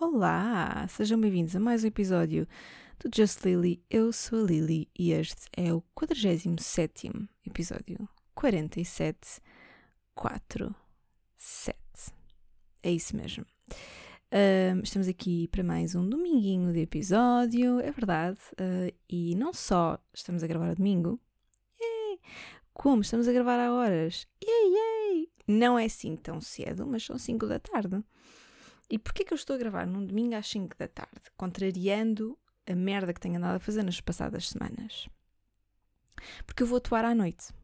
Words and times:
Olá, 0.00 0.86
sejam 0.88 1.20
bem-vindos 1.20 1.54
a 1.54 1.60
mais 1.60 1.84
um 1.84 1.86
episódio 1.86 2.48
do 2.98 3.10
Just 3.14 3.44
Lily. 3.44 3.84
Eu 3.90 4.10
sou 4.10 4.40
a 4.40 4.42
Lily 4.42 4.88
e 4.98 5.12
este 5.12 5.46
é 5.54 5.72
o 5.72 5.82
47 5.94 7.10
episódio 7.46 8.08
47 8.34 9.40
4 10.14 10.74
7. 11.36 11.78
É 12.82 12.90
isso 12.90 13.14
mesmo. 13.14 13.44
Uh, 14.32 14.80
estamos 14.82 15.06
aqui 15.06 15.46
para 15.48 15.62
mais 15.62 15.94
um 15.94 16.08
dominguinho 16.08 16.72
de 16.72 16.80
episódio, 16.80 17.78
é 17.78 17.92
verdade. 17.92 18.38
Uh, 18.54 18.92
e 19.08 19.36
não 19.36 19.52
só 19.52 19.98
estamos 20.12 20.42
a 20.42 20.46
gravar 20.46 20.70
a 20.70 20.74
domingo, 20.74 21.20
yay, 21.80 22.18
como 22.72 23.02
estamos 23.02 23.28
a 23.28 23.32
gravar 23.32 23.60
a 23.60 23.72
horas. 23.72 24.26
Yay, 24.42 24.72
yay. 24.72 25.28
Não 25.46 25.78
é 25.78 25.84
assim 25.84 26.16
tão 26.16 26.40
cedo, 26.40 26.86
mas 26.86 27.04
são 27.04 27.18
5 27.18 27.46
da 27.46 27.60
tarde. 27.60 28.02
E 28.92 28.98
porquê 28.98 29.24
que 29.24 29.32
eu 29.32 29.36
estou 29.36 29.56
a 29.56 29.58
gravar 29.58 29.86
num 29.86 30.04
domingo 30.04 30.34
às 30.34 30.46
5 30.48 30.76
da 30.76 30.86
tarde, 30.86 31.22
contrariando 31.34 32.38
a 32.66 32.74
merda 32.74 33.14
que 33.14 33.20
tenho 33.20 33.38
andado 33.38 33.56
a 33.56 33.58
fazer 33.58 33.82
nas 33.82 33.98
passadas 34.02 34.50
semanas? 34.50 35.08
Porque 36.44 36.62
eu 36.62 36.66
vou 36.66 36.76
atuar 36.76 37.02
à 37.06 37.14
noite, 37.14 37.54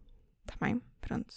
está 0.41 0.56
bem? 0.59 0.80
Pronto. 1.02 1.37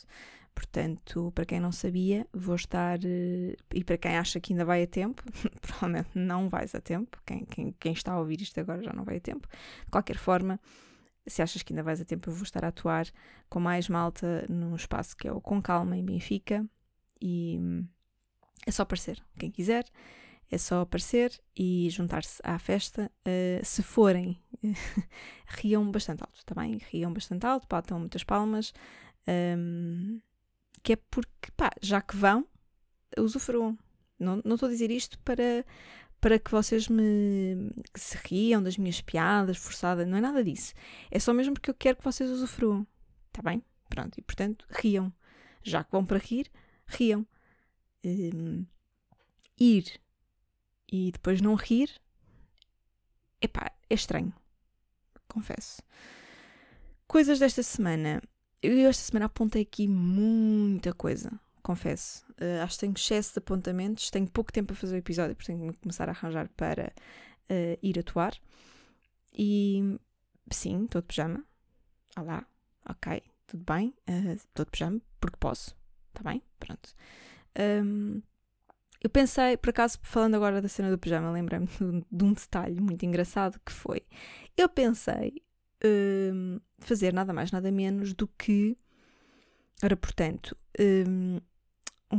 Portanto, 0.55 1.29
para 1.35 1.43
quem 1.45 1.59
não 1.59 1.73
sabia, 1.73 2.25
vou 2.31 2.55
estar. 2.55 2.99
Eh, 3.03 3.57
e 3.73 3.83
para 3.83 3.97
quem 3.97 4.17
acha 4.17 4.39
que 4.39 4.53
ainda 4.53 4.63
vai 4.63 4.81
a 4.83 4.87
tempo, 4.87 5.23
provavelmente 5.59 6.11
não 6.15 6.47
vais 6.47 6.73
a 6.73 6.79
tempo. 6.79 7.21
Quem, 7.25 7.43
quem, 7.43 7.73
quem 7.73 7.91
está 7.91 8.13
a 8.13 8.19
ouvir 8.19 8.39
isto 8.41 8.57
agora 8.61 8.81
já 8.81 8.93
não 8.93 9.03
vai 9.03 9.17
a 9.17 9.21
tempo. 9.21 9.45
De 9.83 9.91
qualquer 9.91 10.17
forma, 10.17 10.57
se 11.27 11.41
achas 11.41 11.63
que 11.63 11.73
ainda 11.73 11.83
vais 11.83 11.99
a 11.99 12.05
tempo, 12.05 12.29
eu 12.29 12.33
vou 12.33 12.43
estar 12.43 12.63
a 12.63 12.69
atuar 12.69 13.07
com 13.49 13.59
mais 13.59 13.89
malta 13.89 14.45
num 14.47 14.73
espaço 14.73 15.17
que 15.17 15.27
é 15.27 15.33
o 15.33 15.41
Com 15.41 15.61
Calma, 15.61 15.97
em 15.97 16.05
Benfica. 16.05 16.65
E 17.19 17.57
hum, 17.59 17.85
é 18.65 18.71
só 18.71 18.83
aparecer. 18.83 19.23
Quem 19.37 19.51
quiser, 19.51 19.85
é 20.49 20.57
só 20.57 20.81
aparecer 20.81 21.39
e 21.55 21.89
juntar-se 21.89 22.41
à 22.43 22.59
festa. 22.59 23.11
Uh, 23.25 23.63
se 23.65 23.81
forem, 23.81 24.37
riam 25.47 25.89
bastante 25.89 26.21
alto, 26.21 26.37
está 26.37 26.53
bem? 26.53 26.79
Riam 26.91 27.13
bastante 27.13 27.45
alto, 27.45 27.67
batam 27.69 27.99
muitas 27.99 28.23
palmas. 28.23 28.73
Um, 29.27 30.19
que 30.83 30.93
é 30.93 30.95
porque, 31.09 31.51
pá, 31.55 31.71
já 31.81 32.01
que 32.01 32.15
vão, 32.15 32.45
usufruam. 33.17 33.77
Não, 34.19 34.41
não 34.43 34.55
estou 34.55 34.67
a 34.67 34.71
dizer 34.71 34.91
isto 34.91 35.17
para, 35.19 35.65
para 36.19 36.37
que 36.37 36.51
vocês 36.51 36.87
me 36.87 37.71
que 37.93 37.99
se 37.99 38.17
riam 38.17 38.61
das 38.61 38.77
minhas 38.77 39.01
piadas 39.01 39.57
forçadas, 39.57 40.07
não 40.07 40.17
é 40.17 40.21
nada 40.21 40.43
disso. 40.43 40.73
É 41.09 41.17
só 41.17 41.33
mesmo 41.33 41.53
porque 41.53 41.69
eu 41.69 41.75
quero 41.75 41.97
que 41.97 42.03
vocês 42.03 42.29
usufruam. 42.29 42.85
Está 43.27 43.41
bem? 43.41 43.63
Pronto, 43.89 44.17
e 44.17 44.21
portanto, 44.21 44.65
riam. 44.69 45.13
Já 45.63 45.83
que 45.83 45.91
vão 45.91 46.05
para 46.05 46.17
rir, 46.17 46.51
riam. 46.87 47.25
Um, 48.03 48.65
ir 49.59 49.99
e 50.91 51.11
depois 51.11 51.39
não 51.39 51.55
rir, 51.55 51.89
epá, 53.41 53.71
é 53.89 53.93
estranho. 53.93 54.33
Confesso. 55.27 55.81
Coisas 57.07 57.39
desta 57.39 57.63
semana. 57.63 58.21
Eu 58.61 58.89
esta 58.89 59.03
semana 59.03 59.25
apontei 59.25 59.63
aqui 59.63 59.87
muita 59.87 60.93
coisa, 60.93 61.31
confesso. 61.63 62.23
Uh, 62.31 62.61
acho 62.63 62.75
que 62.75 62.81
tenho 62.81 62.93
excesso 62.95 63.33
de 63.33 63.39
apontamentos, 63.39 64.11
tenho 64.11 64.29
pouco 64.29 64.51
tempo 64.51 64.73
a 64.73 64.75
fazer 64.75 64.95
o 64.95 64.99
episódio, 64.99 65.35
porque 65.35 65.51
tenho 65.51 65.73
que 65.73 65.79
começar 65.79 66.09
a 66.09 66.11
arranjar 66.11 66.47
para 66.49 66.93
uh, 67.49 67.79
ir 67.81 67.97
atuar. 67.97 68.35
E 69.33 69.97
sim, 70.51 70.83
estou 70.83 71.01
de 71.01 71.07
pijama. 71.07 71.43
Olá, 72.17 72.45
ok, 72.87 73.23
tudo 73.47 73.63
bem. 73.63 73.95
Eh, 74.05 74.33
estou 74.33 74.63
uh, 74.63 74.65
de 74.65 74.71
pijama 74.71 75.01
porque 75.19 75.37
posso, 75.39 75.75
está 76.13 76.29
bem? 76.29 76.43
Pronto. 76.59 76.93
Um, 77.57 78.21
eu 79.03 79.09
pensei, 79.09 79.57
por 79.57 79.71
acaso, 79.71 79.97
falando 80.03 80.35
agora 80.35 80.61
da 80.61 80.69
cena 80.69 80.91
do 80.91 80.97
pijama, 80.97 81.31
lembrei-me 81.31 81.67
de 82.11 82.23
um 82.23 82.33
detalhe 82.33 82.79
muito 82.79 83.03
engraçado 83.05 83.59
que 83.65 83.71
foi. 83.71 84.01
Eu 84.55 84.69
pensei 84.69 85.41
um, 85.83 86.59
fazer 86.79 87.13
nada 87.13 87.33
mais, 87.33 87.51
nada 87.51 87.71
menos 87.71 88.13
do 88.13 88.27
que. 88.27 88.77
Ora, 89.83 89.97
portanto, 89.97 90.55
um, 90.79 91.39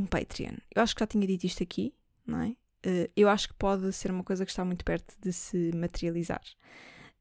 Patreon. 0.06 0.56
Eu 0.74 0.82
acho 0.82 0.94
que 0.94 1.00
já 1.00 1.06
tinha 1.06 1.26
dito 1.26 1.44
isto 1.44 1.62
aqui, 1.62 1.94
não 2.26 2.40
é? 2.42 2.48
Uh, 2.84 3.08
eu 3.16 3.28
acho 3.28 3.48
que 3.48 3.54
pode 3.54 3.92
ser 3.92 4.10
uma 4.10 4.24
coisa 4.24 4.44
que 4.44 4.50
está 4.50 4.64
muito 4.64 4.84
perto 4.84 5.14
de 5.20 5.32
se 5.32 5.70
materializar. 5.74 6.42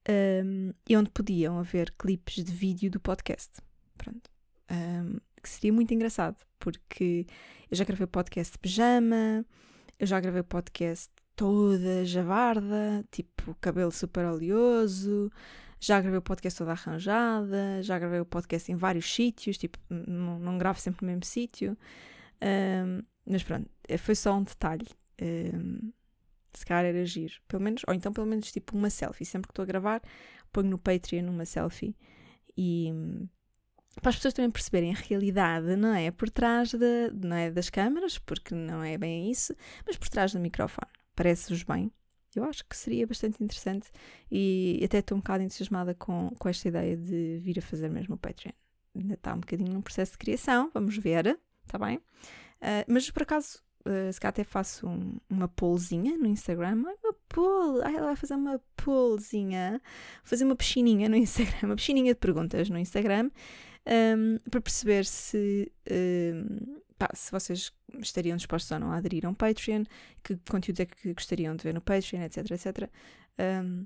Um, 0.10 0.74
e 0.90 0.98
onde 0.98 1.12
podiam 1.12 1.60
haver 1.60 1.94
clipes 1.98 2.44
de 2.44 2.52
vídeo 2.52 2.90
do 2.90 3.00
podcast. 3.00 3.62
Pronto. 3.98 4.30
Um, 4.72 5.18
que 5.42 5.50
seria 5.50 5.74
muito 5.74 5.94
engraçado, 5.94 6.38
porque 6.60 7.26
eu 7.70 7.78
já 7.78 7.84
gravei 7.84 8.06
o 8.06 8.08
podcast 8.08 8.54
de 8.54 8.60
pijama, 8.60 9.46
eu 10.00 10.08
já 10.08 10.20
gravei 10.20 10.42
o 10.42 10.46
podcast 10.46 11.10
toda 11.36 12.06
javarda, 12.06 13.04
tipo 13.12 13.56
cabelo 13.60 13.92
super 13.92 14.26
oleoso, 14.26 15.32
já 15.80 16.00
gravei 16.00 16.20
o 16.20 16.22
podcast 16.22 16.58
toda 16.58 16.72
arranjada, 16.72 17.82
já 17.82 17.98
gravei 17.98 18.20
o 18.20 18.26
podcast 18.26 18.72
em 18.72 18.76
vários 18.76 19.12
sítios, 19.12 19.58
tipo, 19.58 19.80
não, 19.90 20.40
não 20.40 20.58
gravo 20.58 20.80
sempre 20.80 21.06
no 21.06 21.12
mesmo 21.12 21.26
sítio. 21.26 21.78
Um, 22.42 23.02
mas 23.26 23.44
pronto, 23.44 23.70
eh, 23.88 23.98
foi 23.98 24.16
só 24.16 24.36
um 24.36 24.44
detalhe. 24.44 24.88
Um, 25.22 25.92
se 26.54 26.66
calhar 26.66 26.86
era 26.86 27.06
giro. 27.06 27.34
Pelo 27.48 27.64
menos, 27.64 27.82
ou 27.88 27.94
então 27.94 28.12
pelo 28.12 28.28
menos 28.28 28.52
tipo 28.52 28.78
uma 28.78 28.90
selfie. 28.90 29.26
Sempre 29.26 29.48
que 29.48 29.52
estou 29.52 29.64
a 29.64 29.66
gravar, 29.66 30.02
ponho 30.52 30.70
no 30.70 30.78
Patreon 30.78 31.30
uma 31.30 31.46
selfie 31.46 31.96
e 32.58 32.92
para 34.00 34.10
as 34.10 34.16
pessoas 34.16 34.34
também 34.34 34.50
perceberem 34.50 34.92
a 34.92 34.98
realidade, 34.98 35.76
não 35.76 35.94
é? 35.94 36.12
Por 36.12 36.30
trás 36.30 36.72
de, 36.74 37.12
não 37.14 37.36
é 37.36 37.52
das 37.52 37.70
câmaras, 37.70 38.18
porque 38.18 38.56
não 38.56 38.84
é 38.84 38.98
bem 38.98 39.30
isso, 39.30 39.54
mas 39.86 39.98
por 39.98 40.08
trás 40.08 40.32
do 40.32 40.40
microfone. 40.40 40.90
Parece-vos 41.16 41.64
bem? 41.64 41.92
Eu 42.34 42.46
acho 42.46 42.66
que 42.66 42.78
seria 42.78 43.06
bastante 43.06 43.44
interessante 43.44 43.92
e 44.32 44.80
até 44.86 45.00
estou 45.00 45.18
um 45.18 45.20
bocado 45.20 45.44
entusiasmada 45.44 45.94
com, 45.94 46.30
com 46.40 46.48
esta 46.48 46.70
ideia 46.70 46.96
de 46.96 47.40
vir 47.40 47.60
a 47.60 47.62
fazer 47.62 47.90
mesmo 47.90 48.16
o 48.16 48.18
Patreon. 48.18 48.54
Ainda 48.96 49.16
está 49.16 49.34
um 49.34 49.40
bocadinho 49.40 49.74
num 49.74 49.82
processo 49.82 50.14
de 50.14 50.18
criação, 50.18 50.72
vamos 50.74 50.98
ver, 50.98 51.38
está 51.66 51.78
bem? 51.78 51.98
Uh, 51.98 52.86
mas 52.88 53.12
por 53.12 53.24
acaso, 53.24 53.62
uh, 53.86 54.12
se 54.12 54.20
calhar 54.20 54.32
até 54.32 54.44
faço 54.46 54.88
um, 54.88 55.18
uma 55.30 55.48
pollzinha 55.48 56.18
no 56.18 56.28
Instagram. 56.28 56.84
Ai, 56.88 56.96
uma 57.04 57.14
poll! 57.28 57.82
Ai, 57.84 57.96
ela 57.96 58.08
vai 58.08 58.16
fazer 58.16 58.36
uma 58.36 58.62
pollzinha, 58.78 59.82
fazer 60.24 60.46
uma 60.46 60.56
piscininha 60.56 61.10
no 61.10 61.18
Instagram, 61.18 61.60
uma 61.68 61.76
piscininha 61.76 62.14
de 62.14 62.20
perguntas 62.20 62.70
no 62.70 62.78
Instagram, 62.78 63.30
um, 63.88 64.38
para 64.50 64.62
perceber 64.62 65.06
se 65.06 65.72
um, 65.90 66.82
pá, 66.98 67.10
se 67.14 67.32
vocês 67.32 67.72
estariam 68.00 68.38
dispostos 68.38 68.72
ou 68.72 68.80
não 68.80 68.92
a 68.92 68.98
aderir 68.98 69.26
a 69.26 69.30
um 69.30 69.34
Patreon, 69.34 69.84
que 70.24 70.38
conteúdos 70.50 70.82
é 70.82 70.86
que 70.86 71.14
gostariam 71.14 71.56
de 71.56 71.64
ver 71.64 71.74
no 71.74 71.82
Patreon, 71.82 72.22
etc, 72.22 72.52
etc. 72.52 72.90
Um, 73.40 73.86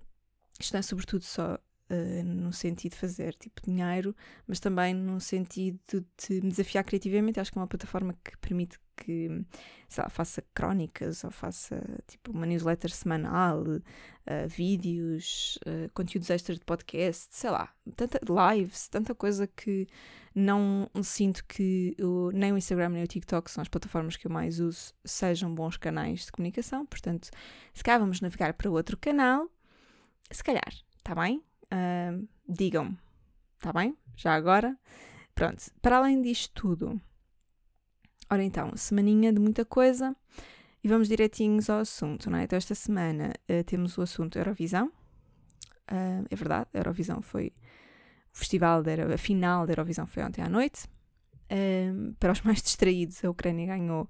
isto 0.59 0.73
não 0.73 0.79
é 0.79 0.81
sobretudo 0.81 1.23
só 1.23 1.55
uh, 1.55 2.23
no 2.23 2.51
sentido 2.51 2.91
de 2.91 2.97
fazer 2.97 3.33
tipo 3.35 3.61
dinheiro, 3.61 4.15
mas 4.47 4.59
também 4.59 4.93
no 4.93 5.19
sentido 5.19 5.79
de 5.89 6.41
me 6.41 6.49
desafiar 6.49 6.83
criativamente. 6.83 7.39
Acho 7.39 7.51
que 7.51 7.57
é 7.57 7.61
uma 7.61 7.67
plataforma 7.67 8.13
que 8.23 8.37
permite 8.37 8.77
que 8.95 9.45
lá, 9.97 10.09
faça 10.09 10.43
crónicas 10.53 11.23
ou 11.23 11.31
faça 11.31 11.81
tipo 12.07 12.31
uma 12.31 12.45
newsletter 12.45 12.91
semanal, 12.91 13.61
uh, 13.61 14.47
vídeos, 14.47 15.57
uh, 15.65 15.89
conteúdos 15.93 16.29
extras 16.29 16.59
de 16.59 16.65
podcast, 16.65 17.27
sei 17.29 17.49
lá, 17.49 17.71
tanta 17.95 18.19
lives, 18.53 18.87
tanta 18.87 19.13
coisa 19.15 19.47
que 19.47 19.87
não 20.33 20.89
sinto 21.01 21.45
que 21.45 21.95
o, 21.99 22.29
nem 22.31 22.51
o 22.51 22.57
Instagram 22.57 22.89
nem 22.89 23.03
o 23.03 23.07
TikTok 23.07 23.49
são 23.49 23.61
as 23.61 23.69
plataformas 23.69 24.17
que 24.17 24.27
eu 24.27 24.31
mais 24.31 24.59
uso 24.59 24.93
sejam 25.05 25.53
bons 25.53 25.77
canais 25.77 26.25
de 26.25 26.31
comunicação. 26.31 26.85
Portanto, 26.85 27.29
se 27.73 27.83
calhar 27.83 27.99
vamos 27.99 28.19
navegar 28.19 28.53
para 28.53 28.69
outro 28.69 28.97
canal, 28.97 29.49
se 30.29 30.43
calhar, 30.43 30.73
está 30.97 31.15
bem? 31.15 31.41
Uh, 31.65 32.27
Digam-me, 32.47 32.97
está 33.57 33.71
bem? 33.71 33.97
Já 34.15 34.35
agora. 34.35 34.77
Pronto, 35.33 35.63
para 35.81 35.97
além 35.97 36.21
disto 36.21 36.51
tudo, 36.53 37.01
Ora 38.29 38.43
então, 38.43 38.75
semaninha 38.75 39.31
de 39.31 39.39
muita 39.39 39.63
coisa 39.63 40.15
e 40.83 40.87
vamos 40.87 41.07
direitinhos 41.07 41.69
ao 41.69 41.79
assunto, 41.79 42.29
não 42.29 42.39
é? 42.39 42.43
Então 42.43 42.57
esta 42.57 42.73
semana 42.73 43.33
uh, 43.49 43.63
temos 43.63 43.97
o 43.97 44.01
assunto 44.01 44.37
Eurovisão. 44.37 44.87
Uh, 45.91 46.25
é 46.29 46.35
verdade, 46.35 46.69
a 46.73 46.77
Eurovisão 46.77 47.21
foi 47.21 47.53
o 48.33 48.37
festival, 48.37 48.81
da, 48.81 48.91
a 49.13 49.17
final 49.17 49.65
da 49.67 49.73
Eurovisão 49.73 50.07
foi 50.07 50.23
ontem 50.23 50.41
à 50.41 50.49
noite. 50.49 50.85
Uh, 51.51 52.13
para 52.19 52.31
os 52.31 52.41
mais 52.45 52.61
distraídos, 52.61 53.23
a 53.23 53.29
Ucrânia 53.29 53.67
ganhou 53.67 54.09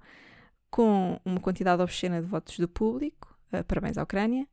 com 0.70 1.20
uma 1.26 1.40
quantidade 1.40 1.82
obscena 1.82 2.22
de 2.22 2.28
votos 2.28 2.58
do 2.58 2.68
público. 2.68 3.38
parabéns 3.68 3.98
à 3.98 4.04
Ucrânia. 4.04 4.48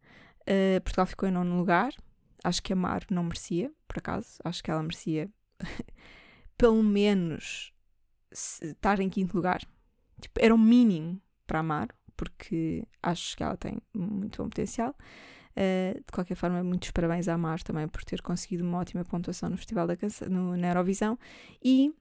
Portugal 0.84 1.06
ficou 1.06 1.28
em 1.28 1.32
nono 1.32 1.56
lugar. 1.56 1.92
Acho 2.44 2.62
que 2.62 2.72
a 2.72 2.76
Mar 2.76 3.02
não 3.10 3.25
merecia, 3.25 3.72
por 3.88 3.98
acaso. 3.98 4.38
Acho 4.44 4.62
que 4.62 4.70
ela 4.70 4.82
merecia 4.82 5.28
pelo 6.56 6.82
menos 6.82 7.72
estar 8.32 9.00
em 9.00 9.08
quinto 9.08 9.37
lugar. 9.37 9.61
Tipo, 10.20 10.40
era 10.40 10.55
o 10.55 10.58
mínimo 10.58 11.20
para 11.46 11.61
amar, 11.61 11.88
porque 12.17 12.87
acho 13.02 13.37
que 13.37 13.43
ela 13.43 13.56
tem 13.56 13.79
muito 13.94 14.43
bom 14.43 14.49
potencial. 14.49 14.94
Uh, 15.52 15.99
de 15.99 16.12
qualquer 16.12 16.34
forma, 16.34 16.62
muitos 16.64 16.90
parabéns 16.93 17.29
à 17.29 17.37
Mar 17.37 17.62
também 17.62 17.87
por 17.87 18.02
ter 18.05 18.23
conseguido 18.23 18.64
uma 18.64 18.79
ótima 18.79 19.05
pontuação 19.05 19.50
no 19.50 19.56
Festival 19.58 19.87
da 19.87 19.96
Canção, 19.96 20.29
no, 20.29 20.56
na 20.56 20.69
Eurovisão. 20.69 21.19
E 21.62 21.93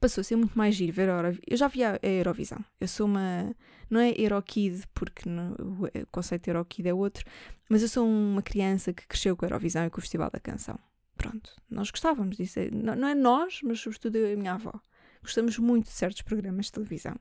passou 0.00 0.22
a 0.22 0.24
ser 0.24 0.36
muito 0.36 0.56
mais 0.56 0.74
giro 0.74 0.92
ver 0.92 1.08
a 1.08 1.12
Eurovisão. 1.12 1.42
Eu 1.46 1.56
já 1.56 1.68
via 1.68 2.00
a 2.02 2.06
Eurovisão. 2.06 2.64
Eu 2.80 2.88
sou 2.88 3.06
uma. 3.06 3.54
Não 3.88 4.00
é 4.00 4.12
Eurokid, 4.18 4.84
porque 4.92 5.28
no, 5.28 5.52
o 5.52 6.06
conceito 6.10 6.44
de 6.44 6.50
Eurokid 6.50 6.88
é 6.88 6.94
outro, 6.94 7.24
mas 7.70 7.82
eu 7.82 7.88
sou 7.88 8.06
uma 8.06 8.42
criança 8.42 8.92
que 8.92 9.06
cresceu 9.06 9.36
com 9.36 9.44
a 9.44 9.48
Eurovisão 9.48 9.86
e 9.86 9.90
com 9.90 9.98
o 9.98 10.00
Festival 10.00 10.30
da 10.30 10.40
Canção. 10.40 10.78
Pronto, 11.16 11.54
nós 11.70 11.90
gostávamos 11.90 12.36
disso. 12.36 12.58
Não, 12.72 12.94
não 12.94 13.08
é 13.08 13.14
nós, 13.14 13.60
mas 13.62 13.80
sobretudo 13.80 14.16
eu 14.16 14.30
e 14.30 14.32
a 14.34 14.36
minha 14.36 14.54
avó. 14.54 14.72
Gostamos 15.22 15.58
muito 15.58 15.86
de 15.86 15.92
certos 15.92 16.22
programas 16.22 16.66
de 16.66 16.72
televisão. 16.72 17.16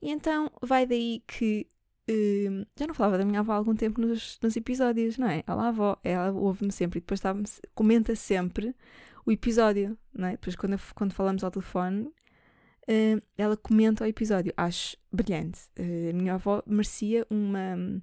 E 0.00 0.10
então 0.10 0.50
vai 0.62 0.86
daí 0.86 1.22
que. 1.26 1.66
Uh, 2.10 2.66
já 2.74 2.86
não 2.86 2.94
falava 2.94 3.18
da 3.18 3.24
minha 3.24 3.40
avó 3.40 3.52
há 3.52 3.56
algum 3.56 3.74
tempo 3.74 4.00
nos, 4.00 4.38
nos 4.42 4.56
episódios, 4.56 5.18
não 5.18 5.28
é? 5.28 5.44
Ela, 5.46 5.68
avó, 5.68 5.98
ela 6.02 6.32
ouve-me 6.32 6.72
sempre 6.72 6.98
e 6.98 7.00
depois 7.02 7.20
comenta 7.74 8.14
sempre 8.16 8.74
o 9.26 9.32
episódio, 9.32 9.96
não 10.14 10.28
é? 10.28 10.32
Depois, 10.32 10.56
quando, 10.56 10.78
quando 10.94 11.12
falamos 11.12 11.44
ao 11.44 11.50
telefone, 11.50 12.06
uh, 12.88 13.22
ela 13.36 13.58
comenta 13.58 14.04
o 14.04 14.06
episódio. 14.06 14.54
Acho 14.56 14.96
brilhante. 15.12 15.60
Uh, 15.78 16.10
a 16.10 16.12
minha 16.14 16.34
avó 16.34 16.62
merecia 16.66 17.26
uma, 17.28 18.00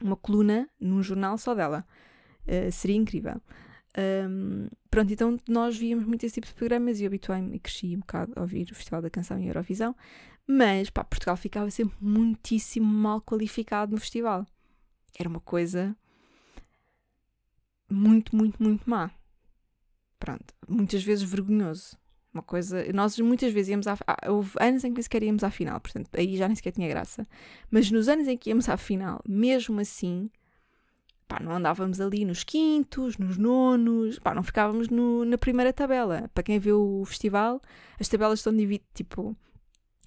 uma 0.00 0.16
coluna 0.16 0.68
num 0.78 1.02
jornal 1.02 1.36
só 1.36 1.52
dela. 1.52 1.84
Uh, 2.46 2.70
seria 2.70 2.96
incrível. 2.96 3.40
Um, 3.96 4.68
pronto, 4.90 5.12
então 5.12 5.38
nós 5.46 5.76
víamos 5.76 6.04
muito 6.04 6.24
esse 6.24 6.34
tipo 6.34 6.46
de 6.46 6.54
programas 6.54 6.98
e 7.00 7.06
habituei-me 7.06 7.56
e 7.56 7.58
cresci 7.58 7.94
um 7.94 8.00
bocado 8.00 8.32
a 8.36 8.40
ouvir 8.40 8.70
o 8.70 8.74
Festival 8.74 9.02
da 9.02 9.10
Canção 9.10 9.38
e 9.38 9.46
Eurovisão, 9.46 9.94
mas 10.46 10.88
pá, 10.90 11.04
Portugal 11.04 11.36
ficava 11.36 11.70
sempre 11.70 11.96
muitíssimo 12.00 12.86
mal 12.86 13.20
qualificado 13.20 13.92
no 13.92 14.00
festival. 14.00 14.46
Era 15.18 15.28
uma 15.28 15.40
coisa 15.40 15.94
muito, 17.88 18.34
muito, 18.34 18.62
muito 18.62 18.88
má. 18.88 19.10
Pronto, 20.18 20.54
muitas 20.68 21.02
vezes 21.02 21.28
vergonhoso. 21.28 21.96
Uma 22.32 22.42
coisa. 22.42 22.90
Nós 22.94 23.18
muitas 23.18 23.52
vezes 23.52 23.70
íamos 23.70 23.86
à. 23.86 23.98
Houve 24.26 24.52
anos 24.58 24.84
em 24.84 24.88
que 24.88 24.94
nem 24.94 25.02
sequer 25.02 25.22
íamos 25.22 25.44
à 25.44 25.50
final, 25.50 25.78
portanto, 25.80 26.08
aí 26.16 26.34
já 26.36 26.48
nem 26.48 26.54
sequer 26.56 26.72
tinha 26.72 26.88
graça. 26.88 27.26
Mas 27.70 27.90
nos 27.90 28.08
anos 28.08 28.26
em 28.26 28.38
que 28.38 28.48
íamos 28.48 28.68
à 28.70 28.76
final, 28.78 29.20
mesmo 29.28 29.78
assim, 29.80 30.30
pá, 31.26 31.40
não 31.40 31.52
andávamos 31.52 32.00
ali 32.00 32.24
nos 32.24 32.44
quintos, 32.44 33.16
nos 33.18 33.36
nonos, 33.36 34.18
pá, 34.18 34.34
não 34.34 34.42
ficávamos 34.42 34.88
no, 34.88 35.24
na 35.24 35.38
primeira 35.38 35.72
tabela. 35.72 36.30
Para 36.34 36.42
quem 36.42 36.58
vê 36.58 36.72
o 36.72 37.04
festival, 37.04 37.60
as 37.98 38.08
tabelas 38.08 38.40
estão 38.40 38.54
divididas, 38.54 38.88
tipo, 38.94 39.36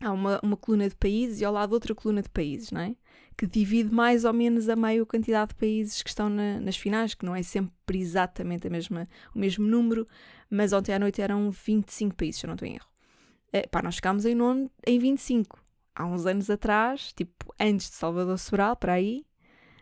há 0.01 0.11
uma, 0.11 0.39
uma 0.43 0.57
coluna 0.57 0.89
de 0.89 0.95
países 0.95 1.41
e 1.41 1.45
ao 1.45 1.53
lado 1.53 1.73
outra 1.73 1.95
coluna 1.95 2.21
de 2.21 2.29
países, 2.29 2.71
não 2.71 2.81
é? 2.81 2.95
Que 3.37 3.45
divide 3.45 3.93
mais 3.93 4.23
ou 4.23 4.33
menos 4.33 4.69
a 4.69 4.75
meio 4.75 5.03
a 5.03 5.05
quantidade 5.05 5.49
de 5.49 5.55
países 5.55 6.01
que 6.01 6.09
estão 6.09 6.29
na, 6.29 6.59
nas 6.59 6.77
finais, 6.77 7.13
que 7.13 7.25
não 7.25 7.35
é 7.35 7.43
sempre 7.43 7.99
exatamente 7.99 8.67
a 8.67 8.69
mesma, 8.69 9.07
o 9.33 9.39
mesmo 9.39 9.65
número, 9.65 10.07
mas 10.49 10.73
ontem 10.73 10.93
à 10.93 10.99
noite 10.99 11.21
eram 11.21 11.49
25 11.51 12.15
países, 12.15 12.39
se 12.39 12.45
eu 12.45 12.47
não 12.47 12.55
estou 12.55 12.67
em 12.67 12.75
erro. 12.75 12.87
É, 13.51 13.67
pá, 13.67 13.81
nós 13.81 13.95
ficámos 13.95 14.25
em 14.25 14.35
nono 14.35 14.69
em 14.85 14.99
25. 14.99 15.63
Há 15.95 16.05
uns 16.05 16.25
anos 16.25 16.49
atrás, 16.49 17.13
tipo, 17.13 17.53
antes 17.59 17.89
de 17.89 17.95
Salvador 17.95 18.37
Sobral, 18.37 18.75
para 18.75 18.93
aí, 18.93 19.25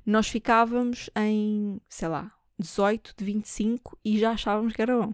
nós 0.06 0.28
ficávamos 0.28 1.10
em, 1.16 1.80
sei 1.88 2.08
lá, 2.08 2.32
18 2.60 3.14
de 3.18 3.26
25 3.26 3.98
e 4.04 4.20
já 4.20 4.32
achávamos 4.32 4.74
que 4.74 4.82
era 4.82 4.98
bom. 4.98 5.10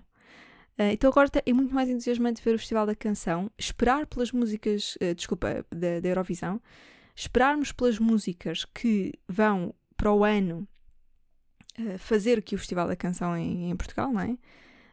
Uh, 0.80 0.92
então 0.94 1.10
agora 1.10 1.30
é 1.46 1.54
muito 1.54 1.74
mais 1.74 1.90
entusiasmante 1.90 2.42
ver 2.42 2.56
o 2.56 2.60
Festival 2.60 2.86
da 2.86 2.96
Canção, 2.96 3.52
esperar 3.58 4.08
pelas 4.08 4.32
músicas, 4.32 4.96
uh, 4.96 5.14
desculpa, 5.14 5.66
da, 5.70 6.00
da 6.00 6.10
Eurovisão, 6.10 6.62
esperarmos 7.16 7.72
pelas 7.72 8.00
músicas 8.00 8.66
que 8.66 9.14
vão 9.28 9.74
para 9.98 10.14
o 10.14 10.24
ano 10.24 10.68
uh, 11.78 11.98
fazer 12.00 12.42
que 12.42 12.56
o 12.56 12.58
Festival 12.58 12.88
da 12.88 12.96
Canção 12.96 13.36
em, 13.36 13.70
em 13.70 13.76
Portugal, 13.76 14.12
não 14.12 14.22
é? 14.22 14.38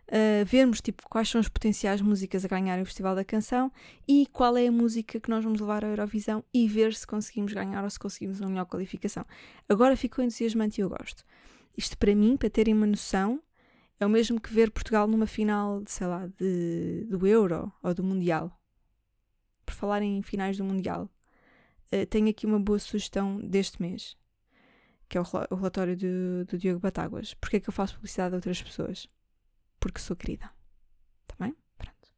Uh, 0.09 0.45
vermos 0.45 0.81
tipo, 0.81 1.09
quais 1.09 1.29
são 1.29 1.41
as 1.41 1.49
potenciais 1.49 2.01
músicas 2.01 2.45
a 2.45 2.49
ganhar 2.49 2.81
o 2.81 2.85
Festival 2.85 3.15
da 3.15 3.25
Canção 3.25 3.71
e 4.07 4.27
qual 4.33 4.57
é 4.57 4.67
a 4.67 4.73
música 4.73 5.21
que 5.21 5.31
nós 5.31 5.45
vamos 5.45 5.61
levar 5.61 5.85
à 5.85 5.89
Eurovisão 5.89 6.45
e 6.53 6.69
ver 6.69 6.95
se 6.95 7.07
conseguimos 7.07 7.53
ganhar 7.53 7.83
ou 7.83 7.91
se 7.91 7.99
conseguimos 7.99 8.41
uma 8.41 8.49
melhor 8.49 8.67
qualificação. 8.67 9.25
Agora 9.69 9.97
ficou 9.97 10.25
entusiasmante 10.25 10.81
e 10.81 10.83
eu 10.83 10.89
gosto. 10.89 11.25
Isto 11.77 11.97
para 11.99 12.15
mim, 12.15 12.37
para 12.37 12.51
terem 12.51 12.75
uma 12.75 12.87
noção, 12.87 13.43
é 13.99 14.07
o 14.07 14.11
mesmo 14.11 14.41
que 14.41 14.53
ver 14.53 14.71
Portugal 14.71 15.07
numa 15.07 15.27
final, 15.27 15.83
sei 15.87 16.07
lá, 16.07 16.27
de, 16.27 17.05
do 17.09 17.27
Euro 17.27 17.73
ou 17.83 17.95
do 17.95 18.05
Mundial. 18.05 18.51
Por 19.65 19.75
falar 19.75 20.03
em 20.03 20.23
finais 20.23 20.57
do 20.57 20.65
Mundial, 20.65 21.11
uh, 21.93 22.07
tenho 22.07 22.29
aqui 22.29 22.47
uma 22.47 22.59
boa 22.59 22.79
sugestão 22.79 23.39
deste 23.41 23.81
mês, 23.83 24.17
que 25.09 25.19
é 25.19 25.21
o, 25.21 25.25
o 25.51 25.55
relatório 25.55 25.97
do, 25.97 26.45
do 26.47 26.59
Diogo 26.59 26.81
Batáguas. 26.81 27.35
Porquê 27.35 27.57
é 27.57 27.61
que 27.61 27.69
eu 27.69 27.73
faço 27.73 27.95
publicidade 27.95 28.35
a 28.35 28.37
outras 28.37 28.63
pessoas? 28.63 29.09
Porque 29.87 30.01
sou 30.01 30.17
querida. 30.17 30.51
Também? 31.29 31.53
Tá 31.53 31.61
Pronto. 31.79 32.09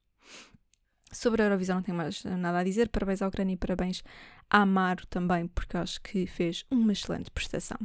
Sobre 1.12 1.42
a 1.42 1.44
Eurovisão 1.44 1.76
não 1.76 1.82
tenho 1.82 1.98
mais 1.98 2.24
nada 2.24 2.58
a 2.58 2.64
dizer. 2.64 2.88
Parabéns 2.88 3.20
à 3.20 3.28
Ucrânia 3.28 3.52
e 3.52 3.56
parabéns 3.58 4.02
à 4.48 4.62
Amaro 4.62 5.06
também, 5.06 5.46
porque 5.48 5.76
acho 5.76 6.00
que 6.00 6.26
fez 6.26 6.64
uma 6.70 6.92
excelente 6.92 7.30
prestação. 7.30 7.78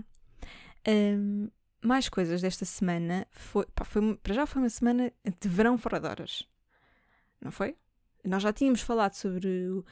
Um, 0.87 1.49
mais 1.81 2.07
coisas 2.07 2.41
desta 2.41 2.63
semana. 2.63 3.27
Foi, 3.31 3.65
pá, 3.75 3.83
foi, 3.83 4.15
para 4.17 4.33
já 4.33 4.45
foi 4.45 4.61
uma 4.61 4.69
semana 4.69 5.11
de 5.41 5.49
verão 5.49 5.77
fora 5.77 5.99
de 5.99 6.07
horas. 6.07 6.47
Não 7.41 7.51
foi? 7.51 7.75
Nós 8.23 8.41
já 8.41 8.53
tínhamos 8.53 8.79
falado 8.79 9.15
sobre 9.15 9.67
o, 9.67 9.85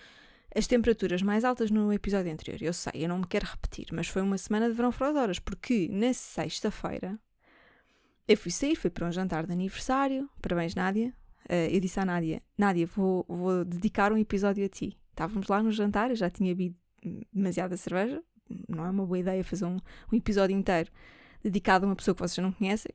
as 0.56 0.68
temperaturas 0.68 1.22
mais 1.22 1.44
altas 1.44 1.70
no 1.70 1.92
episódio 1.92 2.32
anterior. 2.32 2.62
Eu 2.62 2.72
sei, 2.72 2.94
eu 2.96 3.10
não 3.10 3.20
me 3.20 3.28
quero 3.28 3.46
repetir, 3.46 3.88
mas 3.92 4.08
foi 4.08 4.22
uma 4.22 4.38
semana 4.38 4.70
de 4.70 4.74
verão 4.74 4.94
fora 4.94 5.12
de 5.12 5.20
horas, 5.20 5.40
porque 5.40 5.90
na 5.92 6.14
sexta-feira 6.14 7.20
eu 8.32 8.38
fui 8.38 8.52
sair, 8.52 8.76
fui 8.76 8.90
para 8.90 9.08
um 9.08 9.12
jantar 9.12 9.46
de 9.46 9.54
aniversário. 9.54 10.30
Parabéns, 10.42 10.76
Nádia. 10.76 11.14
Uh, 11.50 11.70
eu 11.70 11.80
disse 11.80 12.00
à 12.00 12.06
Nádia: 12.06 12.42
Nádia, 12.58 12.88
vou, 12.88 13.26
vou 13.28 13.66
dedicar 13.66 14.12
um 14.12 14.18
episódio 14.18 14.66
a 14.66 14.70
ti. 14.70 14.98
Estávamos 15.10 15.48
lá 15.48 15.62
no 15.62 15.72
jantar, 15.72 16.10
eu 16.10 16.16
já 16.16 16.30
tinha 16.30 16.56
bebido 16.56 16.78
demasiada 17.34 17.76
cerveja. 17.78 18.24
Não 18.68 18.86
é 18.86 18.90
uma 18.90 19.06
boa 19.06 19.20
ideia 19.20 19.44
fazer 19.44 19.66
um, 19.66 19.78
um 20.12 20.16
episódio 20.16 20.56
inteiro 20.56 20.92
dedicado 21.44 21.86
a 21.86 21.90
uma 21.90 21.96
pessoa 21.96 22.16
que 22.16 22.22
vocês 22.22 22.44
não 22.44 22.52
conhecem. 22.52 22.92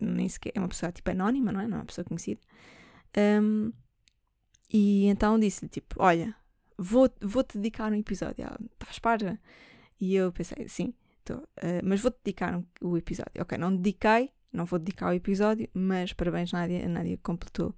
Nem 0.00 0.28
sequer 0.28 0.52
é 0.54 0.58
uma 0.58 0.68
pessoa 0.68 0.92
tipo 0.92 1.10
anónima, 1.10 1.52
não 1.52 1.60
é? 1.60 1.66
Não 1.66 1.78
é 1.78 1.80
uma 1.80 1.86
pessoa 1.86 2.04
conhecida. 2.04 2.40
Um, 3.16 3.72
e 4.72 5.06
então 5.06 5.38
disse-lhe: 5.38 5.68
tipo, 5.68 5.96
olha, 5.98 6.34
vou-te 6.76 7.14
vou 7.24 7.44
dedicar 7.44 7.90
um 7.92 7.96
episódio. 7.96 8.44
Ela, 8.44 8.58
estás 8.72 8.98
para? 8.98 9.38
E 10.00 10.14
eu 10.14 10.32
pensei: 10.32 10.68
sim, 10.68 10.94
estou. 11.18 11.38
Uh, 11.38 11.82
mas 11.84 12.00
vou-te 12.00 12.18
dedicar 12.24 12.56
um, 12.56 12.64
o 12.80 12.96
episódio. 12.96 13.40
Ok, 13.40 13.56
não 13.56 13.74
dediquei, 13.74 14.30
não 14.52 14.64
vou 14.64 14.78
dedicar 14.78 15.10
o 15.10 15.12
episódio, 15.12 15.68
mas 15.74 16.12
parabéns, 16.12 16.52
Nádia. 16.52 16.84
A 16.84 16.88
Nádia 16.88 17.18
completou 17.22 17.74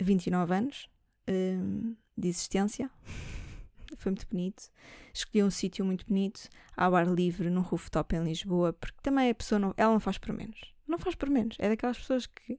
29 0.00 0.54
anos 0.54 0.88
um, 1.28 1.96
de 2.16 2.28
existência. 2.28 2.90
Foi 3.96 4.12
muito 4.12 4.26
bonito. 4.28 4.70
Escolhi 5.12 5.42
um 5.42 5.50
sítio 5.50 5.84
muito 5.84 6.06
bonito, 6.06 6.48
ao 6.76 6.94
ar 6.94 7.06
livre, 7.06 7.48
num 7.48 7.62
rooftop 7.62 8.14
em 8.14 8.22
Lisboa, 8.22 8.72
porque 8.72 8.98
também 9.02 9.30
a 9.30 9.34
pessoa 9.34 9.58
não, 9.58 9.74
ela 9.76 9.92
não 9.92 10.00
faz 10.00 10.18
por 10.18 10.32
menos. 10.32 10.74
Não 10.86 10.98
faz 10.98 11.14
por 11.14 11.30
menos. 11.30 11.56
É 11.58 11.68
daquelas 11.68 11.98
pessoas 11.98 12.26
que 12.26 12.58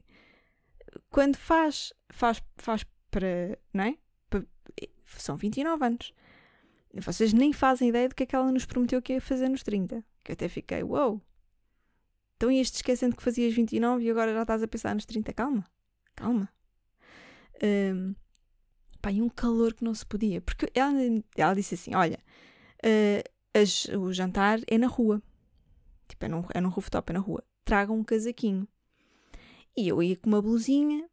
quando 1.09 1.37
faz, 1.37 1.93
faz, 2.09 2.41
faz 2.57 2.85
para, 3.11 3.57
não 3.73 3.83
é? 3.83 3.97
Para, 4.29 4.43
são 5.05 5.37
29 5.37 5.85
anos. 5.85 6.13
Vocês 6.93 7.33
nem 7.33 7.53
fazem 7.53 7.89
ideia 7.89 8.09
do 8.09 8.15
que 8.15 8.23
é 8.23 8.25
que 8.25 8.35
ela 8.35 8.51
nos 8.51 8.65
prometeu 8.65 9.01
que 9.01 9.13
ia 9.13 9.21
fazer 9.21 9.47
nos 9.49 9.63
30. 9.63 10.03
Que 10.23 10.31
eu 10.31 10.33
até 10.33 10.47
fiquei, 10.47 10.83
uou, 10.83 11.11
wow, 11.11 11.21
então 12.39 12.49
ias-te 12.49 12.75
esquecendo 12.75 13.17
que 13.17 13.21
fazias 13.21 13.53
29 13.53 14.01
e 14.01 14.09
agora 14.09 14.33
já 14.33 14.43
estás 14.43 14.63
a 14.63 14.67
pensar 14.67 14.95
nos 14.95 15.03
30. 15.03 15.33
Calma, 15.33 15.65
calma. 16.15 16.47
Um, 17.61 18.15
pá, 19.01 19.11
e 19.11 19.21
um 19.21 19.27
calor 19.27 19.73
que 19.73 19.83
não 19.83 19.93
se 19.93 20.05
podia. 20.05 20.39
Porque 20.39 20.71
ela, 20.73 20.93
ela 21.35 21.53
disse 21.53 21.75
assim: 21.75 21.93
Olha, 21.95 22.17
uh, 22.77 23.29
as, 23.53 23.83
o 23.89 24.13
jantar 24.13 24.61
é 24.67 24.77
na 24.77 24.87
rua. 24.87 25.21
Tipo, 26.07 26.25
é 26.25 26.27
num, 26.29 26.45
é 26.53 26.61
num 26.61 26.69
rooftop, 26.69 27.09
é 27.09 27.13
na 27.13 27.19
rua. 27.19 27.43
Tragam 27.65 27.97
um 27.97 28.05
casaquinho. 28.05 28.65
E 29.75 29.89
eu 29.89 30.01
ia 30.01 30.15
com 30.15 30.29
uma 30.29 30.41
blusinha 30.41 31.09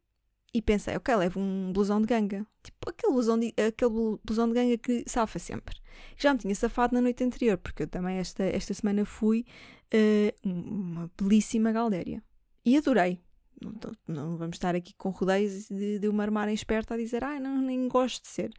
e 0.57 0.61
pensei: 0.61 0.97
Ok, 0.97 1.15
levo 1.15 1.39
um 1.39 1.71
blusão 1.71 2.01
de 2.01 2.07
ganga. 2.07 2.45
Tipo, 2.63 2.89
aquele 2.89 3.13
blusão 3.13 3.39
de, 3.39 3.53
aquele 3.67 4.17
blusão 4.25 4.47
de 4.47 4.55
ganga 4.55 4.77
que 4.77 5.03
safa 5.07 5.37
sempre. 5.37 5.79
Já 6.17 6.33
me 6.33 6.39
tinha 6.39 6.55
safado 6.55 6.95
na 6.95 7.01
noite 7.01 7.23
anterior, 7.23 7.59
porque 7.59 7.83
eu 7.83 7.87
também 7.87 8.17
esta, 8.17 8.43
esta 8.43 8.73
semana 8.73 9.05
fui 9.05 9.45
uh, 9.93 10.49
uma 10.49 11.11
belíssima 11.15 11.71
Galdéria. 11.71 12.23
E 12.65 12.75
adorei. 12.75 13.21
Não, 13.61 13.73
não, 14.07 14.37
vamos 14.37 14.55
estar 14.55 14.75
aqui 14.75 14.93
com 14.95 15.09
rodeios 15.09 15.67
de, 15.67 15.99
de 15.99 16.07
uma 16.07 16.23
armarem 16.23 16.53
esperta 16.55 16.95
a 16.95 16.97
dizer, 16.97 17.23
ah, 17.23 17.39
não, 17.39 17.61
nem 17.61 17.87
gosto 17.87 18.23
de 18.23 18.29
ser. 18.29 18.51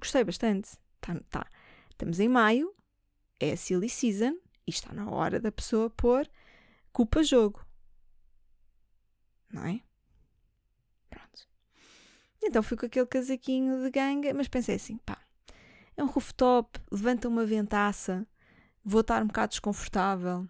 Gostei 0.00 0.24
bastante. 0.24 0.70
Tá, 1.00 1.20
tá. 1.30 1.46
Estamos 1.90 2.18
em 2.18 2.28
maio, 2.28 2.74
é 3.38 3.52
a 3.52 3.56
silly 3.56 3.88
season 3.88 4.36
e 4.66 4.70
está 4.70 4.92
na 4.92 5.08
hora 5.08 5.38
da 5.38 5.52
pessoa 5.52 5.88
pôr 5.90 6.28
culpa 6.92 7.22
jogo. 7.22 7.64
Não 9.52 9.64
é? 9.66 9.80
Então 12.44 12.62
fui 12.62 12.76
com 12.76 12.86
aquele 12.86 13.06
casaquinho 13.06 13.82
de 13.82 13.90
ganga, 13.90 14.34
mas 14.34 14.48
pensei 14.48 14.76
assim, 14.76 14.98
pá, 14.98 15.18
é 15.96 16.04
um 16.04 16.06
rooftop, 16.06 16.78
levanta 16.90 17.26
uma 17.26 17.46
ventaça, 17.46 18.26
vou 18.84 19.00
estar 19.00 19.22
um 19.22 19.26
bocado 19.26 19.50
desconfortável, 19.50 20.46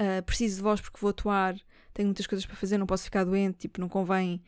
uh, 0.00 0.22
preciso 0.24 0.56
de 0.56 0.62
vós 0.62 0.80
porque 0.80 0.98
vou 1.00 1.10
atuar, 1.10 1.56
tenho 1.92 2.06
muitas 2.06 2.26
coisas 2.26 2.46
para 2.46 2.54
fazer, 2.54 2.78
não 2.78 2.86
posso 2.86 3.04
ficar 3.04 3.24
doente, 3.24 3.58
tipo, 3.58 3.80
não 3.80 3.88
convém, 3.88 4.42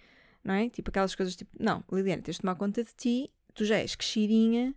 não 0.44 0.54
é? 0.54 0.68
Tipo 0.68 0.90
aquelas 0.90 1.14
coisas 1.14 1.34
tipo, 1.34 1.50
não, 1.58 1.82
Liliana, 1.90 2.22
tens 2.22 2.36
de 2.36 2.42
tomar 2.42 2.54
conta 2.54 2.84
de 2.84 2.94
ti, 2.94 3.30
tu 3.54 3.64
já 3.64 3.76
és 3.76 3.96
crescidinha, 3.96 4.74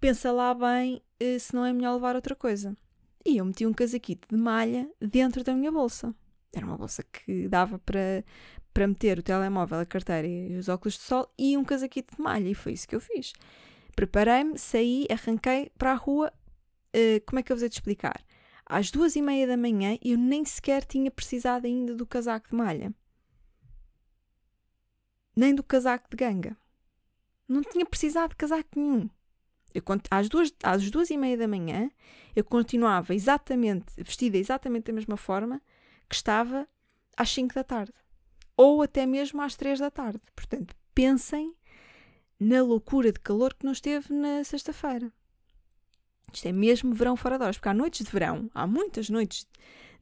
pensa 0.00 0.32
lá 0.32 0.54
bem 0.54 1.02
uh, 1.22 1.38
se 1.38 1.54
não 1.54 1.66
é 1.66 1.72
melhor 1.72 1.94
levar 1.94 2.16
outra 2.16 2.34
coisa. 2.34 2.76
E 3.26 3.36
eu 3.36 3.44
meti 3.44 3.66
um 3.66 3.74
casaquito 3.74 4.26
de 4.28 4.40
malha 4.40 4.90
dentro 5.00 5.44
da 5.44 5.52
minha 5.52 5.70
bolsa. 5.70 6.14
Era 6.54 6.64
uma 6.64 6.78
bolsa 6.78 7.02
que 7.02 7.46
dava 7.46 7.78
para, 7.78 8.24
para 8.78 8.86
meter 8.86 9.18
o 9.18 9.22
telemóvel, 9.24 9.80
a 9.80 9.84
carteira 9.84 10.28
e 10.28 10.56
os 10.56 10.68
óculos 10.68 10.94
de 10.94 11.00
sol 11.00 11.28
e 11.36 11.56
um 11.56 11.64
casaquito 11.64 12.14
de 12.14 12.22
malha. 12.22 12.48
E 12.48 12.54
foi 12.54 12.74
isso 12.74 12.86
que 12.86 12.94
eu 12.94 13.00
fiz. 13.00 13.32
Preparei-me, 13.96 14.56
saí, 14.56 15.04
arranquei 15.10 15.72
para 15.76 15.90
a 15.90 15.94
rua. 15.96 16.32
Uh, 16.94 17.20
como 17.26 17.40
é 17.40 17.42
que 17.42 17.50
eu 17.50 17.56
vos 17.56 17.62
hei 17.64 17.68
de 17.68 17.74
explicar? 17.74 18.24
Às 18.64 18.92
duas 18.92 19.16
e 19.16 19.20
meia 19.20 19.48
da 19.48 19.56
manhã 19.56 19.98
eu 20.00 20.16
nem 20.16 20.44
sequer 20.44 20.84
tinha 20.84 21.10
precisado 21.10 21.66
ainda 21.66 21.92
do 21.92 22.06
casaco 22.06 22.50
de 22.50 22.54
malha. 22.54 22.94
Nem 25.34 25.56
do 25.56 25.64
casaco 25.64 26.08
de 26.08 26.16
ganga. 26.16 26.56
Não 27.48 27.62
tinha 27.62 27.84
precisado 27.84 28.30
de 28.30 28.36
casaco 28.36 28.68
nenhum. 28.76 29.10
Eu, 29.74 29.82
às, 30.08 30.28
duas, 30.28 30.54
às 30.62 30.88
duas 30.88 31.10
e 31.10 31.16
meia 31.16 31.36
da 31.36 31.48
manhã 31.48 31.90
eu 32.36 32.44
continuava 32.44 33.12
exatamente, 33.12 33.86
vestida 33.96 34.38
exatamente 34.38 34.84
da 34.84 34.92
mesma 34.92 35.16
forma 35.16 35.60
que 36.08 36.14
estava 36.14 36.68
às 37.16 37.28
5 37.28 37.52
da 37.52 37.64
tarde. 37.64 37.92
Ou 38.58 38.82
até 38.82 39.06
mesmo 39.06 39.40
às 39.40 39.54
3 39.54 39.78
da 39.78 39.88
tarde. 39.88 40.20
Portanto, 40.34 40.74
pensem 40.92 41.54
na 42.40 42.60
loucura 42.60 43.12
de 43.12 43.20
calor 43.20 43.54
que 43.54 43.64
nos 43.64 43.80
teve 43.80 44.12
na 44.12 44.42
sexta-feira. 44.42 45.12
Isto 46.32 46.48
é 46.48 46.52
mesmo 46.52 46.92
verão 46.92 47.16
fora 47.16 47.38
de 47.38 47.44
horas, 47.44 47.56
porque 47.56 47.68
há 47.68 47.74
noites 47.74 48.04
de 48.04 48.10
verão, 48.10 48.50
há 48.52 48.66
muitas 48.66 49.08
noites 49.08 49.46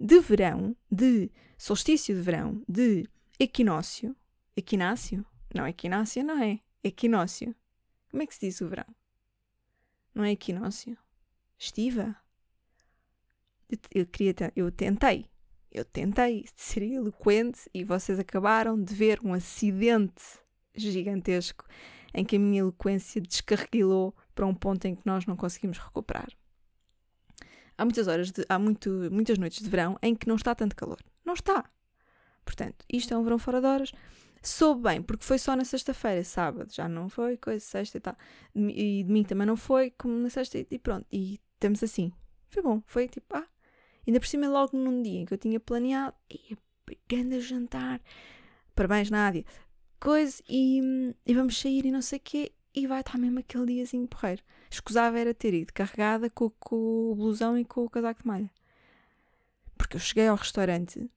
de 0.00 0.18
verão, 0.20 0.74
de 0.90 1.30
solstício 1.58 2.14
de 2.14 2.22
verão, 2.22 2.62
de 2.66 3.06
equinócio. 3.38 4.16
Equinácio? 4.56 5.24
Não, 5.54 5.68
equinácio 5.68 6.24
não 6.24 6.42
é. 6.42 6.60
Equinócio. 6.82 7.54
Como 8.10 8.22
é 8.22 8.26
que 8.26 8.34
se 8.34 8.46
diz 8.46 8.58
o 8.62 8.68
verão? 8.68 8.86
Não 10.14 10.24
é 10.24 10.32
equinócio? 10.32 10.96
Estiva? 11.58 12.16
Eu, 13.68 13.78
eu, 13.94 14.06
queria, 14.06 14.34
eu 14.56 14.72
tentei 14.72 15.28
eu 15.78 15.84
tentei 15.84 16.46
ser 16.56 16.82
eloquente 16.82 17.68
e 17.74 17.84
vocês 17.84 18.18
acabaram 18.18 18.82
de 18.82 18.94
ver 18.94 19.20
um 19.22 19.34
acidente 19.34 20.40
gigantesco 20.74 21.66
em 22.14 22.24
que 22.24 22.36
a 22.36 22.38
minha 22.38 22.60
eloquência 22.60 23.20
descarrilou 23.20 24.14
para 24.34 24.46
um 24.46 24.54
ponto 24.54 24.84
em 24.86 24.94
que 24.94 25.02
nós 25.04 25.26
não 25.26 25.36
conseguimos 25.36 25.78
recuperar. 25.78 26.28
Há 27.76 27.84
muitas 27.84 28.08
horas, 28.08 28.30
de, 28.30 28.44
há 28.48 28.58
muito, 28.58 28.90
muitas 29.12 29.36
noites 29.36 29.62
de 29.62 29.68
verão 29.68 29.98
em 30.02 30.14
que 30.14 30.26
não 30.26 30.36
está 30.36 30.54
tanto 30.54 30.74
calor. 30.74 30.98
Não 31.24 31.34
está. 31.34 31.68
Portanto, 32.44 32.84
isto 32.90 33.12
é 33.12 33.16
um 33.18 33.22
verão 33.22 33.38
fora 33.38 33.60
de 33.60 33.66
horas. 33.66 33.92
Soube 34.42 34.82
bem, 34.82 35.02
porque 35.02 35.24
foi 35.24 35.38
só 35.38 35.54
na 35.54 35.64
sexta-feira, 35.64 36.24
sábado 36.24 36.72
já 36.72 36.88
não 36.88 37.08
foi, 37.08 37.36
coisa, 37.36 37.60
sexta 37.60 37.98
e 37.98 38.00
tal. 38.00 38.16
E 38.54 39.04
domingo 39.04 39.28
também 39.28 39.46
não 39.46 39.56
foi, 39.56 39.90
como 39.90 40.14
na 40.18 40.30
sexta 40.30 40.56
e 40.70 40.78
pronto. 40.78 41.06
E 41.12 41.38
estamos 41.54 41.82
assim. 41.82 42.12
Foi 42.48 42.62
bom, 42.62 42.82
foi 42.86 43.08
tipo, 43.08 43.36
ah, 43.36 43.46
Ainda 44.06 44.20
por 44.20 44.26
cima, 44.26 44.48
logo 44.48 44.76
num 44.76 45.02
dia 45.02 45.20
em 45.20 45.24
que 45.24 45.34
eu 45.34 45.38
tinha 45.38 45.58
planeado, 45.58 46.14
ia 46.30 46.56
a 47.36 47.40
jantar, 47.40 48.00
parabéns, 48.74 49.10
Nádia, 49.10 49.44
coisa, 49.98 50.40
e, 50.48 50.80
e 51.26 51.34
vamos 51.34 51.58
sair 51.58 51.84
e 51.84 51.90
não 51.90 52.00
sei 52.00 52.18
o 52.18 52.22
quê, 52.22 52.52
e 52.72 52.86
vai 52.86 53.00
estar 53.00 53.18
mesmo 53.18 53.40
aquele 53.40 53.66
diazinho 53.66 54.06
porreiro. 54.06 54.42
Escusava 54.70 55.18
era 55.18 55.34
ter 55.34 55.54
ido 55.54 55.72
carregada 55.72 56.30
com, 56.30 56.50
com 56.50 57.10
o 57.10 57.14
blusão 57.16 57.58
e 57.58 57.64
com 57.64 57.84
o 57.84 57.90
casaco 57.90 58.22
de 58.22 58.28
malha. 58.28 58.50
Porque 59.76 59.96
eu 59.96 60.00
cheguei 60.00 60.28
ao 60.28 60.36
restaurante 60.36 61.10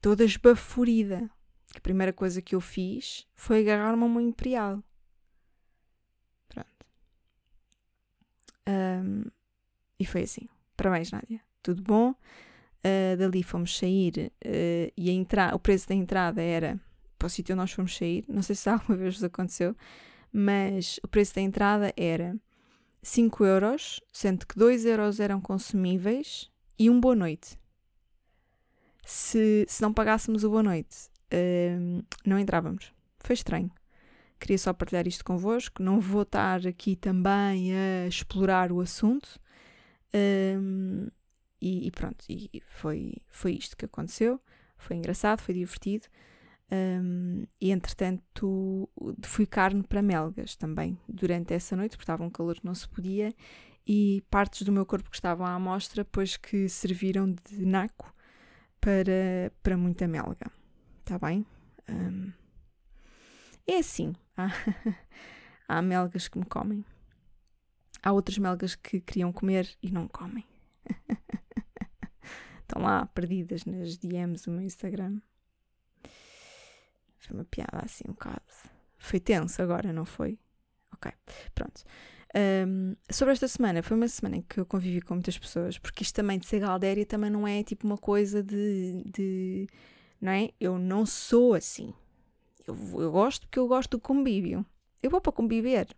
toda 0.00 0.24
esbaforida. 0.24 1.30
A 1.76 1.80
primeira 1.80 2.12
coisa 2.12 2.42
que 2.42 2.54
eu 2.54 2.60
fiz 2.60 3.26
foi 3.34 3.60
agarrar-me 3.60 4.02
a 4.02 4.06
uma 4.06 4.22
imperial. 4.22 4.82
Pronto. 6.48 6.86
Um, 8.68 9.24
e 9.98 10.06
foi 10.06 10.22
assim. 10.22 10.48
Parabéns, 10.76 11.10
Nádia 11.10 11.40
tudo 11.64 11.82
bom. 11.82 12.10
Uh, 12.10 13.16
dali 13.16 13.42
fomos 13.42 13.78
sair 13.78 14.30
uh, 14.44 14.92
e 14.94 15.08
a 15.08 15.12
entra 15.12 15.54
o 15.54 15.58
preço 15.58 15.88
da 15.88 15.94
entrada 15.94 16.42
era 16.42 16.78
para 17.18 17.26
o 17.26 17.30
sítio 17.30 17.54
onde 17.54 17.62
nós 17.62 17.72
fomos 17.72 17.96
sair. 17.96 18.24
Não 18.28 18.42
sei 18.42 18.54
se 18.54 18.68
alguma 18.70 18.96
vez 18.96 19.14
vos 19.14 19.24
aconteceu, 19.24 19.74
mas 20.30 21.00
o 21.02 21.08
preço 21.08 21.34
da 21.34 21.40
entrada 21.40 21.92
era 21.96 22.36
5 23.02 23.44
euros, 23.44 24.00
sendo 24.12 24.46
que 24.46 24.56
2 24.56 24.84
euros 24.84 25.18
eram 25.18 25.40
consumíveis 25.40 26.50
e 26.78 26.90
um 26.90 27.00
boa 27.00 27.16
noite. 27.16 27.58
Se, 29.06 29.64
se 29.68 29.82
não 29.82 29.92
pagássemos 29.92 30.44
o 30.44 30.50
boa 30.50 30.62
noite, 30.62 31.08
uh, 31.32 32.04
não 32.24 32.38
entrávamos. 32.38 32.92
Foi 33.18 33.32
estranho. 33.32 33.70
Queria 34.38 34.58
só 34.58 34.74
partilhar 34.74 35.08
isto 35.08 35.24
convosco. 35.24 35.82
Não 35.82 35.98
vou 35.98 36.22
estar 36.22 36.66
aqui 36.66 36.96
também 36.96 37.74
a 37.74 38.06
explorar 38.06 38.70
o 38.70 38.80
assunto. 38.80 39.40
E, 41.64 41.86
e 41.86 41.90
pronto, 41.90 42.22
e 42.28 42.62
foi, 42.66 43.14
foi 43.26 43.52
isto 43.52 43.74
que 43.74 43.86
aconteceu. 43.86 44.38
Foi 44.76 44.96
engraçado, 44.96 45.40
foi 45.40 45.54
divertido. 45.54 46.06
Um, 46.70 47.46
e 47.58 47.70
entretanto 47.70 48.90
fui 49.22 49.46
carne 49.46 49.82
para 49.82 50.02
melgas 50.02 50.56
também 50.56 50.98
durante 51.08 51.54
essa 51.54 51.74
noite, 51.74 51.92
porque 51.92 52.02
estava 52.02 52.22
um 52.22 52.28
calor 52.28 52.56
que 52.56 52.66
não 52.66 52.74
se 52.74 52.86
podia, 52.86 53.34
e 53.86 54.22
partes 54.30 54.60
do 54.60 54.72
meu 54.72 54.84
corpo 54.84 55.08
que 55.08 55.16
estavam 55.16 55.46
à 55.46 55.54
amostra, 55.54 56.04
pois 56.04 56.36
que 56.36 56.68
serviram 56.68 57.32
de 57.32 57.64
naco 57.64 58.14
para, 58.78 59.50
para 59.62 59.78
muita 59.78 60.06
melga. 60.06 60.50
Está 61.00 61.18
bem? 61.18 61.46
Um, 61.88 62.30
é 63.66 63.78
assim. 63.78 64.14
Há, 64.36 65.78
há 65.78 65.80
melgas 65.80 66.28
que 66.28 66.38
me 66.38 66.44
comem. 66.44 66.84
Há 68.02 68.12
outras 68.12 68.36
melgas 68.36 68.74
que 68.74 69.00
queriam 69.00 69.32
comer 69.32 69.66
e 69.82 69.90
não 69.90 70.06
comem. 70.08 70.44
estão 72.64 72.82
lá 72.82 73.06
perdidas 73.06 73.64
nas 73.64 73.96
DMs 73.96 74.44
do 74.44 74.52
meu 74.52 74.62
Instagram. 74.62 75.20
Foi 77.18 77.36
uma 77.36 77.44
piada 77.44 77.80
assim 77.82 78.04
um 78.08 78.12
bocado. 78.12 78.42
Foi 78.98 79.20
tenso 79.20 79.62
agora, 79.62 79.92
não 79.92 80.04
foi? 80.04 80.38
Ok, 80.92 81.10
pronto. 81.54 81.82
Um, 82.36 82.96
sobre 83.10 83.32
esta 83.32 83.46
semana, 83.46 83.82
foi 83.82 83.96
uma 83.96 84.08
semana 84.08 84.36
em 84.36 84.42
que 84.42 84.58
eu 84.58 84.66
convivi 84.66 85.00
com 85.00 85.14
muitas 85.14 85.38
pessoas, 85.38 85.78
porque 85.78 86.02
isto 86.02 86.14
também 86.16 86.38
de 86.38 86.46
ser 86.46 86.60
galdéria 86.60 87.06
também 87.06 87.30
não 87.30 87.46
é 87.46 87.62
tipo 87.62 87.86
uma 87.86 87.96
coisa 87.96 88.42
de. 88.42 89.04
de 89.04 89.68
não 90.20 90.32
é? 90.32 90.50
Eu 90.58 90.78
não 90.78 91.06
sou 91.06 91.54
assim. 91.54 91.94
Eu, 92.66 92.76
eu 93.00 93.12
gosto 93.12 93.46
porque 93.46 93.58
eu 93.58 93.68
gosto 93.68 93.92
do 93.92 94.00
convívio. 94.00 94.66
Eu 95.02 95.10
vou 95.10 95.20
para 95.20 95.32
conviver. 95.32 95.94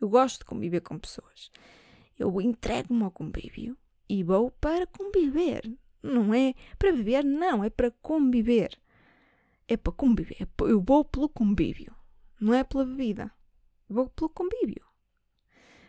Eu 0.00 0.08
gosto 0.08 0.40
de 0.40 0.44
conviver 0.44 0.80
com 0.80 0.98
pessoas. 0.98 1.50
Eu 2.18 2.40
entrego-me 2.40 3.02
ao 3.04 3.10
convívio 3.10 3.76
e 4.08 4.22
vou 4.22 4.50
para 4.50 4.86
conviver. 4.86 5.62
Não 6.02 6.32
é 6.32 6.54
para 6.78 6.92
beber, 6.92 7.24
não, 7.24 7.62
é 7.62 7.70
para 7.70 7.90
conviver. 7.90 8.78
É 9.68 9.76
para 9.76 9.92
conviver. 9.92 10.36
É 10.42 10.46
eu 10.64 10.80
vou 10.80 11.04
pelo 11.04 11.28
convívio, 11.28 11.94
não 12.40 12.54
é 12.54 12.64
pela 12.64 12.84
bebida. 12.84 13.30
Vou 13.88 14.08
pelo 14.08 14.30
convívio. 14.30 14.84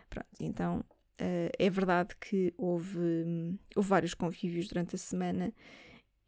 Pronto, 0.10 0.27
então 0.39 0.80
uh, 0.80 1.51
é 1.58 1.70
verdade 1.70 2.15
que 2.18 2.53
houve, 2.58 3.58
houve 3.75 3.89
vários 3.89 4.13
convívios 4.13 4.68
durante 4.68 4.96
a 4.96 5.00
semana 5.00 5.53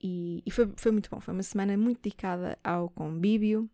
e, 0.02 0.42
e, 0.46 0.52
foi, 0.52 0.72
foi 0.76 0.92
muito 0.92 1.10
bom. 1.10 1.20
Foi 1.20 1.34
uma 1.34 1.44
semana 1.44 1.76
muito 1.78 2.02
dedicada 2.02 2.58
ao 2.64 2.90
convívio 2.90 3.70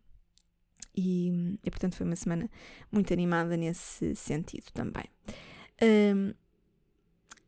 e, 0.96 1.58
e 1.64 1.70
portanto, 1.70 1.96
foi 1.96 2.06
uma 2.06 2.16
semana 2.16 2.50
muito 2.90 3.12
animada 3.12 3.56
nesse 3.56 4.14
sentido 4.14 4.70
também. 4.72 5.04
Um, 5.82 6.34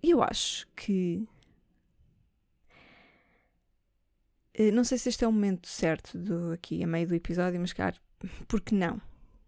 eu 0.03 0.23
acho 0.23 0.67
que 0.75 1.27
não 4.73 4.85
sei 4.85 4.99
se 4.99 5.09
este 5.09 5.25
é 5.25 5.29
o 5.29 5.33
momento 5.33 5.67
certo 5.67 6.19
do, 6.19 6.53
aqui 6.53 6.83
a 6.83 6.87
meio 6.87 7.09
do 7.09 7.15
episódio, 7.15 7.59
mas 7.61 7.73
claro, 7.73 7.97
porque 8.49 8.75
não? 8.75 9.01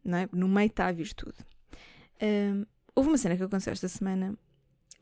não 0.04 0.18
é? 0.18 0.28
No 0.32 0.48
meio 0.48 0.66
está 0.66 0.86
a 0.86 0.92
virtude. 0.92 1.36
Houve 2.94 3.08
uma 3.08 3.18
cena 3.18 3.36
que 3.36 3.42
aconteceu 3.42 3.72
esta 3.72 3.88
semana. 3.88 4.36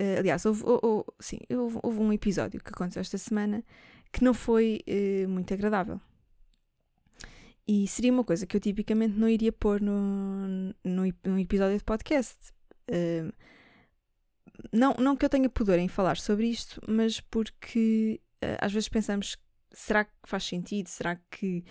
Uh, 0.00 0.18
aliás, 0.18 0.44
houve, 0.46 0.62
houve, 0.64 1.04
sim, 1.20 1.38
houve, 1.50 1.78
houve, 1.82 1.98
um 2.00 2.12
episódio 2.12 2.58
que 2.62 2.70
aconteceu 2.70 3.00
esta 3.00 3.18
semana 3.18 3.62
que 4.10 4.24
não 4.24 4.32
foi 4.32 4.80
uh, 4.88 5.28
muito 5.28 5.52
agradável. 5.52 6.00
E 7.68 7.86
seria 7.86 8.12
uma 8.12 8.24
coisa 8.24 8.46
que 8.46 8.56
eu 8.56 8.60
tipicamente 8.60 9.16
não 9.16 9.28
iria 9.28 9.52
pôr 9.52 9.80
no, 9.80 10.74
no, 10.82 11.14
no 11.24 11.38
episódio 11.38 11.76
de 11.76 11.84
podcast. 11.84 12.36
Uh, 12.90 13.32
não, 14.72 14.94
não 14.94 15.16
que 15.16 15.24
eu 15.24 15.28
tenha 15.28 15.48
pudor 15.50 15.78
em 15.78 15.88
falar 15.88 16.16
sobre 16.16 16.46
isto, 16.46 16.80
mas 16.88 17.20
porque 17.20 18.20
às 18.60 18.72
vezes 18.72 18.88
pensamos 18.88 19.36
será 19.72 20.04
que 20.04 20.12
faz 20.24 20.44
sentido? 20.44 20.88
Será 20.88 21.16
que, 21.30 21.64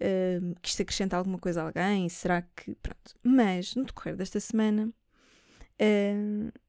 uh, 0.00 0.54
que 0.60 0.68
isto 0.68 0.82
acrescenta 0.82 1.16
alguma 1.16 1.38
coisa 1.38 1.62
a 1.62 1.66
alguém? 1.66 2.08
Será 2.08 2.42
que. 2.42 2.74
Pronto. 2.76 3.14
Mas 3.22 3.74
no 3.74 3.84
decorrer 3.84 4.16
desta 4.16 4.40
semana, 4.40 4.88
uh, 5.80 6.60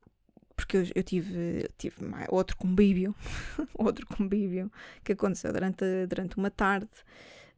porque 0.56 0.78
eu, 0.78 0.86
eu, 0.96 1.04
tive, 1.04 1.68
tive 1.78 1.96
outro 2.30 2.56
convívio, 2.58 3.16
outro 3.74 4.06
convívio 4.08 4.72
que 5.04 5.14
aconteceu 5.14 5.52
durante, 5.52 5.86
durante 6.08 6.38
uma 6.38 6.52
tarde. 6.52 6.90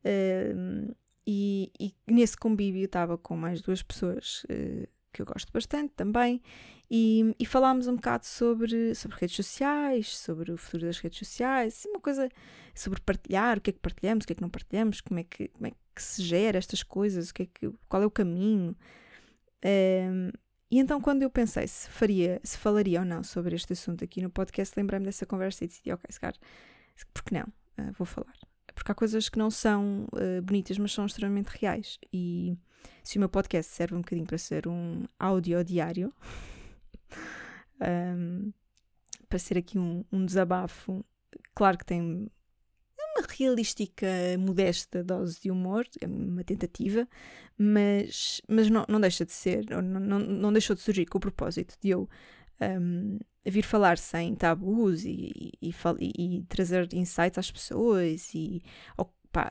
Uh, 0.03 0.96
e, 1.27 1.72
e, 1.79 1.94
nesse 2.08 2.38
convívio 2.38 2.86
estava 2.86 3.17
com 3.17 3.36
mais 3.36 3.62
duas 3.62 3.82
pessoas 3.82 4.44
uh, 4.44 4.88
que 5.12 5.22
eu 5.22 5.25
gosto 5.25 5.51
bastante 5.51 5.94
também, 5.96 6.41
e, 6.89 7.36
e, 7.39 7.46
falámos 7.46 7.88
um 7.88 7.96
bocado 7.96 8.25
sobre, 8.25 8.94
sobre 8.94 9.18
redes 9.20 9.36
sociais, 9.36 10.18
sobre 10.18 10.51
o 10.51 10.58
futuro 10.58 10.86
das 10.86 11.00
redes 11.00 11.20
sociais, 11.20 11.74
assim, 11.74 11.89
uma 11.89 12.00
coisa 12.00 12.30
sobre 12.75 13.01
partilhar, 13.01 13.58
o 13.58 13.62
que 13.62 13.72
é 13.72 13.74
que 13.74 13.80
partilhamos, 13.80 14.24
o 14.24 14.27
que 14.27 14.34
é 14.34 14.36
que 14.36 14.42
não 14.42 14.50
partilhamos, 14.50 15.01
como 15.01 15.20
é 15.20 15.24
que, 15.24 15.48
como 15.48 15.68
é 15.68 15.72
que 15.72 16.04
se 16.04 16.22
gera 16.22 16.58
estas 16.58 16.84
coisas, 16.84 17.30
o 17.30 17.34
que 17.34 17.44
é 17.44 17.46
que, 17.46 17.72
qual 17.88 18.04
é 18.04 18.06
o 18.06 18.12
caminho. 18.12 18.75
Um, 19.65 20.30
e 20.70 20.80
então, 20.80 21.00
quando 21.00 21.22
eu 21.24 21.30
pensei 21.30 21.68
se 21.68 21.89
faria, 21.89 22.39
se 22.44 22.58
falaria 22.58 23.00
ou 23.00 23.06
não 23.06 23.24
sobre 23.24 23.56
este 23.56 23.74
assunto 23.74 24.04
aqui 24.04 24.22
no 24.22 24.30
podcast, 24.30 24.74
lembrei-me 24.77 25.06
dessa 25.06 25.25
conversa 25.25 25.63
e 25.63 25.68
decidi, 25.68 25.92
ok, 25.92 26.06
se 26.10 26.20
calhar, 26.20 26.36
porque 27.13 27.34
não? 27.34 27.46
Uh, 27.77 27.92
vou 27.94 28.06
falar. 28.06 28.34
Porque 28.74 28.92
há 28.92 28.96
coisas 28.96 29.30
que 29.30 29.39
não 29.39 29.50
são 29.50 30.06
uh, 30.13 30.42
bonitas, 30.42 30.77
mas 30.77 30.92
são 30.92 31.06
extremamente 31.06 31.48
reais. 31.48 31.98
E 32.12 32.58
se 33.04 33.18
o 33.18 33.20
meu 33.20 33.30
podcast 33.30 33.72
serve 33.72 33.96
um 33.96 34.00
bocadinho 34.00 34.27
para 34.27 34.38
ser 34.38 34.68
um 34.68 35.06
áudio 35.20 35.63
diário, 35.63 36.13
um, 37.82 38.52
para 39.28 39.40
ser 39.40 39.58
aqui 39.58 39.78
um, 39.78 40.04
um 40.12 40.26
desabafo, 40.26 41.06
claro 41.54 41.78
que 41.78 41.86
tem 41.86 42.02
uma 42.02 43.28
realística, 43.30 44.08
modesta 44.40 45.04
dose 45.04 45.40
de 45.42 45.50
humor, 45.50 45.86
é 46.02 46.08
uma 46.08 46.44
tentativa, 46.44 47.08
mas, 47.58 48.42
mas 48.48 48.70
não, 48.70 48.86
não 48.88 49.00
deixa 49.00 49.26
de 49.26 49.32
ser, 49.32 49.66
não, 49.70 49.82
não, 49.82 50.20
não 50.20 50.54
deixou 50.54 50.76
de 50.76 50.82
surgir 50.82 51.06
com 51.06 51.18
o 51.18 51.22
propósito 51.22 51.76
de 51.82 51.90
eu 51.90 52.10
um, 52.62 53.20
vir 53.46 53.64
falar 53.64 53.98
sem 53.98 54.36
tabus 54.36 55.04
e, 55.06 55.52
e, 55.62 55.74
e, 56.00 56.38
e, 56.38 56.44
trazer 56.44 56.94
insights 56.94 57.38
às 57.38 57.52
pessoas 57.52 58.34
e, 58.34 58.62
opa, 58.98 59.50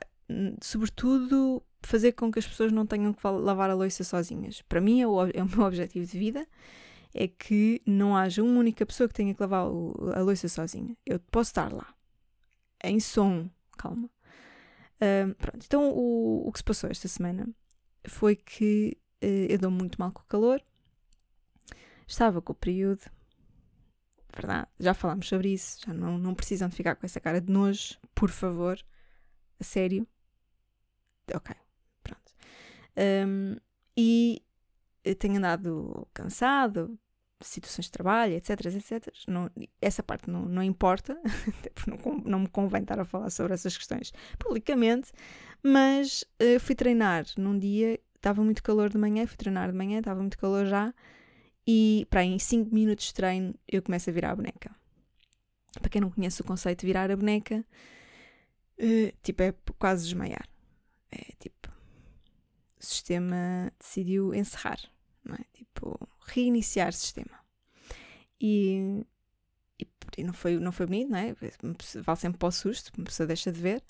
sobretudo, 0.63 1.63
fazer 1.83 2.13
com 2.13 2.31
que 2.31 2.39
as 2.39 2.47
pessoas 2.47 2.73
não 2.73 2.87
tenham 2.87 3.13
que 3.13 3.27
lavar 3.27 3.71
a 3.71 3.75
louça 3.75 4.03
sozinhas. 4.05 4.63
Para 4.63 4.81
mim 4.81 5.01
é 5.01 5.07
o, 5.07 5.27
é 5.27 5.43
o 5.43 5.49
meu 5.49 5.61
objetivo 5.67 6.07
de 6.07 6.19
vida 6.19 6.47
é 7.15 7.29
que 7.29 7.81
não 7.87 8.17
haja 8.17 8.43
uma 8.43 8.59
única 8.59 8.85
pessoa 8.85 9.09
que 9.09 9.15
tenha 9.15 9.33
que 9.33 9.41
lavar 9.41 9.63
a 9.63 10.21
louça 10.21 10.49
sozinha. 10.49 10.97
Eu 11.07 11.21
posso 11.21 11.51
estar 11.51 11.73
lá, 11.73 11.95
em 12.83 12.99
som, 12.99 13.49
calma. 13.79 14.11
Uh, 14.97 15.35
pronto, 15.37 15.65
então 15.65 15.91
o, 15.91 16.49
o 16.49 16.53
que 16.53 16.59
se 16.59 16.65
passou 16.65 16.91
esta 16.91 17.07
semana 17.07 17.49
foi 18.07 18.35
que 18.35 18.97
uh, 19.23 19.47
eu 19.49 19.59
dou 19.59 19.71
muito 19.71 19.99
mal 19.99 20.11
com 20.11 20.23
o 20.23 20.27
calor, 20.27 20.63
estava 22.07 22.43
com 22.43 22.53
o 22.53 22.57
período, 22.57 23.03
verdade, 24.35 24.69
já 24.81 24.93
falámos 24.95 25.29
sobre 25.29 25.53
isso, 25.53 25.79
já 25.87 25.93
não, 25.93 26.19
não 26.19 26.35
precisam 26.35 26.69
de 26.69 26.77
ficar 26.77 26.97
com 26.97 27.07
essa 27.07 27.21
cara 27.21 27.41
de 27.41 27.53
nojo, 27.53 27.97
por 28.15 28.31
favor, 28.31 28.79
a 29.61 29.65
sério. 29.65 30.07
Ok, 31.33 31.55
pronto. 32.03 32.35
Um, 32.97 33.57
e 33.97 34.43
tenho 35.19 35.37
andado 35.37 36.09
cansado, 36.13 36.99
situações 37.47 37.87
de 37.87 37.93
trabalho, 37.93 38.35
etc, 38.35 38.51
etc. 38.67 39.15
Não, 39.27 39.51
essa 39.81 40.03
parte 40.03 40.31
não, 40.31 40.43
não 40.47 40.63
importa, 40.63 41.19
não, 41.87 42.19
não, 42.25 42.39
me 42.41 42.49
convém 42.49 42.83
estar 42.83 42.99
a 42.99 43.05
falar 43.05 43.31
sobre 43.31 43.55
essas 43.55 43.77
questões 43.77 44.13
publicamente, 44.39 45.13
mas 45.63 46.25
uh, 46.43 46.59
fui 46.61 46.75
treinar 46.75 47.27
num 47.37 47.59
dia, 47.59 47.99
estava 48.17 48.43
muito 48.43 48.63
calor 48.63 48.89
de 48.89 48.99
manhã, 48.99 49.27
fui 49.27 49.37
treinar 49.37 49.71
de 49.71 49.77
manhã, 49.77 49.99
estava 49.99 50.21
muito 50.21 50.39
calor 50.39 50.67
já, 50.67 50.95
e 51.67 52.07
para 52.11 52.25
em 52.25 52.39
5 52.39 52.75
minutos 52.75 53.07
de 53.07 53.15
treino 53.15 53.55
eu 53.69 53.83
começo 53.83 54.11
a 54.11 54.13
virar 54.13 54.31
a 54.31 54.37
boneca. 54.37 54.75
Para 55.81 55.91
quem 55.91 56.01
não 56.01 56.11
conhece 56.11 56.41
o 56.41 56.45
conceito 56.45 56.81
de 56.81 56.87
virar 56.87 57.11
a 57.11 57.17
boneca, 57.17 57.65
uh, 58.79 59.13
tipo, 59.23 59.43
é 59.43 59.55
quase 59.79 60.05
desmaiar. 60.05 60.49
É 61.11 61.33
tipo, 61.39 61.69
o 62.81 62.85
sistema 62.85 63.73
decidiu 63.79 64.35
encerrar, 64.35 64.79
não 65.25 65.35
é? 65.35 65.45
Tipo, 65.53 65.99
reiniciar 66.25 66.93
sistema. 66.93 67.39
E, 68.41 69.05
e, 70.19 70.25
não, 70.25 70.33
foi, 70.33 70.59
não 70.59 70.73
foi 70.73 70.87
bonito, 70.87 71.11
não 71.11 71.19
é? 71.19 71.35
Vale 72.03 72.19
sempre 72.19 72.39
para 72.39 72.49
o 72.49 72.53
susto, 72.53 72.93
uma 72.97 73.05
pessoa 73.05 73.27
deixa 73.27 73.51
de 73.51 73.61
ver, 73.61 73.83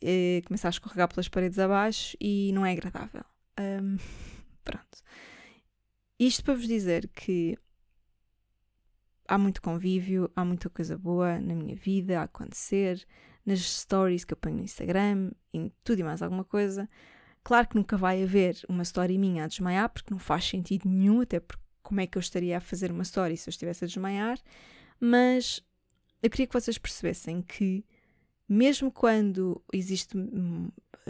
e 0.00 0.42
começa 0.46 0.68
a 0.68 0.70
escorregar 0.70 1.08
pelas 1.08 1.28
paredes 1.28 1.58
abaixo 1.58 2.16
e 2.20 2.50
não 2.52 2.66
é 2.66 2.72
agradável. 2.72 3.24
Um, 3.58 3.96
pronto. 4.64 5.02
Isto 6.18 6.44
para 6.44 6.54
vos 6.54 6.66
dizer 6.66 7.08
que 7.08 7.56
há 9.26 9.38
muito 9.38 9.62
convívio, 9.62 10.30
há 10.34 10.44
muita 10.44 10.68
coisa 10.68 10.98
boa 10.98 11.40
na 11.40 11.54
minha 11.54 11.74
vida 11.74 12.20
a 12.20 12.24
acontecer, 12.24 13.06
nas 13.46 13.60
stories 13.60 14.24
que 14.24 14.32
eu 14.32 14.36
ponho 14.36 14.56
no 14.56 14.62
Instagram, 14.62 15.30
em 15.52 15.72
tudo 15.82 16.00
e 16.00 16.04
mais 16.04 16.22
alguma 16.22 16.44
coisa. 16.44 16.88
Claro 17.44 17.68
que 17.68 17.76
nunca 17.76 17.96
vai 17.96 18.22
haver 18.22 18.56
uma 18.68 18.82
story 18.82 19.18
minha 19.18 19.44
a 19.44 19.48
desmaiar, 19.48 19.88
porque 19.88 20.12
não 20.12 20.18
faz 20.18 20.44
sentido 20.44 20.88
nenhum, 20.88 21.20
até 21.20 21.40
porque 21.40 21.61
como 21.82 22.00
é 22.00 22.06
que 22.06 22.16
eu 22.16 22.20
estaria 22.20 22.56
a 22.56 22.60
fazer 22.60 22.90
uma 22.90 23.02
story 23.02 23.36
se 23.36 23.48
eu 23.48 23.50
estivesse 23.50 23.84
a 23.84 23.88
desmaiar, 23.88 24.38
mas 25.00 25.62
eu 26.22 26.30
queria 26.30 26.46
que 26.46 26.52
vocês 26.52 26.78
percebessem 26.78 27.42
que, 27.42 27.84
mesmo 28.48 28.90
quando 28.90 29.60
existe 29.72 30.16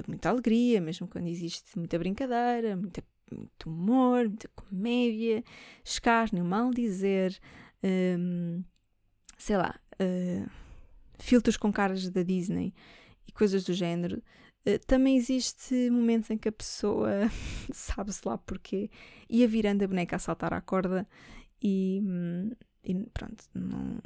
muita 0.06 0.30
alegria, 0.30 0.80
mesmo 0.80 1.06
quando 1.06 1.28
existe 1.28 1.78
muita 1.78 1.98
brincadeira, 1.98 2.76
muita, 2.76 3.04
muito 3.30 3.68
humor, 3.68 4.28
muita 4.28 4.48
comédia, 4.48 5.44
escárnio, 5.84 6.44
mal 6.44 6.70
dizer, 6.70 7.38
um, 7.84 8.64
sei 9.36 9.56
lá, 9.58 9.78
uh, 9.94 10.50
filtros 11.18 11.56
com 11.56 11.72
caras 11.72 12.08
da 12.08 12.22
Disney 12.22 12.74
e 13.28 13.32
coisas 13.32 13.64
do 13.64 13.74
género, 13.74 14.22
também 14.86 15.16
existe 15.16 15.90
momentos 15.90 16.30
em 16.30 16.38
que 16.38 16.48
a 16.48 16.52
pessoa, 16.52 17.10
sabe-se 17.72 18.26
lá 18.26 18.38
porquê, 18.38 18.90
ia 19.28 19.46
virando 19.48 19.84
a 19.84 19.88
boneca 19.88 20.16
a 20.16 20.18
saltar 20.18 20.52
à 20.52 20.60
corda 20.60 21.06
e, 21.60 22.00
hum, 22.04 22.50
e 22.84 22.94
pronto, 23.12 23.44
não, 23.54 23.98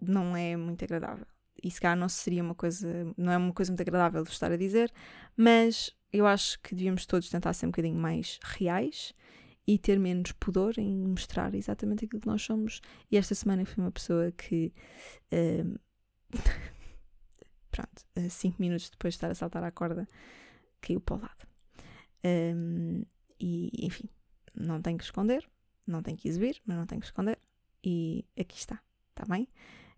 não 0.00 0.36
é 0.36 0.56
muito 0.56 0.84
agradável. 0.84 1.26
E 1.62 1.70
se 1.70 1.80
calhar 1.80 1.96
não 1.96 2.08
seria 2.08 2.42
uma 2.42 2.54
coisa, 2.54 2.88
não 3.16 3.32
é 3.32 3.36
uma 3.36 3.52
coisa 3.52 3.70
muito 3.70 3.80
agradável 3.80 4.22
de 4.22 4.30
estar 4.30 4.52
a 4.52 4.56
dizer, 4.56 4.92
mas 5.36 5.90
eu 6.12 6.26
acho 6.26 6.60
que 6.60 6.74
devíamos 6.74 7.06
todos 7.06 7.28
tentar 7.28 7.52
ser 7.54 7.66
um 7.66 7.70
bocadinho 7.70 7.98
mais 7.98 8.38
reais 8.42 9.14
e 9.66 9.78
ter 9.78 9.98
menos 9.98 10.32
pudor 10.32 10.74
em 10.78 11.06
mostrar 11.06 11.54
exatamente 11.54 12.04
aquilo 12.04 12.20
que 12.20 12.26
nós 12.26 12.42
somos. 12.42 12.80
E 13.10 13.16
esta 13.16 13.34
semana 13.34 13.64
fui 13.64 13.82
uma 13.82 13.90
pessoa 13.90 14.30
que. 14.32 14.72
Uh, 15.32 15.78
pronto, 17.74 18.06
uh, 18.16 18.30
cinco 18.30 18.62
minutos 18.62 18.88
depois 18.88 19.14
de 19.14 19.16
estar 19.16 19.30
a 19.30 19.34
saltar 19.34 19.64
à 19.64 19.72
corda, 19.72 20.06
caiu 20.80 21.00
para 21.00 21.16
o 21.16 21.20
lado. 21.20 21.46
Um, 22.24 23.02
e, 23.40 23.68
enfim, 23.84 24.08
não 24.54 24.80
tenho 24.80 24.96
que 24.96 25.04
esconder, 25.04 25.44
não 25.84 26.00
tenho 26.00 26.16
que 26.16 26.28
exibir, 26.28 26.62
mas 26.64 26.76
não 26.76 26.86
tenho 26.86 27.00
que 27.00 27.06
esconder. 27.08 27.38
E 27.82 28.24
aqui 28.38 28.56
está, 28.56 28.80
está 29.10 29.24
bem? 29.28 29.48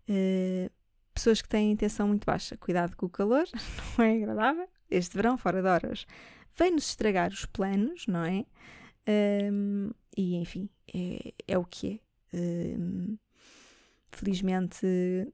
Uh, 0.09 0.71
pessoas 1.13 1.39
que 1.39 1.47
têm 1.47 1.71
intenção 1.71 2.07
muito 2.07 2.25
baixa, 2.25 2.57
cuidado 2.57 2.95
com 2.95 3.05
o 3.05 3.09
calor, 3.09 3.45
não 3.95 4.05
é 4.05 4.15
agradável. 4.15 4.67
Este 4.89 5.15
verão, 5.15 5.37
fora 5.37 5.61
de 5.61 5.67
horas, 5.67 6.07
vem-nos 6.57 6.89
estragar 6.89 7.29
os 7.29 7.45
planos, 7.45 8.07
não 8.07 8.23
é? 8.23 8.43
Um, 9.51 9.91
e 10.17 10.35
enfim, 10.37 10.67
é, 10.91 11.31
é 11.47 11.57
o 11.57 11.63
que 11.63 12.01
é. 12.33 12.37
Um, 12.37 13.17
felizmente 14.09 14.85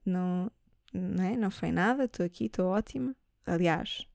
não, 0.06 0.52
não, 0.94 1.24
é? 1.24 1.36
não 1.36 1.50
foi 1.50 1.72
nada, 1.72 2.06
estou 2.06 2.26
aqui, 2.26 2.46
estou 2.46 2.68
ótima. 2.68 3.16
Aliás, 3.46 4.08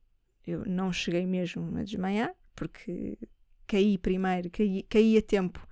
eu 0.46 0.64
não 0.64 0.92
cheguei 0.92 1.26
mesmo 1.26 1.76
a 1.76 1.82
desmaiar, 1.82 2.34
porque 2.54 3.18
caí 3.66 3.98
primeiro, 3.98 4.50
caí, 4.50 4.82
caí 4.84 5.18
a 5.18 5.22
tempo 5.22 5.66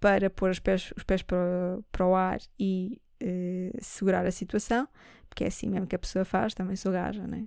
para 0.00 0.28
pôr 0.28 0.50
os 0.50 0.58
pés, 0.58 0.92
os 0.96 1.04
pés 1.04 1.22
para, 1.22 1.78
para 1.92 2.06
o 2.06 2.14
ar 2.14 2.38
e 2.58 3.00
uh, 3.22 3.78
segurar 3.80 4.26
a 4.26 4.30
situação, 4.30 4.88
porque 5.28 5.44
é 5.44 5.46
assim 5.46 5.68
mesmo 5.68 5.86
que 5.86 5.96
a 5.96 5.98
pessoa 5.98 6.24
faz, 6.24 6.54
também 6.54 6.76
sou 6.76 6.92
gaja, 6.92 7.26
não 7.26 7.38
é? 7.38 7.44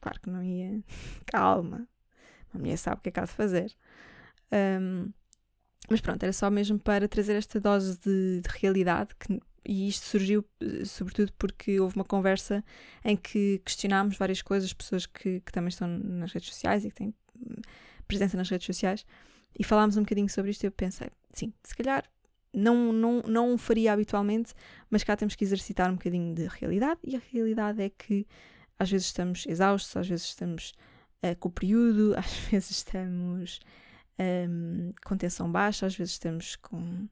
Claro 0.00 0.20
que 0.20 0.30
não 0.30 0.42
ia. 0.42 0.82
Calma, 1.26 1.88
a 2.52 2.58
mulher 2.58 2.76
sabe 2.76 2.98
o 2.98 3.02
que 3.02 3.08
é 3.08 3.12
que 3.12 3.20
há 3.20 3.24
de 3.24 3.32
fazer. 3.32 3.74
Um, 4.52 5.12
mas 5.90 6.00
pronto, 6.00 6.22
era 6.22 6.32
só 6.32 6.50
mesmo 6.50 6.78
para 6.78 7.08
trazer 7.08 7.34
esta 7.34 7.58
dose 7.58 7.98
de, 7.98 8.42
de 8.42 8.48
realidade 8.60 9.14
que 9.18 9.40
e 9.64 9.88
isto 9.88 10.06
surgiu 10.06 10.44
eh, 10.60 10.84
sobretudo 10.84 11.32
porque 11.38 11.78
houve 11.80 11.96
uma 11.96 12.04
conversa 12.04 12.64
em 13.04 13.16
que 13.16 13.60
questionámos 13.64 14.16
várias 14.16 14.42
coisas, 14.42 14.72
pessoas 14.72 15.06
que, 15.06 15.40
que 15.40 15.52
também 15.52 15.68
estão 15.68 15.88
nas 15.88 16.32
redes 16.32 16.48
sociais 16.48 16.84
e 16.84 16.90
que 16.90 16.96
têm 16.96 17.14
hum, 17.36 17.60
presença 18.06 18.36
nas 18.36 18.48
redes 18.48 18.66
sociais, 18.66 19.04
e 19.58 19.64
falámos 19.64 19.96
um 19.96 20.02
bocadinho 20.02 20.28
sobre 20.28 20.50
isto 20.50 20.64
e 20.64 20.66
eu 20.66 20.72
pensei, 20.72 21.08
sim, 21.32 21.52
se 21.62 21.74
calhar 21.74 22.04
não, 22.52 22.92
não, 22.92 23.22
não 23.26 23.54
o 23.54 23.58
faria 23.58 23.92
habitualmente, 23.92 24.54
mas 24.90 25.04
cá 25.04 25.16
temos 25.16 25.34
que 25.34 25.44
exercitar 25.44 25.90
um 25.90 25.94
bocadinho 25.94 26.34
de 26.34 26.46
realidade, 26.46 27.00
e 27.04 27.16
a 27.16 27.20
realidade 27.32 27.82
é 27.82 27.90
que 27.90 28.26
às 28.78 28.90
vezes 28.90 29.08
estamos 29.08 29.44
exaustos, 29.46 29.96
às 29.96 30.08
vezes 30.08 30.26
estamos 30.26 30.72
uh, 31.22 31.36
com 31.38 31.48
o 31.48 31.52
período, 31.52 32.14
às 32.18 32.32
vezes 32.50 32.70
estamos 32.70 33.60
um, 34.18 34.92
com 35.04 35.16
tensão 35.16 35.50
baixa, 35.50 35.86
às 35.86 35.96
vezes 35.96 36.12
estamos 36.12 36.56
com 36.56 37.08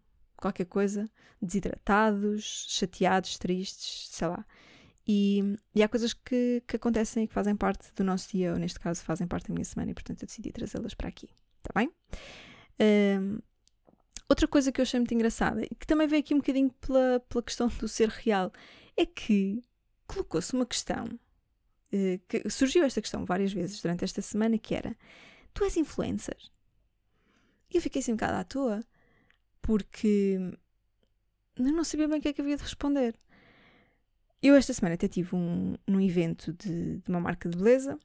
qualquer 0.46 0.66
coisa, 0.66 1.10
desidratados, 1.40 2.66
chateados, 2.68 3.38
tristes, 3.38 4.08
sei 4.10 4.28
lá. 4.28 4.44
E, 5.06 5.56
e 5.74 5.82
há 5.82 5.88
coisas 5.88 6.12
que, 6.12 6.62
que 6.66 6.76
acontecem 6.76 7.24
e 7.24 7.28
que 7.28 7.34
fazem 7.34 7.54
parte 7.54 7.92
do 7.94 8.02
nosso 8.02 8.30
dia, 8.30 8.52
ou 8.52 8.58
neste 8.58 8.80
caso 8.80 9.02
fazem 9.02 9.26
parte 9.26 9.48
da 9.48 9.54
minha 9.54 9.64
semana, 9.64 9.90
e 9.90 9.94
portanto 9.94 10.22
eu 10.22 10.26
decidi 10.26 10.50
trazê-las 10.50 10.94
para 10.94 11.08
aqui. 11.08 11.28
Está 11.58 11.70
bem? 11.74 11.90
Um, 12.80 13.38
outra 14.28 14.48
coisa 14.48 14.72
que 14.72 14.80
eu 14.80 14.82
achei 14.82 14.98
muito 14.98 15.14
engraçada, 15.14 15.64
e 15.64 15.74
que 15.74 15.86
também 15.86 16.08
vem 16.08 16.20
aqui 16.20 16.34
um 16.34 16.38
bocadinho 16.38 16.70
pela, 16.80 17.20
pela 17.28 17.42
questão 17.42 17.68
do 17.68 17.86
ser 17.86 18.08
real, 18.08 18.52
é 18.96 19.06
que 19.06 19.62
colocou-se 20.08 20.52
uma 20.54 20.66
questão, 20.66 21.04
uh, 21.04 22.20
que 22.28 22.50
surgiu 22.50 22.82
esta 22.82 23.00
questão 23.00 23.24
várias 23.24 23.52
vezes 23.52 23.80
durante 23.80 24.04
esta 24.04 24.20
semana, 24.20 24.58
que 24.58 24.74
era: 24.74 24.96
Tu 25.54 25.62
és 25.62 25.76
influencer? 25.76 26.38
E 27.72 27.76
eu 27.76 27.82
fiquei 27.82 28.00
assim 28.00 28.12
um 28.12 28.16
bocado 28.16 28.38
à 28.38 28.44
toa, 28.44 28.80
porque 29.66 30.38
eu 31.56 31.72
não 31.72 31.82
sabia 31.82 32.06
bem 32.06 32.18
o 32.18 32.22
que 32.22 32.28
é 32.28 32.32
que 32.32 32.40
havia 32.40 32.56
de 32.56 32.62
responder. 32.62 33.18
Eu 34.40 34.54
esta 34.54 34.72
semana 34.72 34.94
até 34.94 35.08
tive 35.08 35.34
um, 35.34 35.74
um 35.88 36.00
evento 36.00 36.52
de, 36.52 36.98
de 36.98 37.10
uma 37.10 37.18
marca 37.18 37.48
de 37.48 37.58
beleza, 37.58 37.98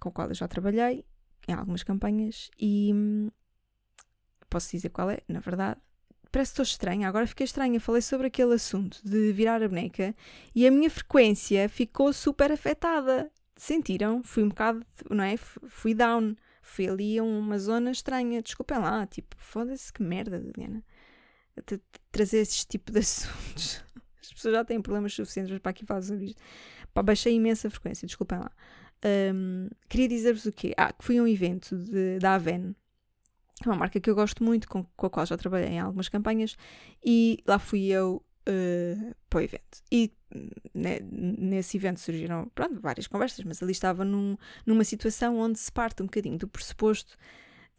com 0.00 0.10
a 0.10 0.12
qual 0.12 0.28
eu 0.28 0.34
já 0.34 0.46
trabalhei 0.46 1.04
em 1.48 1.52
algumas 1.52 1.82
campanhas, 1.82 2.50
e 2.56 2.92
hum, 2.94 3.30
posso 4.48 4.70
dizer 4.70 4.90
qual 4.90 5.10
é, 5.10 5.18
na 5.26 5.40
verdade. 5.40 5.80
Parece 6.30 6.50
que 6.50 6.60
estou 6.60 6.62
estranha, 6.62 7.08
agora 7.08 7.26
fiquei 7.26 7.44
estranha. 7.44 7.80
Falei 7.80 8.02
sobre 8.02 8.26
aquele 8.26 8.54
assunto 8.54 9.00
de 9.02 9.32
virar 9.32 9.62
a 9.62 9.68
boneca 9.68 10.14
e 10.54 10.66
a 10.66 10.70
minha 10.70 10.90
frequência 10.90 11.68
ficou 11.70 12.12
super 12.12 12.52
afetada. 12.52 13.32
Sentiram? 13.56 14.22
Fui 14.22 14.44
um 14.44 14.50
bocado, 14.50 14.86
não 15.10 15.24
é? 15.24 15.38
Fui 15.38 15.94
down. 15.94 16.36
Fui 16.60 16.86
ali 16.86 17.18
a 17.18 17.24
uma 17.24 17.58
zona 17.58 17.90
estranha. 17.90 18.42
Desculpem 18.42 18.78
lá, 18.78 19.06
tipo, 19.06 19.34
foda-se 19.38 19.90
que 19.90 20.02
merda, 20.02 20.36
Liliana. 20.36 20.84
Trazer 22.10 22.38
esse 22.38 22.66
tipo 22.66 22.92
de 22.92 22.98
assuntos. 23.00 23.82
As 24.20 24.32
pessoas 24.32 24.54
já 24.54 24.64
têm 24.64 24.80
problemas 24.80 25.12
suficientes 25.14 25.58
para 25.58 25.70
aqui 25.70 25.84
falar 25.84 26.02
sobre 26.02 26.26
isto. 26.26 26.42
Pá, 26.92 27.02
baixei 27.02 27.34
imensa 27.34 27.70
frequência, 27.70 28.06
desculpem 28.06 28.38
lá. 28.38 28.50
Um, 29.04 29.68
queria 29.88 30.08
dizer-vos 30.08 30.44
o 30.46 30.52
quê? 30.52 30.74
Ah, 30.76 30.92
que 30.92 31.04
fui 31.04 31.18
a 31.18 31.22
um 31.22 31.28
evento 31.28 31.76
de, 31.76 32.18
da 32.18 32.34
Aven, 32.34 32.74
é 33.64 33.68
uma 33.68 33.76
marca 33.76 34.00
que 34.00 34.08
eu 34.08 34.14
gosto 34.14 34.42
muito, 34.42 34.68
com, 34.68 34.84
com 34.96 35.06
a 35.06 35.10
qual 35.10 35.26
já 35.26 35.36
trabalhei 35.36 35.70
em 35.70 35.80
algumas 35.80 36.08
campanhas, 36.08 36.56
e 37.04 37.42
lá 37.46 37.58
fui 37.58 37.86
eu 37.86 38.22
uh, 38.48 39.14
para 39.28 39.38
o 39.38 39.40
evento. 39.42 39.82
E 39.90 40.12
né, 40.74 40.98
nesse 41.10 41.76
evento 41.76 42.00
surgiram 42.00 42.50
pronto, 42.54 42.80
várias 42.80 43.06
conversas, 43.06 43.44
mas 43.44 43.62
ali 43.62 43.72
estava 43.72 44.04
num, 44.04 44.36
numa 44.64 44.84
situação 44.84 45.38
onde 45.38 45.58
se 45.58 45.72
parte 45.72 46.02
um 46.02 46.06
bocadinho 46.06 46.38
do 46.38 46.46
pressuposto, 46.46 47.16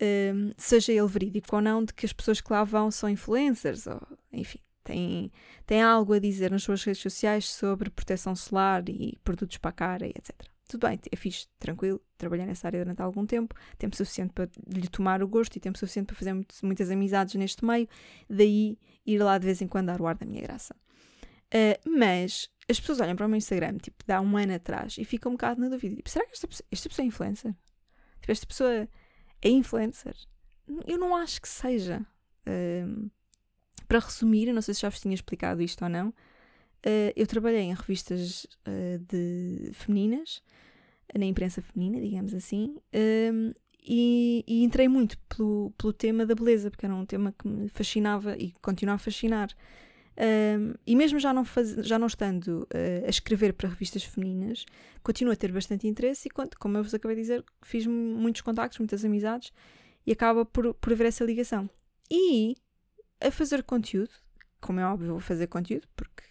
uh, 0.02 0.54
seja 0.58 0.92
ele 0.92 1.08
verídico 1.08 1.56
ou 1.56 1.62
não, 1.62 1.84
de 1.84 1.94
que 1.94 2.06
as 2.06 2.14
pessoas 2.14 2.42
que 2.42 2.52
lá 2.52 2.64
vão 2.64 2.92
são 2.92 3.10
influencers, 3.10 3.88
ou 3.88 4.02
enfim. 4.32 4.60
Têm, 4.82 5.32
têm 5.68 5.84
algo 5.84 6.14
a 6.14 6.20
dizer 6.20 6.50
nas 6.50 6.64
suas 6.64 6.84
redes 6.84 7.02
sociais 7.02 7.48
sobre 7.48 7.92
proteção 7.92 8.36
solar 8.36 8.88
e 8.90 9.20
produtos 9.24 9.58
para 9.58 9.70
a 9.70 9.74
cara 9.74 10.08
e 10.08 10.10
etc 10.12 10.50
tudo 10.70 10.88
bem, 10.88 11.00
é 11.12 11.16
fixe, 11.16 11.48
tranquilo, 11.58 12.00
trabalhei 12.16 12.46
nessa 12.46 12.68
área 12.68 12.84
durante 12.84 13.02
algum 13.02 13.26
tempo, 13.26 13.56
tempo 13.80 13.96
suficiente 13.96 14.32
para 14.34 14.48
lhe 14.68 14.88
tomar 14.88 15.24
o 15.24 15.28
gosto 15.28 15.56
e 15.56 15.60
tempo 15.60 15.80
suficiente 15.80 16.06
para 16.06 16.16
fazer 16.16 16.32
muito, 16.32 16.56
muitas 16.62 16.92
amizades 16.92 17.34
neste 17.34 17.66
meio, 17.66 17.90
daí 18.30 18.78
ir 19.04 19.18
lá 19.18 19.40
de 19.40 19.46
vez 19.48 19.64
em 19.64 19.68
quando 19.68 19.88
dar 19.88 20.00
o 20.00 20.06
ar 20.06 20.16
da 20.16 20.28
minha 20.28 20.44
graça. 20.44 20.76
Uh, 21.52 21.90
mas 21.90 22.52
as 22.70 22.80
pessoas 22.80 23.00
olham 23.02 23.16
para 23.16 23.26
o 23.26 23.30
meu 23.30 23.38
Instagram, 23.38 23.80
tipo, 23.80 24.04
dá 24.06 24.22
um 24.22 24.38
ano 24.38 24.54
atrás, 24.54 24.96
e 25.00 25.04
ficam 25.04 25.32
um 25.32 25.36
bocado 25.36 25.60
na 25.60 25.70
dúvida, 25.70 25.96
tipo, 25.96 26.08
será 26.08 26.24
que 26.28 26.34
esta 26.34 26.48
esta 26.72 26.88
pessoa 26.88 27.04
é 27.04 27.08
influencer? 27.08 27.56
Tipo, 28.22 28.32
esta 28.32 28.46
pessoa 28.46 28.88
é 29.42 29.50
influencer? 29.50 30.16
Eu 30.86 30.98
não 30.98 31.16
acho 31.16 31.42
que 31.42 31.50
seja. 31.50 32.06
Uh, 32.48 33.10
para 33.88 34.00
resumir, 34.00 34.52
não 34.54 34.62
sei 34.62 34.74
se 34.74 34.82
já 34.82 34.90
vos 34.90 35.00
tinha 35.00 35.16
explicado 35.16 35.62
isto 35.62 35.84
ou 35.84 35.90
não, 35.90 36.14
Uh, 36.86 37.12
eu 37.14 37.28
trabalhei 37.28 37.62
em 37.62 37.74
revistas 37.74 38.46
uh, 38.66 39.00
de 39.00 39.70
femininas, 39.74 40.42
na 41.18 41.26
imprensa 41.26 41.62
feminina, 41.62 42.00
digamos 42.00 42.34
assim, 42.34 42.78
um, 43.34 43.52
e, 43.84 44.44
e, 44.48 44.64
entrei 44.64 44.88
muito 44.88 45.18
pelo, 45.28 45.74
pelo 45.78 45.92
tema 45.92 46.26
da 46.26 46.36
beleza, 46.36 46.70
porque 46.70 46.86
era 46.86 46.94
um 46.94 47.06
tema 47.06 47.34
que 47.38 47.48
me 47.48 47.68
fascinava 47.70 48.38
e 48.38 48.54
continua 48.62 48.96
a 48.96 48.98
fascinar. 48.98 49.50
E 50.86 50.96
mesmo 50.96 51.18
já 51.18 51.34
não, 51.34 51.46
faz, 51.46 51.76
já 51.86 51.98
não 51.98 52.08
estando 52.08 52.68
uh, 52.74 53.06
a 53.06 53.10
escrever 53.10 53.54
para 53.54 53.70
revistas 53.70 54.04
femininas, 54.04 54.66
continuo 55.02 55.32
a 55.32 55.36
ter 55.36 55.52
bastante 55.52 55.88
interesse 55.88 56.28
e, 56.28 56.32
como 56.32 56.78
eu 56.78 56.84
vos 56.84 56.94
acabei 56.94 57.16
de 57.16 57.22
dizer, 57.22 57.46
fiz 57.62 57.88
muitos 57.88 58.42
contactos, 58.42 58.80
muitas 58.80 59.06
amizades 59.06 59.54
e 60.06 60.12
acaba 60.12 60.46
por, 60.46 60.74
por 60.74 60.92
haver 60.92 61.08
essa 61.08 61.24
ligação. 61.24 61.70
E 62.12 62.56
a 63.22 63.32
fazer 63.32 63.64
conteúdo, 63.64 64.12
como 64.60 64.80
é 64.80 64.86
óbvio, 64.86 65.12
vou 65.12 65.20
fazer 65.20 65.48
conteúdo, 65.48 65.88
porque 65.96 66.24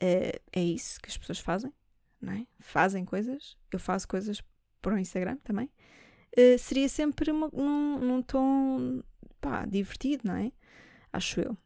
é, 0.00 0.40
é 0.52 0.62
isso 0.62 1.00
que 1.00 1.10
as 1.10 1.18
pessoas 1.18 1.40
fazem, 1.40 1.72
não 2.20 2.32
é? 2.32 2.46
Fazem 2.60 3.04
coisas, 3.04 3.56
eu 3.72 3.78
faço 3.78 4.08
coisas 4.08 4.42
para 4.80 4.94
o 4.94 4.98
Instagram 4.98 5.36
também. 5.44 5.70
Uh, 6.38 6.58
seria 6.58 6.88
sempre 6.88 7.30
uma, 7.30 7.50
num, 7.52 7.98
num 7.98 8.22
tom 8.22 9.02
pá, 9.40 9.66
divertido, 9.66 10.22
não 10.26 10.36
é? 10.36 10.52
Acho 11.12 11.40
eu. 11.40 11.56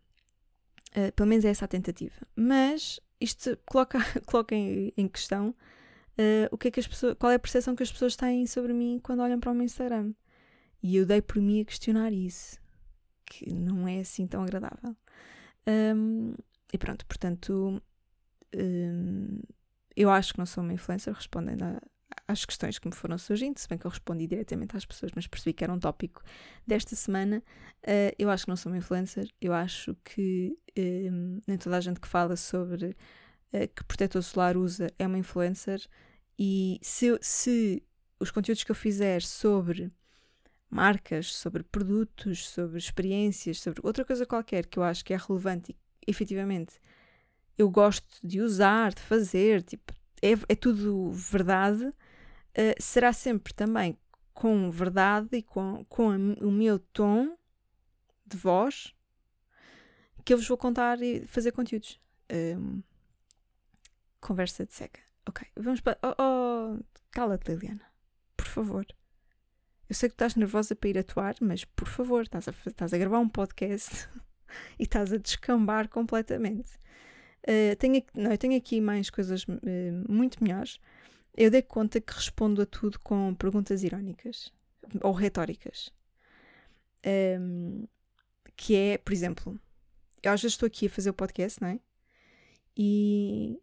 Uh, 0.97 1.13
pelo 1.13 1.29
menos 1.29 1.45
é 1.45 1.49
essa 1.49 1.65
a 1.65 1.69
tentativa. 1.69 2.27
Mas 2.37 3.01
isto 3.21 3.57
coloca, 3.65 3.99
coloca 4.27 4.55
em, 4.55 4.93
em 4.97 5.09
questão 5.09 5.51
uh, 5.51 6.49
o 6.51 6.59
que 6.59 6.69
é 6.69 6.71
que 6.71 6.81
as 6.81 6.87
pessoas, 6.87 7.15
qual 7.19 7.33
é 7.33 7.37
a 7.37 7.39
percepção 7.39 7.75
que 7.75 7.83
as 7.83 7.91
pessoas 7.91 8.17
têm 8.17 8.47
sobre 8.47 8.73
mim 8.73 9.01
quando 9.03 9.21
olham 9.21 9.41
para 9.41 9.51
o 9.51 9.55
meu 9.55 9.65
Instagram. 9.65 10.13
E 10.83 10.97
eu 10.97 11.07
dei 11.07 11.23
por 11.23 11.41
mim 11.41 11.61
a 11.61 11.65
questionar 11.65 12.13
isso, 12.13 12.59
que 13.25 13.53
não 13.53 13.87
é 13.87 14.01
assim 14.01 14.27
tão 14.27 14.43
agradável. 14.43 14.97
Um, 15.67 16.35
e 16.73 16.77
pronto, 16.77 17.07
portanto, 17.07 17.81
Hum, 18.55 19.41
eu 19.97 20.11
acho 20.11 20.33
que 20.33 20.39
não 20.39 20.47
sou 20.47 20.63
uma 20.63 20.73
influencer, 20.73 21.13
respondendo 21.13 21.63
a, 21.63 21.81
às 22.27 22.45
questões 22.45 22.79
que 22.79 22.87
me 22.89 22.95
foram 22.95 23.19
surgindo, 23.19 23.59
se 23.59 23.69
bem 23.69 23.79
que 23.79 23.87
eu 23.87 23.91
respondi 23.91 24.27
diretamente 24.27 24.77
às 24.77 24.85
pessoas, 24.85 25.13
mas 25.15 25.27
percebi 25.27 25.53
que 25.53 25.65
era 25.65 25.73
um 25.73 25.79
tópico 25.79 26.23
desta 26.67 26.95
semana. 26.97 27.43
Uh, 27.83 28.15
eu 28.19 28.31
acho 28.31 28.45
que 28.45 28.51
não 28.51 28.57
sou 28.57 28.71
uma 28.71 28.79
influencer, 28.79 29.29
eu 29.41 29.53
acho 29.53 29.97
que 30.05 30.57
um, 30.79 31.41
nem 31.47 31.59
toda 31.59 31.77
a 31.77 31.81
gente 31.81 32.01
que 32.01 32.09
fala 32.09 32.37
sobre 32.37 32.97
uh, 33.53 33.69
que 33.75 33.85
protetor 33.85 34.23
solar 34.23 34.57
usa 34.57 34.93
é 34.99 35.07
uma 35.07 35.19
influencer, 35.19 35.87
e 36.39 36.79
se, 36.83 37.17
se 37.21 37.83
os 38.19 38.31
conteúdos 38.31 38.65
que 38.65 38.71
eu 38.71 38.77
fizer 38.77 39.23
sobre 39.23 39.93
marcas, 40.71 41.35
sobre 41.35 41.63
produtos, 41.63 42.49
sobre 42.49 42.79
experiências, 42.79 43.61
sobre 43.61 43.81
outra 43.85 44.05
coisa 44.05 44.25
qualquer 44.25 44.67
que 44.67 44.79
eu 44.79 44.83
acho 44.83 45.05
que 45.05 45.13
é 45.13 45.17
relevante 45.17 45.77
e 46.07 46.11
efetivamente 46.11 46.81
eu 47.59 47.69
gosto 47.71 48.07
de 48.27 48.41
usar, 48.41 48.95
de 48.95 49.03
fazer, 49.03 49.63
tipo, 49.63 49.93
é, 50.23 50.33
é 50.49 50.55
tudo 50.55 51.11
verdade, 51.13 51.93
uh, 52.59 52.83
será 52.83 53.13
sempre 53.13 53.53
também 53.53 53.99
com 54.33 54.71
verdade 54.71 55.37
e 55.37 55.43
com, 55.43 55.85
com 55.89 56.11
a, 56.11 56.17
o 56.17 56.51
meu 56.51 56.79
tom 56.79 57.37
de 58.27 58.37
voz 58.37 58.95
que 60.25 60.33
eu 60.33 60.39
vos 60.39 60.47
vou 60.47 60.57
contar 60.57 61.03
e 61.03 61.27
fazer 61.27 61.53
conteúdos. 61.53 62.01
Um, 62.33 62.83
conversa 64.21 64.65
de 64.65 64.73
seca. 64.73 65.01
Ok, 65.29 65.47
vamos 65.57 65.81
para. 65.81 65.99
Oh, 66.03 66.15
oh, 66.19 66.85
cala-te, 67.11 67.51
Liliana. 67.51 67.85
Por 68.37 68.47
favor. 68.47 68.87
Eu 69.89 69.95
sei 69.95 70.09
que 70.09 70.15
estás 70.15 70.37
nervosa 70.37 70.75
para 70.75 70.89
ir 70.89 70.99
atuar, 70.99 71.35
mas 71.41 71.65
por 71.65 71.87
favor, 71.87 72.23
estás 72.23 72.49
a, 72.49 72.55
estás 72.67 72.95
a 72.95 72.99
gravar 72.99 73.19
um 73.19 73.29
podcast 73.29 74.09
e 74.79 74.85
estás 74.85 75.13
a 75.13 75.19
descambar 75.19 75.89
completamente. 75.89 76.81
Uh, 77.43 77.77
tenho, 77.79 78.03
não, 78.15 78.31
eu 78.31 78.39
tenho 78.39 78.57
aqui 78.57 78.81
mais 78.81 79.11
coisas 79.11 79.45
uh, 79.45 79.59
muito 80.09 80.43
melhores. 80.43 80.79
Eu 81.35 81.51
dei 81.51 81.63
conta 81.63 82.01
que 82.01 82.13
respondo 82.13 82.63
a 82.63 82.67
tudo 82.67 82.99
com 83.01 83.35
perguntas 83.35 83.83
irónicas 83.83 84.53
ou 85.01 85.13
retóricas. 85.13 85.93
Um, 87.05 87.87
que 88.57 88.77
é, 88.77 88.99
por 88.99 89.13
exemplo, 89.13 89.61
eu 90.23 90.31
vezes 90.43 90.55
estou 90.55 90.67
aqui 90.67 90.87
a 90.87 90.91
fazer 90.91 91.11
o 91.11 91.15
podcast, 91.15 91.61
não 91.61 91.69
é? 91.69 91.81
E 92.77 93.61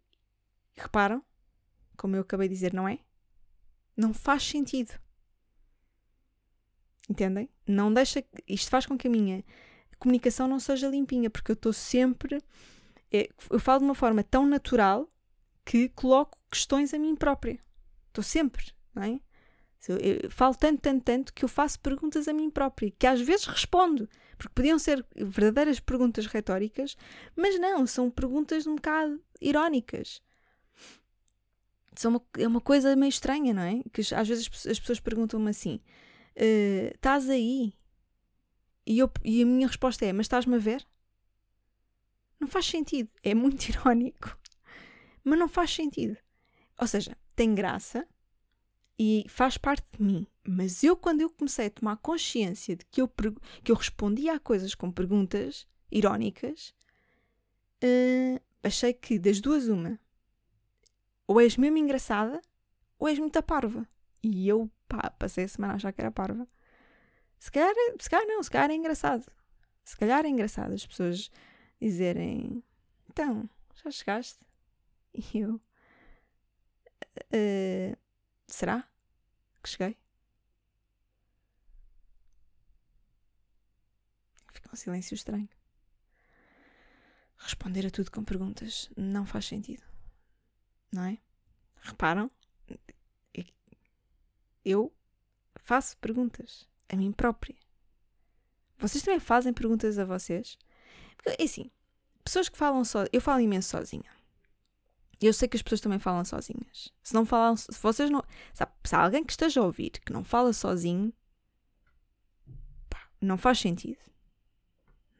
reparam, 0.76 1.22
como 1.96 2.16
eu 2.16 2.22
acabei 2.22 2.48
de 2.48 2.54
dizer, 2.54 2.74
não 2.74 2.88
é? 2.88 2.98
Não 3.96 4.12
faz 4.12 4.42
sentido. 4.42 4.98
Entendem? 7.08 7.48
Não 7.66 7.92
deixa. 7.92 8.24
Isto 8.46 8.70
faz 8.70 8.86
com 8.86 8.96
que 8.96 9.08
a 9.08 9.10
minha 9.10 9.44
comunicação 9.98 10.46
não 10.48 10.60
seja 10.60 10.88
limpinha, 10.88 11.30
porque 11.30 11.50
eu 11.50 11.54
estou 11.54 11.72
sempre 11.72 12.42
é, 13.12 13.28
eu 13.50 13.58
falo 13.58 13.80
de 13.80 13.84
uma 13.86 13.94
forma 13.94 14.22
tão 14.22 14.46
natural 14.46 15.09
que 15.70 15.88
coloco 15.90 16.36
questões 16.50 16.92
a 16.92 16.98
mim 16.98 17.14
própria. 17.14 17.56
Estou 18.08 18.24
sempre, 18.24 18.72
não 18.92 19.04
é? 19.04 19.20
Eu 19.88 20.28
falo 20.28 20.52
tanto, 20.56 20.80
tanto, 20.80 21.04
tanto 21.04 21.32
que 21.32 21.44
eu 21.44 21.48
faço 21.48 21.78
perguntas 21.78 22.26
a 22.26 22.32
mim 22.32 22.50
própria, 22.50 22.90
que 22.90 23.06
às 23.06 23.20
vezes 23.20 23.46
respondo, 23.46 24.08
porque 24.36 24.52
podiam 24.52 24.80
ser 24.80 25.06
verdadeiras 25.14 25.78
perguntas 25.78 26.26
retóricas, 26.26 26.96
mas 27.36 27.56
não, 27.60 27.86
são 27.86 28.10
perguntas 28.10 28.66
um 28.66 28.74
bocado 28.74 29.22
irónicas. 29.40 30.20
São 31.94 32.10
uma, 32.10 32.22
é 32.36 32.48
uma 32.48 32.60
coisa 32.60 32.96
meio 32.96 33.10
estranha, 33.10 33.54
não 33.54 33.62
é? 33.62 33.80
Que 33.92 34.00
às 34.12 34.26
vezes 34.26 34.50
as 34.66 34.80
pessoas 34.80 34.98
perguntam-me 34.98 35.50
assim: 35.50 35.80
uh, 36.36 36.94
estás 36.96 37.30
aí? 37.30 37.74
E, 38.84 38.98
eu, 38.98 39.08
e 39.24 39.40
a 39.40 39.46
minha 39.46 39.68
resposta 39.68 40.04
é: 40.04 40.12
mas 40.12 40.24
estás-me 40.24 40.56
a 40.56 40.58
ver? 40.58 40.84
Não 42.40 42.48
faz 42.48 42.66
sentido. 42.66 43.08
É 43.22 43.34
muito 43.36 43.68
irónico. 43.70 44.39
Mas 45.24 45.38
não 45.38 45.48
faz 45.48 45.74
sentido. 45.74 46.16
Ou 46.78 46.86
seja, 46.86 47.16
tem 47.34 47.54
graça 47.54 48.06
e 48.98 49.24
faz 49.28 49.56
parte 49.56 49.86
de 49.96 50.02
mim. 50.02 50.26
Mas 50.46 50.82
eu, 50.82 50.96
quando 50.96 51.20
eu 51.20 51.30
comecei 51.30 51.66
a 51.66 51.70
tomar 51.70 51.96
consciência 51.96 52.76
de 52.76 52.84
que 52.86 53.00
eu, 53.00 53.08
que 53.62 53.72
eu 53.72 53.76
respondia 53.76 54.34
a 54.34 54.40
coisas 54.40 54.74
com 54.74 54.90
perguntas 54.90 55.66
irónicas, 55.90 56.74
uh, 57.82 58.40
achei 58.62 58.92
que 58.92 59.18
das 59.18 59.40
duas, 59.40 59.68
uma, 59.68 59.98
ou 61.26 61.40
és 61.40 61.56
mesmo 61.56 61.78
engraçada, 61.78 62.40
ou 62.98 63.08
és 63.08 63.18
muito 63.18 63.42
parva. 63.42 63.88
E 64.22 64.48
eu, 64.48 64.70
pá, 64.88 65.10
passei 65.18 65.44
a 65.44 65.48
semana 65.48 65.72
a 65.74 65.76
achar 65.76 65.92
que 65.92 66.00
era 66.00 66.10
parva. 66.10 66.46
Se 67.38 67.50
calhar, 67.50 67.74
se 67.98 68.10
calhar 68.10 68.26
não, 68.26 68.42
se 68.42 68.50
calhar 68.50 68.70
é 68.70 68.74
engraçado. 68.74 69.24
Se 69.82 69.96
calhar 69.96 70.24
é 70.26 70.28
engraçado 70.28 70.74
as 70.74 70.84
pessoas 70.84 71.30
dizerem: 71.80 72.62
Então, 73.08 73.48
já 73.82 73.90
chegaste? 73.90 74.38
E 75.14 75.38
eu: 75.38 75.60
uh, 77.32 77.96
Será 78.46 78.86
que 79.62 79.68
cheguei? 79.68 79.96
Fica 84.52 84.70
um 84.72 84.76
silêncio 84.76 85.14
estranho. 85.14 85.48
Responder 87.38 87.86
a 87.86 87.90
tudo 87.90 88.10
com 88.10 88.24
perguntas 88.24 88.90
não 88.96 89.24
faz 89.24 89.46
sentido. 89.46 89.82
Não 90.92 91.04
é? 91.04 91.18
Reparam? 91.82 92.30
Eu 94.64 94.92
faço 95.56 95.96
perguntas 95.98 96.68
a 96.88 96.96
mim 96.96 97.12
própria. 97.12 97.56
Vocês 98.78 99.02
também 99.02 99.20
fazem 99.20 99.52
perguntas 99.52 99.98
a 99.98 100.04
vocês? 100.04 100.58
Porque, 101.16 101.40
é 101.40 101.44
assim, 101.44 101.70
pessoas 102.24 102.48
que 102.48 102.58
falam 102.58 102.84
só. 102.84 103.04
Eu 103.12 103.20
falo 103.20 103.40
imenso 103.40 103.70
sozinha. 103.70 104.10
Eu 105.20 105.32
sei 105.34 105.48
que 105.48 105.56
as 105.56 105.62
pessoas 105.62 105.80
também 105.80 105.98
falam 105.98 106.24
sozinhas. 106.24 106.92
Se 107.02 107.12
não 107.12 107.26
falam. 107.26 107.56
Se 107.56 107.68
vocês 107.82 108.08
não. 108.08 108.24
Sabe, 108.54 108.72
se 108.84 108.94
há 108.94 109.02
alguém 109.02 109.22
que 109.22 109.32
esteja 109.32 109.60
a 109.60 109.64
ouvir 109.64 109.90
que 109.90 110.12
não 110.12 110.24
fala 110.24 110.52
sozinho, 110.52 111.12
pá, 112.88 113.06
não 113.20 113.36
faz 113.36 113.58
sentido. 113.58 113.98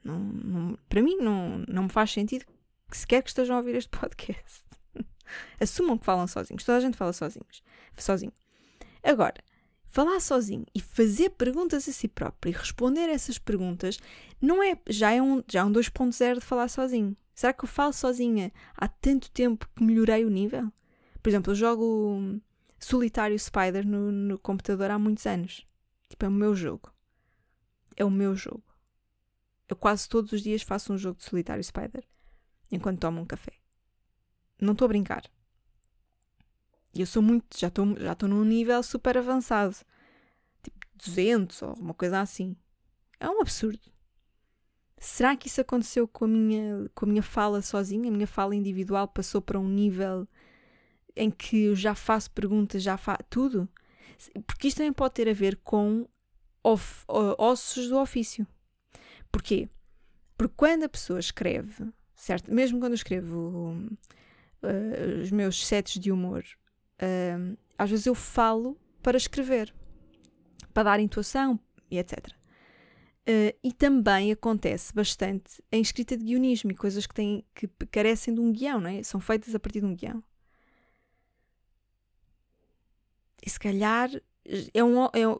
Não, 0.02 0.18
não, 0.18 0.78
para 0.88 1.02
mim, 1.02 1.16
não, 1.16 1.58
não 1.68 1.82
me 1.82 1.90
faz 1.90 2.10
sentido 2.12 2.46
que 2.90 2.96
sequer 2.96 3.22
que 3.22 3.28
estejam 3.28 3.56
a 3.56 3.58
ouvir 3.58 3.76
este 3.76 3.90
podcast. 3.96 4.62
Assumam 5.60 5.98
que 5.98 6.04
falam 6.04 6.26
sozinhos. 6.26 6.64
Toda 6.64 6.78
a 6.78 6.80
gente 6.80 6.96
fala 6.96 7.12
sozinhos. 7.12 7.62
Sozinho. 7.96 8.32
Agora, 9.02 9.42
falar 9.88 10.20
sozinho 10.20 10.64
e 10.74 10.80
fazer 10.80 11.30
perguntas 11.30 11.88
a 11.88 11.92
si 11.92 12.08
próprio 12.08 12.50
e 12.50 12.56
responder 12.56 13.08
essas 13.08 13.38
perguntas 13.38 13.98
não 14.40 14.62
é 14.62 14.78
já 14.88 15.12
é 15.12 15.20
um 15.20 15.42
já 15.46 15.60
é 15.60 15.64
um 15.64 15.72
2.0 15.72 16.34
de 16.36 16.40
falar 16.40 16.68
sozinho. 16.68 17.16
Será 17.40 17.54
que 17.54 17.64
eu 17.64 17.68
falo 17.68 17.94
sozinha 17.94 18.52
há 18.76 18.86
tanto 18.86 19.30
tempo 19.30 19.66
que 19.74 19.82
melhorei 19.82 20.26
o 20.26 20.28
nível? 20.28 20.70
Por 21.22 21.30
exemplo, 21.30 21.52
eu 21.52 21.56
jogo 21.56 22.38
Solitário 22.78 23.38
Spider 23.38 23.86
no, 23.86 24.12
no 24.12 24.38
computador 24.38 24.90
há 24.90 24.98
muitos 24.98 25.24
anos. 25.24 25.66
Tipo, 26.06 26.26
é 26.26 26.28
o 26.28 26.32
meu 26.32 26.54
jogo. 26.54 26.92
É 27.96 28.04
o 28.04 28.10
meu 28.10 28.36
jogo. 28.36 28.62
Eu 29.66 29.74
quase 29.74 30.06
todos 30.06 30.32
os 30.32 30.42
dias 30.42 30.60
faço 30.60 30.92
um 30.92 30.98
jogo 30.98 31.16
de 31.16 31.24
Solitário 31.24 31.64
Spider 31.64 32.06
enquanto 32.70 33.00
tomo 33.00 33.22
um 33.22 33.24
café. 33.24 33.54
Não 34.60 34.74
estou 34.74 34.84
a 34.84 34.88
brincar. 34.88 35.24
E 36.92 37.00
eu 37.00 37.06
sou 37.06 37.22
muito, 37.22 37.58
já 37.58 37.68
estou 37.68 37.96
já 37.96 38.14
num 38.28 38.44
nível 38.44 38.82
super 38.82 39.16
avançado. 39.16 39.76
Tipo 40.62 40.78
200 41.06 41.62
ou 41.62 41.72
uma 41.78 41.94
coisa 41.94 42.20
assim. 42.20 42.54
É 43.18 43.30
um 43.30 43.40
absurdo. 43.40 43.90
Será 45.02 45.34
que 45.34 45.48
isso 45.48 45.62
aconteceu 45.62 46.06
com 46.06 46.26
a 46.26 46.28
minha, 46.28 46.90
com 46.94 47.06
a 47.06 47.08
minha 47.08 47.22
fala 47.22 47.62
sozinha? 47.62 48.10
A 48.10 48.12
minha 48.12 48.26
fala 48.26 48.54
individual 48.54 49.08
passou 49.08 49.40
para 49.40 49.58
um 49.58 49.66
nível 49.66 50.28
em 51.16 51.30
que 51.30 51.64
eu 51.64 51.74
já 51.74 51.94
faço 51.94 52.30
perguntas, 52.32 52.82
já 52.82 52.98
faço 52.98 53.24
tudo? 53.30 53.66
Porque 54.46 54.68
isto 54.68 54.76
também 54.76 54.92
pode 54.92 55.14
ter 55.14 55.26
a 55.26 55.32
ver 55.32 55.56
com 55.64 56.06
of, 56.62 57.02
ossos 57.08 57.88
do 57.88 57.98
ofício. 57.98 58.46
Porquê? 59.32 59.70
Porque 60.36 60.54
quando 60.54 60.84
a 60.84 60.88
pessoa 60.88 61.18
escreve, 61.18 61.90
certo? 62.14 62.52
Mesmo 62.52 62.78
quando 62.78 62.92
eu 62.92 62.96
escrevo 62.96 63.74
uh, 64.62 65.22
os 65.22 65.30
meus 65.30 65.66
sets 65.66 65.98
de 65.98 66.12
humor, 66.12 66.44
uh, 67.00 67.56
às 67.78 67.88
vezes 67.88 68.04
eu 68.04 68.14
falo 68.14 68.78
para 69.02 69.16
escrever, 69.16 69.74
para 70.74 70.82
dar 70.82 71.00
intuação 71.00 71.58
e 71.90 71.98
etc. 71.98 72.39
Uh, 73.28 73.54
e 73.62 73.72
também 73.72 74.32
acontece 74.32 74.92
bastante 74.94 75.62
em 75.70 75.80
escrita 75.80 76.16
de 76.16 76.24
guionismo 76.24 76.72
e 76.72 76.74
coisas 76.74 77.06
que, 77.06 77.14
têm, 77.14 77.44
que 77.54 77.68
carecem 77.90 78.34
de 78.34 78.40
um 78.40 78.50
guião, 78.50 78.80
não 78.80 78.90
é? 78.90 79.02
São 79.02 79.20
feitas 79.20 79.54
a 79.54 79.60
partir 79.60 79.80
de 79.80 79.86
um 79.86 79.94
guião. 79.94 80.22
E 83.44 83.48
se 83.48 83.58
calhar 83.58 84.10
é 84.74 84.82
um, 84.82 85.04
é 85.12 85.28
um, 85.28 85.36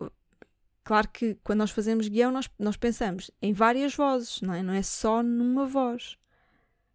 Claro 0.91 1.09
que 1.09 1.37
quando 1.45 1.61
nós 1.61 1.71
fazemos 1.71 2.09
guião, 2.09 2.33
nós, 2.33 2.51
nós 2.59 2.77
pensamos 2.77 3.31
em 3.41 3.53
várias 3.53 3.95
vozes, 3.95 4.41
não 4.41 4.53
é? 4.53 4.61
Não 4.61 4.73
é 4.73 4.83
só 4.83 5.23
numa 5.23 5.65
voz. 5.65 6.17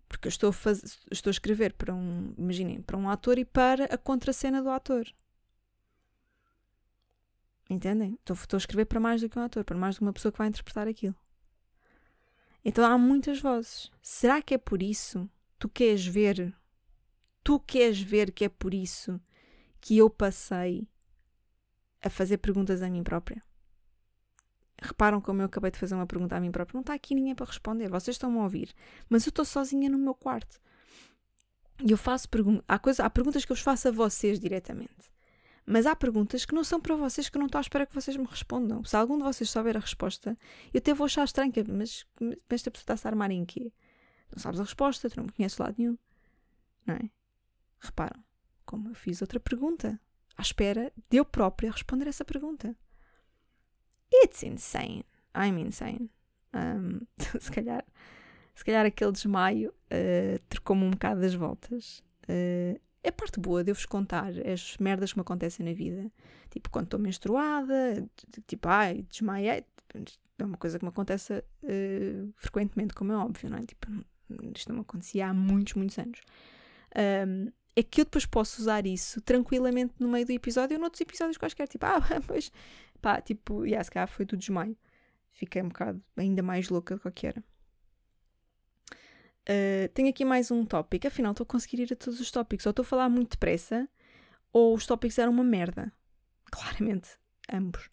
Porque 0.10 0.28
eu 0.28 0.30
estou 0.30 0.50
a, 0.50 0.54
faz, 0.54 1.00
estou 1.12 1.30
a 1.30 1.32
escrever 1.32 1.74
para 1.74 1.94
um, 1.94 2.34
imaginem, 2.38 2.82
para 2.82 2.98
um 2.98 3.10
ator 3.10 3.38
e 3.38 3.46
para 3.46 3.86
a 3.86 3.98
contracena 3.98 4.62
do 4.62 4.70
ator. 4.70 5.06
Entendem? 7.70 8.14
Estou, 8.20 8.36
estou 8.36 8.58
a 8.58 8.60
escrever 8.60 8.86
para 8.86 9.00
mais 9.00 9.22
do 9.22 9.30
que 9.30 9.40
um 9.40 9.42
ator, 9.42 9.64
para 9.64 9.78
mais 9.78 9.96
do 9.96 10.00
que 10.00 10.06
uma 10.06 10.14
pessoa 10.14 10.32
que 10.32 10.38
vai 10.38 10.48
interpretar 10.48 10.88
aquilo. 10.88 11.16
Então 12.64 12.84
há 12.84 12.98
muitas 12.98 13.40
vozes. 13.40 13.92
Será 14.02 14.42
que 14.42 14.54
é 14.54 14.58
por 14.58 14.82
isso? 14.82 15.30
Tu 15.60 15.70
queres 15.70 16.06
ver? 16.06 16.56
Tu 17.44 17.60
queres 17.60 18.02
ver 18.02 18.32
que 18.32 18.46
é 18.46 18.50
por 18.50 18.74
isso 18.74 19.20
que 19.80 19.98
eu 19.98 20.10
passei 20.10 20.88
a 22.02 22.10
fazer 22.10 22.38
perguntas 22.38 22.82
a 22.82 22.90
mim 22.90 23.04
própria? 23.04 23.42
Reparam 24.82 25.22
como 25.22 25.42
eu 25.42 25.46
acabei 25.46 25.72
de 25.72 25.78
fazer 25.78 25.96
uma 25.96 26.06
pergunta 26.08 26.36
a 26.36 26.40
mim 26.40 26.52
própria. 26.52 26.76
Não 26.76 26.82
está 26.82 26.94
aqui 26.94 27.16
ninguém 27.16 27.34
para 27.34 27.46
responder. 27.46 27.90
Vocês 27.90 28.16
estão-me 28.16 28.38
a 28.40 28.44
ouvir. 28.44 28.74
Mas 29.10 29.26
eu 29.26 29.30
estou 29.30 29.46
sozinha 29.46 29.90
no 29.90 29.98
meu 29.98 30.14
quarto. 30.14 30.60
E 31.84 31.92
eu 31.92 31.98
faço 31.98 32.28
perguntas. 32.30 32.64
Há, 32.68 32.78
coisa, 32.78 33.06
há 33.06 33.10
perguntas 33.10 33.46
que 33.46 33.52
eu 33.52 33.56
faço 33.56 33.88
a 33.88 33.92
vocês 33.92 34.40
diretamente. 34.40 35.15
Mas 35.66 35.88
há 35.88 35.96
perguntas 35.96 36.46
que 36.46 36.54
não 36.54 36.64
são 36.64 36.80
para 36.80 36.96
vocês 36.96 37.28
que 37.28 37.38
eu 37.38 37.40
não 37.40 37.48
estou 37.48 37.58
à 37.58 37.62
espera 37.62 37.86
que 37.86 37.96
vocês 37.96 38.16
me 38.16 38.26
respondam. 38.26 38.84
Se 38.84 38.96
algum 38.96 39.18
de 39.18 39.24
vocês 39.24 39.50
souber 39.50 39.76
a 39.76 39.80
resposta, 39.80 40.38
eu 40.72 40.78
até 40.78 40.94
vou 40.94 41.06
achar 41.06 41.24
estranho. 41.24 41.52
Mas, 41.70 42.06
mas 42.20 42.38
esta 42.50 42.70
pessoa 42.70 42.84
está-se 42.84 43.08
a 43.08 43.10
armar 43.10 43.32
em 43.32 43.44
quê? 43.44 43.74
Não 44.32 44.38
sabes 44.40 44.60
a 44.60 44.64
resposta, 44.64 45.10
tu 45.10 45.18
não 45.18 45.26
me 45.26 45.32
conheces 45.32 45.58
lado 45.58 45.76
nenhum. 45.78 45.98
Não 46.86 46.96
é? 46.96 47.10
Reparam 47.80 48.24
como 48.64 48.90
eu 48.90 48.96
fiz 48.96 49.22
outra 49.22 49.40
pergunta. 49.40 50.00
À 50.38 50.42
espera 50.42 50.92
de 51.10 51.18
eu 51.18 51.26
própria 51.26 51.72
responder 51.72 52.08
essa 52.08 52.26
pergunta. 52.26 52.76
It's 54.14 54.44
insane. 54.44 55.04
I'm 55.36 55.60
insane. 55.60 56.12
Um, 56.54 57.02
se, 57.40 57.52
calhar, 57.52 57.84
se 58.54 58.64
calhar 58.64 58.86
aquele 58.86 59.12
desmaio 59.12 59.72
uh, 59.72 60.40
trocou-me 60.48 60.84
um 60.84 60.92
bocado 60.92 61.22
das 61.22 61.34
voltas. 61.34 62.04
É 62.28 62.80
a 63.08 63.12
parte 63.12 63.40
boa 63.40 63.64
de 63.64 63.72
eu 63.72 63.76
vos 63.76 63.86
contar 63.86 64.32
as 64.52 64.78
merdas 64.78 65.12
que 65.12 65.18
me 65.18 65.22
acontecem 65.22 65.66
na 65.66 65.74
vida. 65.74 66.12
Tipo, 66.50 66.70
quando 66.70 66.86
estou 66.86 67.00
menstruada, 67.00 68.08
tipo, 68.48 68.68
ai, 68.68 69.06
desmaiei. 69.10 69.66
É 70.38 70.44
uma 70.44 70.58
coisa 70.58 70.78
que 70.78 70.86
me 70.86 70.90
acontece 70.90 71.34
uh, 71.34 72.34
frequentemente, 72.36 72.94
como 72.94 73.12
é 73.12 73.16
óbvio, 73.16 73.50
não 73.50 73.58
é? 73.58 73.62
Tipo, 73.62 73.88
isto 74.56 74.70
não 74.70 74.76
me 74.76 74.82
acontecia 74.82 75.28
há 75.28 75.34
muitos, 75.34 75.74
muitos 75.76 75.98
anos. 75.98 76.20
Um, 77.28 77.52
é 77.76 77.84
que 77.84 78.02
eu 78.02 78.06
depois 78.06 78.26
posso 78.26 78.62
usar 78.62 78.86
isso 78.86 79.22
tranquilamente 79.22 79.94
no 80.00 80.08
meio 80.08 80.26
do 80.26 80.32
episódio 80.32 80.76
ou 80.76 80.82
noutros 80.82 81.02
episódios 81.02 81.38
quaisquer. 81.38 81.68
Tipo, 81.68 81.86
ah, 81.88 82.02
mas 82.28 82.52
pá, 83.02 83.22
tipo, 83.22 83.66
e 83.66 83.72
se 83.84 83.92
foi 84.08 84.26
do 84.26 84.38
desmaio. 84.38 84.78
Fiquei 85.30 85.62
um 85.62 85.68
bocado 85.68 86.02
ainda 86.16 86.42
mais 86.42 86.70
louca 86.70 86.96
do 86.96 87.12
que 87.12 87.28
era. 87.28 87.44
Uh, 89.48 89.88
tenho 89.94 90.10
aqui 90.10 90.26
mais 90.26 90.50
um 90.52 90.66
tópico. 90.66 91.08
Afinal, 91.08 91.32
estou 91.32 91.44
a 91.44 91.48
conseguir 91.48 91.82
ir 91.82 91.94
a 91.94 91.96
todos 91.96 92.20
os 92.20 92.32
tópicos. 92.32 92.66
Ou 92.66 92.72
estou 92.72 92.84
a 92.84 92.86
falar 92.86 93.10
muito 93.10 93.32
depressa, 93.32 93.88
ou 94.52 94.74
os 94.74 94.86
tópicos 94.86 95.18
eram 95.18 95.32
uma 95.32 95.44
merda. 95.44 95.92
Claramente, 96.52 97.10
ambos. 97.52 97.90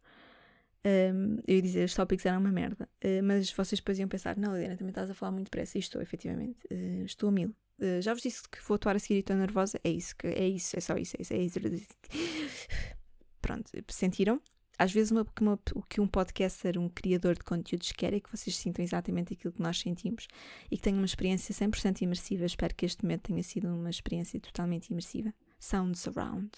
Eu 0.84 1.54
ia 1.54 1.62
dizer, 1.62 1.84
os 1.84 1.94
tópicos 1.94 2.26
eram 2.26 2.40
uma 2.40 2.50
merda. 2.50 2.88
Uh, 3.04 3.22
mas 3.22 3.50
vocês 3.50 3.80
depois 3.80 3.98
iam 3.98 4.08
pensar, 4.08 4.36
não, 4.36 4.56
Helena, 4.56 4.76
também 4.76 4.90
estás 4.90 5.10
a 5.10 5.14
falar 5.14 5.32
muito 5.32 5.46
depressa. 5.46 5.78
E 5.78 5.80
estou, 5.80 6.00
efetivamente. 6.00 6.58
Uh, 6.70 7.04
estou 7.04 7.28
a 7.28 7.32
mil. 7.32 7.54
Já 8.00 8.14
vos 8.14 8.22
disse 8.22 8.48
que 8.48 8.62
vou 8.62 8.76
atuar 8.76 8.94
a 8.94 8.98
seguir 9.00 9.16
e 9.16 9.18
estou 9.20 9.34
nervosa. 9.34 9.80
É 9.82 9.90
isso, 9.90 10.14
que, 10.16 10.28
é 10.28 10.46
isso, 10.46 10.76
é 10.76 10.80
só 10.80 10.94
isso, 10.96 11.16
é 11.18 11.22
isso, 11.22 11.34
é 11.34 11.68
isso. 11.68 11.88
Pronto, 13.42 13.72
sentiram? 13.88 14.40
Às 14.78 14.92
vezes 14.92 15.10
uma, 15.10 15.26
uma, 15.40 15.58
o 15.74 15.82
que 15.82 16.00
um 16.00 16.06
podcaster, 16.06 16.78
um 16.78 16.88
criador 16.88 17.34
de 17.34 17.42
conteúdos 17.42 17.92
quer 17.92 18.14
é 18.14 18.20
que 18.20 18.30
vocês 18.30 18.56
sintam 18.56 18.84
exatamente 18.84 19.34
aquilo 19.34 19.52
que 19.52 19.62
nós 19.62 19.78
sentimos 19.78 20.26
e 20.70 20.76
que 20.76 20.82
tenham 20.82 20.98
uma 20.98 21.06
experiência 21.06 21.54
100% 21.54 22.02
imersiva. 22.02 22.44
Espero 22.44 22.74
que 22.74 22.86
este 22.86 23.04
momento 23.04 23.22
tenha 23.22 23.42
sido 23.42 23.68
uma 23.68 23.90
experiência 23.90 24.40
totalmente 24.40 24.88
imersiva. 24.88 25.32
Sound 25.60 25.96
surround. 25.98 26.50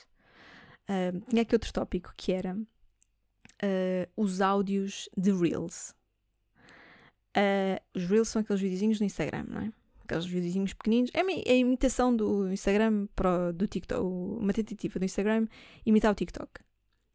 Uh, 0.88 1.20
tinha 1.28 1.42
aqui 1.42 1.54
outro 1.54 1.72
tópico 1.72 2.14
que 2.16 2.32
era 2.32 2.54
uh, 2.56 4.10
os 4.16 4.40
áudios 4.40 5.08
de 5.16 5.32
Reels. 5.32 5.94
Uh, 7.36 7.80
os 7.94 8.04
Reels 8.04 8.28
são 8.28 8.40
aqueles 8.40 8.62
videozinhos 8.62 9.00
no 9.00 9.06
Instagram, 9.06 9.44
não 9.48 9.60
é? 9.60 9.72
aqueles 10.04 10.26
videozinhos 10.26 10.72
pequeninos. 10.72 11.10
É, 11.12 11.20
é 11.20 11.52
a 11.52 11.56
imitação 11.56 12.14
do 12.14 12.52
Instagram 12.52 13.06
para, 13.16 13.52
do 13.52 13.66
TikTok, 13.66 14.00
uma 14.00 14.52
tentativa 14.52 14.98
do 14.98 15.04
Instagram 15.04 15.46
imitar 15.84 16.12
o 16.12 16.14
TikTok. 16.14 16.60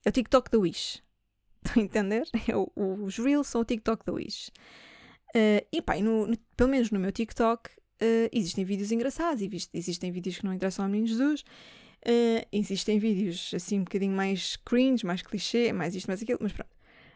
É 0.06 0.10
o 0.10 0.12
TikTok 0.12 0.50
da 0.50 0.58
Wish. 0.58 1.02
Estão 1.64 1.82
a 1.82 1.86
entender? 1.86 2.28
É 2.48 2.56
os 2.56 3.18
Reels 3.18 3.48
são 3.48 3.62
o 3.62 3.66
TikTok 3.66 4.06
da 4.06 4.14
Wish. 4.14 4.50
Uh, 5.36 5.62
e 5.72 5.82
pá, 5.82 5.98
no, 6.00 6.26
no, 6.26 6.38
pelo 6.58 6.70
menos 6.70 6.90
no 6.90 7.00
meu 7.00 7.12
TikTok 7.12 7.70
uh, 7.70 8.30
existem 8.32 8.66
vídeos 8.66 8.92
engraçados, 8.92 9.44
existem 9.74 10.12
vídeos 10.12 10.40
que 10.40 10.46
não 10.46 10.54
interessam 10.54 10.86
ao 10.86 10.90
menino 10.90 11.08
Jesus, 11.08 11.42
uh, 11.42 12.48
existem 12.52 12.98
vídeos 12.98 13.52
assim 13.54 13.80
um 13.80 13.84
bocadinho 13.84 14.16
mais 14.16 14.56
cringe, 14.56 15.06
mais 15.06 15.22
clichê, 15.22 15.72
mais 15.72 15.94
isto, 15.94 16.08
mais 16.08 16.24
aquilo, 16.24 16.40
mas 16.42 16.52
pronto. 16.52 16.76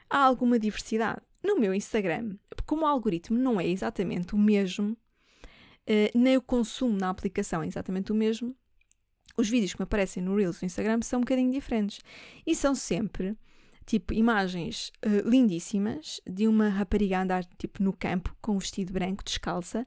Há 0.10 0.20
alguma 0.20 0.60
diversidade. 0.60 1.22
No 1.42 1.60
meu 1.60 1.74
Instagram, 1.74 2.36
como 2.68 2.84
o 2.84 2.86
algoritmo 2.86 3.38
não 3.38 3.60
é 3.60 3.68
exatamente 3.68 4.36
o 4.36 4.38
mesmo, 4.38 4.96
nem 6.16 6.38
o 6.38 6.42
consumo 6.42 6.98
na 6.98 7.10
aplicação 7.10 7.62
é 7.62 7.68
exatamente 7.68 8.12
o 8.14 8.16
mesmo, 8.16 8.56
os 9.38 9.50
vídeos 9.50 9.74
que 9.74 9.80
me 9.80 9.84
aparecem 9.84 10.22
no 10.22 10.36
Reels 10.36 10.60
do 10.60 10.66
Instagram 10.66 11.00
são 11.02 11.20
um 11.20 11.22
bocadinho 11.22 11.52
diferentes. 11.52 12.00
E 12.46 12.56
são 12.56 12.76
sempre 12.76 13.36
tipo 13.86 14.14
imagens 14.14 14.92
uh, 15.06 15.28
lindíssimas 15.28 16.22
de 16.26 16.48
uma 16.48 16.70
rapariga 16.70 17.22
andar 17.22 17.44
tipo 17.58 17.84
no 17.84 17.92
campo 17.92 18.36
com 18.42 18.54
um 18.54 18.58
vestido 18.58 18.94
branco, 18.94 19.24
descalça. 19.24 19.86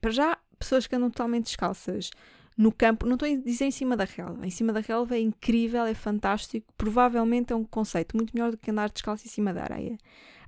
Para 0.00 0.10
já, 0.10 0.38
pessoas 0.58 0.86
que 0.86 0.96
andam 0.96 1.10
totalmente 1.10 1.44
descalças 1.44 2.10
no 2.56 2.72
campo, 2.72 3.06
não 3.06 3.14
estou 3.14 3.28
a 3.28 3.36
dizer 3.36 3.66
em 3.66 3.70
cima 3.70 3.96
da 3.96 4.04
relva. 4.04 4.44
Em 4.44 4.50
cima 4.50 4.72
da 4.72 4.80
relva 4.80 5.16
é 5.16 5.20
incrível, 5.20 5.84
é 5.84 5.94
fantástico. 5.94 6.72
Provavelmente 6.76 7.52
é 7.52 7.56
um 7.56 7.64
conceito 7.64 8.16
muito 8.16 8.32
melhor 8.34 8.50
do 8.50 8.56
que 8.56 8.70
andar 8.70 8.90
descalço 8.90 9.26
em 9.26 9.30
cima 9.30 9.54
da 9.54 9.62
areia. 9.62 9.96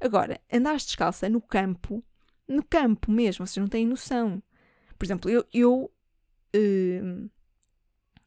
Agora, 0.01 0.41
andar 0.53 0.77
descalça 0.77 1.29
no 1.29 1.41
campo, 1.41 2.03
no 2.49 2.65
campo 2.65 3.13
mesmo, 3.13 3.47
vocês 3.47 3.63
não 3.63 3.69
têm 3.69 3.87
noção. 3.87 4.43
Por 4.99 5.05
exemplo, 5.05 5.31
eu, 5.31 5.45
eu 5.53 5.91
uh, 6.57 7.31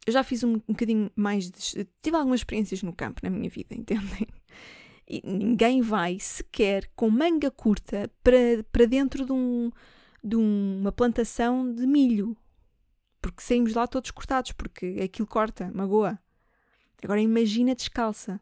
eu 0.06 0.14
já 0.14 0.24
fiz 0.24 0.44
um, 0.44 0.54
um 0.54 0.60
bocadinho 0.74 1.12
mais. 1.16 1.50
De, 1.50 1.88
tive 2.02 2.18
algumas 2.18 2.42
experiências 2.42 2.84
no 2.84 2.94
campo 2.94 3.22
na 3.24 3.30
minha 3.30 3.50
vida, 3.50 3.74
entendem? 3.76 4.28
E 5.08 5.22
ninguém 5.26 5.82
vai 5.82 6.20
sequer 6.20 6.90
com 6.96 7.10
manga 7.10 7.52
curta 7.52 8.10
para, 8.24 8.64
para 8.72 8.86
dentro 8.86 9.26
de, 9.26 9.32
um, 9.32 9.72
de 10.24 10.36
uma 10.36 10.92
plantação 10.92 11.74
de 11.74 11.86
milho. 11.86 12.38
Porque 13.22 13.42
saímos 13.42 13.74
lá 13.74 13.88
todos 13.88 14.12
cortados, 14.12 14.52
porque 14.52 15.00
aquilo 15.02 15.28
corta, 15.28 15.72
magoa. 15.74 16.20
Agora 17.02 17.22
imagina 17.22 17.76
descalça. 17.76 18.42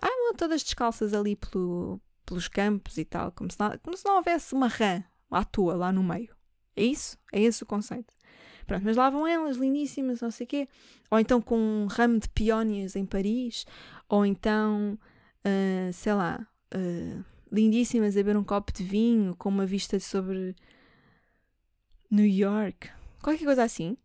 Ah, 0.00 0.08
todas 0.36 0.62
descalças 0.62 1.14
ali 1.14 1.36
pelo, 1.36 2.00
pelos 2.24 2.48
campos 2.48 2.98
e 2.98 3.04
tal, 3.04 3.32
como 3.32 3.50
se, 3.50 3.58
não, 3.58 3.78
como 3.78 3.96
se 3.96 4.04
não 4.04 4.16
houvesse 4.16 4.54
uma 4.54 4.68
rã 4.68 5.02
à 5.30 5.44
toa 5.44 5.74
lá 5.74 5.92
no 5.92 6.02
meio. 6.02 6.34
É 6.74 6.84
isso? 6.84 7.18
É 7.32 7.40
esse 7.40 7.62
o 7.62 7.66
conceito. 7.66 8.14
Pronto, 8.66 8.82
mas 8.84 8.96
lá 8.96 9.08
vão 9.08 9.26
elas, 9.26 9.56
lindíssimas, 9.56 10.20
não 10.20 10.30
sei 10.30 10.44
o 10.44 10.48
quê. 10.48 10.68
Ou 11.10 11.20
então 11.20 11.40
com 11.40 11.56
um 11.56 11.86
ramo 11.86 12.18
de 12.18 12.28
peónias 12.28 12.96
em 12.96 13.06
Paris, 13.06 13.64
ou 14.08 14.26
então, 14.26 14.98
uh, 15.44 15.92
sei 15.92 16.14
lá, 16.14 16.46
uh, 16.74 17.24
lindíssimas 17.50 18.16
a 18.16 18.20
beber 18.20 18.36
um 18.36 18.42
copo 18.42 18.72
de 18.72 18.82
vinho 18.82 19.36
com 19.36 19.48
uma 19.48 19.64
vista 19.64 20.00
sobre 20.00 20.56
New 22.10 22.26
York, 22.26 22.90
qualquer 23.22 23.44
coisa 23.44 23.62
assim. 23.62 23.96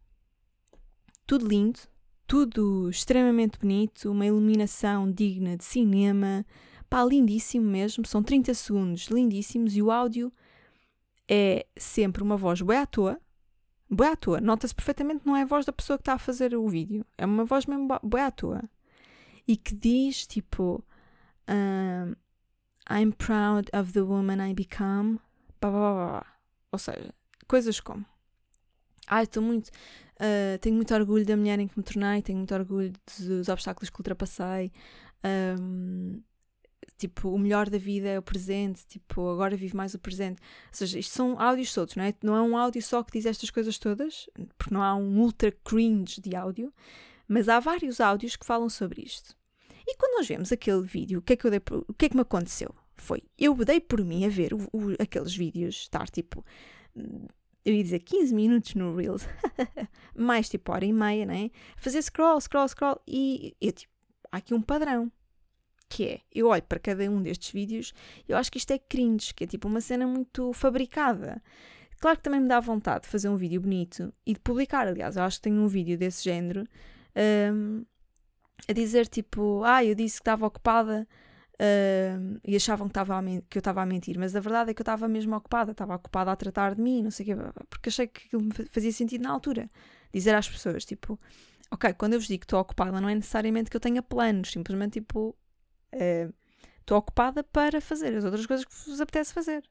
Tudo 1.26 1.47
lindo, 1.47 1.80
tudo 2.28 2.89
extremamente 2.89 3.58
bonito, 3.58 4.12
uma 4.12 4.26
iluminação 4.28 5.12
digna 5.12 5.58
de 5.58 5.63
cinema, 5.63 6.45
pá, 6.88 7.04
lindíssimo 7.04 7.65
mesmo. 7.65 8.06
São 8.06 8.21
30 8.21 8.54
segundos 8.54 9.08
lindíssimos 9.08 9.76
e 9.76 9.82
o 9.82 9.89
áudio 9.89 10.32
é 11.28 11.65
sempre 11.78 12.21
uma 12.21 12.38
voz 12.38 12.62
boa 12.62 12.82
à 12.82 12.86
toa 12.86 13.19
boa 13.92 14.14
à 14.14 14.16
toa. 14.16 14.40
Nota-se 14.40 14.74
perfeitamente 14.74 15.26
não 15.26 15.36
é 15.36 15.42
a 15.42 15.46
voz 15.46 15.66
da 15.66 15.74
pessoa 15.74 15.98
que 15.98 16.04
está 16.04 16.14
a 16.14 16.20
fazer 16.20 16.56
o 16.56 16.68
vídeo. 16.68 17.06
É 17.18 17.26
uma 17.26 17.44
voz 17.44 17.66
mesmo 17.66 17.88
boa 18.02 18.26
à 18.26 18.32
toa. 18.32 18.64
E 19.48 19.58
que 19.58 19.76
diz 19.76 20.26
tipo: 20.26 20.84
I'm 22.90 23.12
proud 23.12 23.70
of 23.74 23.92
the 23.92 24.02
woman 24.02 24.40
I 24.40 24.54
become. 24.54 25.20
Blá, 25.60 25.70
blá, 25.70 25.94
blá. 25.94 26.26
Ou 26.72 26.80
seja, 26.80 27.14
coisas 27.48 27.80
como: 27.80 28.06
Ai, 29.08 29.24
estou 29.24 29.44
muito. 29.44 29.68
Uh, 29.68 30.58
tenho 30.60 30.76
muito 30.76 30.94
orgulho 30.94 31.26
da 31.26 31.36
mulher 31.36 31.60
em 31.60 31.68
que 31.68 31.78
me 31.78 31.84
tornei, 31.84 32.22
tenho 32.22 32.38
muito 32.38 32.54
orgulho 32.54 32.94
dos 33.20 33.50
obstáculos 33.50 33.90
que 33.90 34.00
ultrapassei. 34.00 34.72
Um, 35.60 36.22
tipo, 36.98 37.30
o 37.30 37.39
melhor 37.39 37.70
da 37.70 37.78
vida 37.78 38.08
é 38.08 38.20
o 38.20 38.22
presente, 38.22 38.86
tipo, 38.86 39.30
agora 39.30 39.56
vivo 39.56 39.76
mais 39.76 39.94
o 39.94 40.00
presente. 40.00 40.41
Ou 40.41 40.74
seja, 40.74 41.00
isto 41.00 41.13
são 41.13 41.39
áudios 41.39 41.74
todos, 41.74 41.96
não 41.96 42.04
é? 42.04 42.13
Não 42.24 42.36
é 42.36 42.41
um 42.41 42.58
áudio 42.58 42.82
só 42.82 43.04
que 43.04 43.13
diz 43.13 43.26
estas 43.26 43.50
coisas 43.50 43.78
todas, 43.78 44.30
porque 44.58 44.74
não 44.74 44.82
há 44.82 44.96
um 44.96 45.20
ultra 45.20 45.52
cringe 45.52 46.22
de 46.22 46.36
áudio, 46.36 46.74
mas 47.28 47.50
há 47.50 47.60
vários 47.60 48.00
áudios 48.00 48.36
que 48.36 48.46
falam 48.46 48.70
sobre 48.70 49.02
isto. 49.02 49.36
E 49.88 49.96
quando 49.98 50.17
nós 50.17 50.28
vemos 50.28 50.52
aquele 50.52 50.84
vídeo, 50.84 51.20
o 51.20 51.22
que 51.22 51.34
é 51.34 51.36
que, 51.36 51.46
eu 51.46 51.52
dei 51.52 51.62
o 51.88 51.94
que, 51.94 52.06
é 52.06 52.10
que 52.10 52.15
me 52.15 52.22
aconteceu? 52.22 52.74
Foi, 52.96 53.24
eu 53.38 53.56
dei 53.65 53.80
por 53.80 54.04
mim 54.04 54.26
a 54.26 54.30
ver 54.30 54.54
o, 54.54 54.60
o, 54.72 54.94
aqueles 55.00 55.36
vídeos, 55.36 55.76
estar 55.76 56.08
tipo, 56.08 56.46
eu 57.65 57.74
ia 57.74 57.84
dizer 57.84 58.00
15 58.00 58.34
minutos 58.34 58.76
no 58.76 58.96
Reels, 58.96 59.28
mais 60.15 60.48
tipo 60.50 60.72
hora 60.72 60.86
e 60.86 60.94
meia, 60.94 61.26
né? 61.26 61.50
Fazer 61.78 62.02
scroll, 62.02 62.39
scroll, 62.39 62.67
scroll, 62.67 63.02
e 63.08 63.56
eu 63.60 63.72
tipo, 63.72 63.91
há 64.32 64.38
aqui 64.38 64.54
um 64.54 64.62
padrão 64.62 65.12
que 65.92 66.06
é, 66.08 66.22
eu 66.34 66.48
olho 66.48 66.64
para 66.64 66.80
cada 66.80 67.04
um 67.12 67.22
destes 67.22 67.52
vídeos 67.52 67.94
eu 68.28 68.38
acho 68.38 68.50
que 68.50 68.58
isto 68.58 68.72
é 68.72 68.80
cringe, 68.80 69.34
que 69.34 69.44
é 69.44 69.48
tipo 69.48 69.68
uma 69.68 69.82
cena 69.82 70.08
muito 70.08 70.54
fabricada. 70.54 71.44
Claro 72.00 72.18
que 72.18 72.24
também 72.24 72.40
me 72.40 72.48
dá 72.48 72.60
vontade 72.62 73.04
de 73.04 73.10
fazer 73.10 73.28
um 73.28 73.36
vídeo 73.36 73.60
bonito 73.60 74.12
e 74.26 74.34
de 74.34 74.40
publicar, 74.40 74.88
aliás, 74.88 75.18
eu 75.18 75.24
acho 75.24 75.38
que 75.38 75.44
tenho 75.44 75.62
um 75.62 75.68
vídeo 75.68 75.98
desse 75.98 76.24
género 76.24 76.66
um, 77.54 77.86
a 78.68 78.74
dizer 78.74 79.08
tipo, 79.08 79.64
ah, 79.66 79.84
eu 79.84 79.94
disse 79.94 80.16
que 80.16 80.22
estava 80.22 80.48
ocupada 80.48 81.06
um, 81.60 82.40
e 82.44 82.56
achavam 82.56 82.88
que, 82.88 82.92
estava 82.92 83.22
que 83.50 83.58
eu 83.58 83.60
estava 83.60 83.82
a 83.82 83.86
mentir, 83.86 84.18
mas 84.18 84.36
a 84.36 84.40
verdade 84.40 84.72
é 84.72 84.74
que 84.74 84.82
eu 84.82 84.84
estava 84.84 85.08
mesmo 85.08 85.36
ocupada, 85.36 85.74
estava 85.74 85.96
ocupada 85.96 86.32
a 86.32 86.36
tratar 86.36 86.74
de 86.74 86.82
mim, 86.82 87.04
não 87.04 87.12
sei 87.12 87.26
o 87.26 87.38
quê, 87.38 87.44
porque 87.70 87.90
achei 87.90 88.08
que 88.08 88.28
aquilo 88.28 88.44
me 88.44 88.52
fazia 88.70 88.92
sentido 88.92 89.24
na 89.24 89.32
altura. 89.32 89.70
Dizer 90.14 90.34
às 90.34 90.50
pessoas, 90.50 90.86
tipo, 90.86 91.20
ok, 91.70 91.94
quando 91.94 92.14
eu 92.14 92.20
vos 92.20 92.28
digo 92.28 92.40
que 92.40 92.46
estou 92.46 92.60
ocupada, 92.60 93.00
não 93.00 93.10
é 93.10 93.16
necessariamente 93.16 93.70
que 93.70 93.78
eu 93.78 93.82
tenha 93.82 94.02
planos, 94.02 94.52
simplesmente 94.52 95.00
tipo, 95.00 95.36
estou 95.92 96.98
uh, 96.98 97.00
ocupada 97.00 97.44
para 97.44 97.82
fazer 97.82 98.16
as 98.16 98.24
outras 98.24 98.46
coisas 98.46 98.66
que 98.66 98.74
vos 98.90 99.02
apetece 99.02 99.34
fazer 99.34 99.64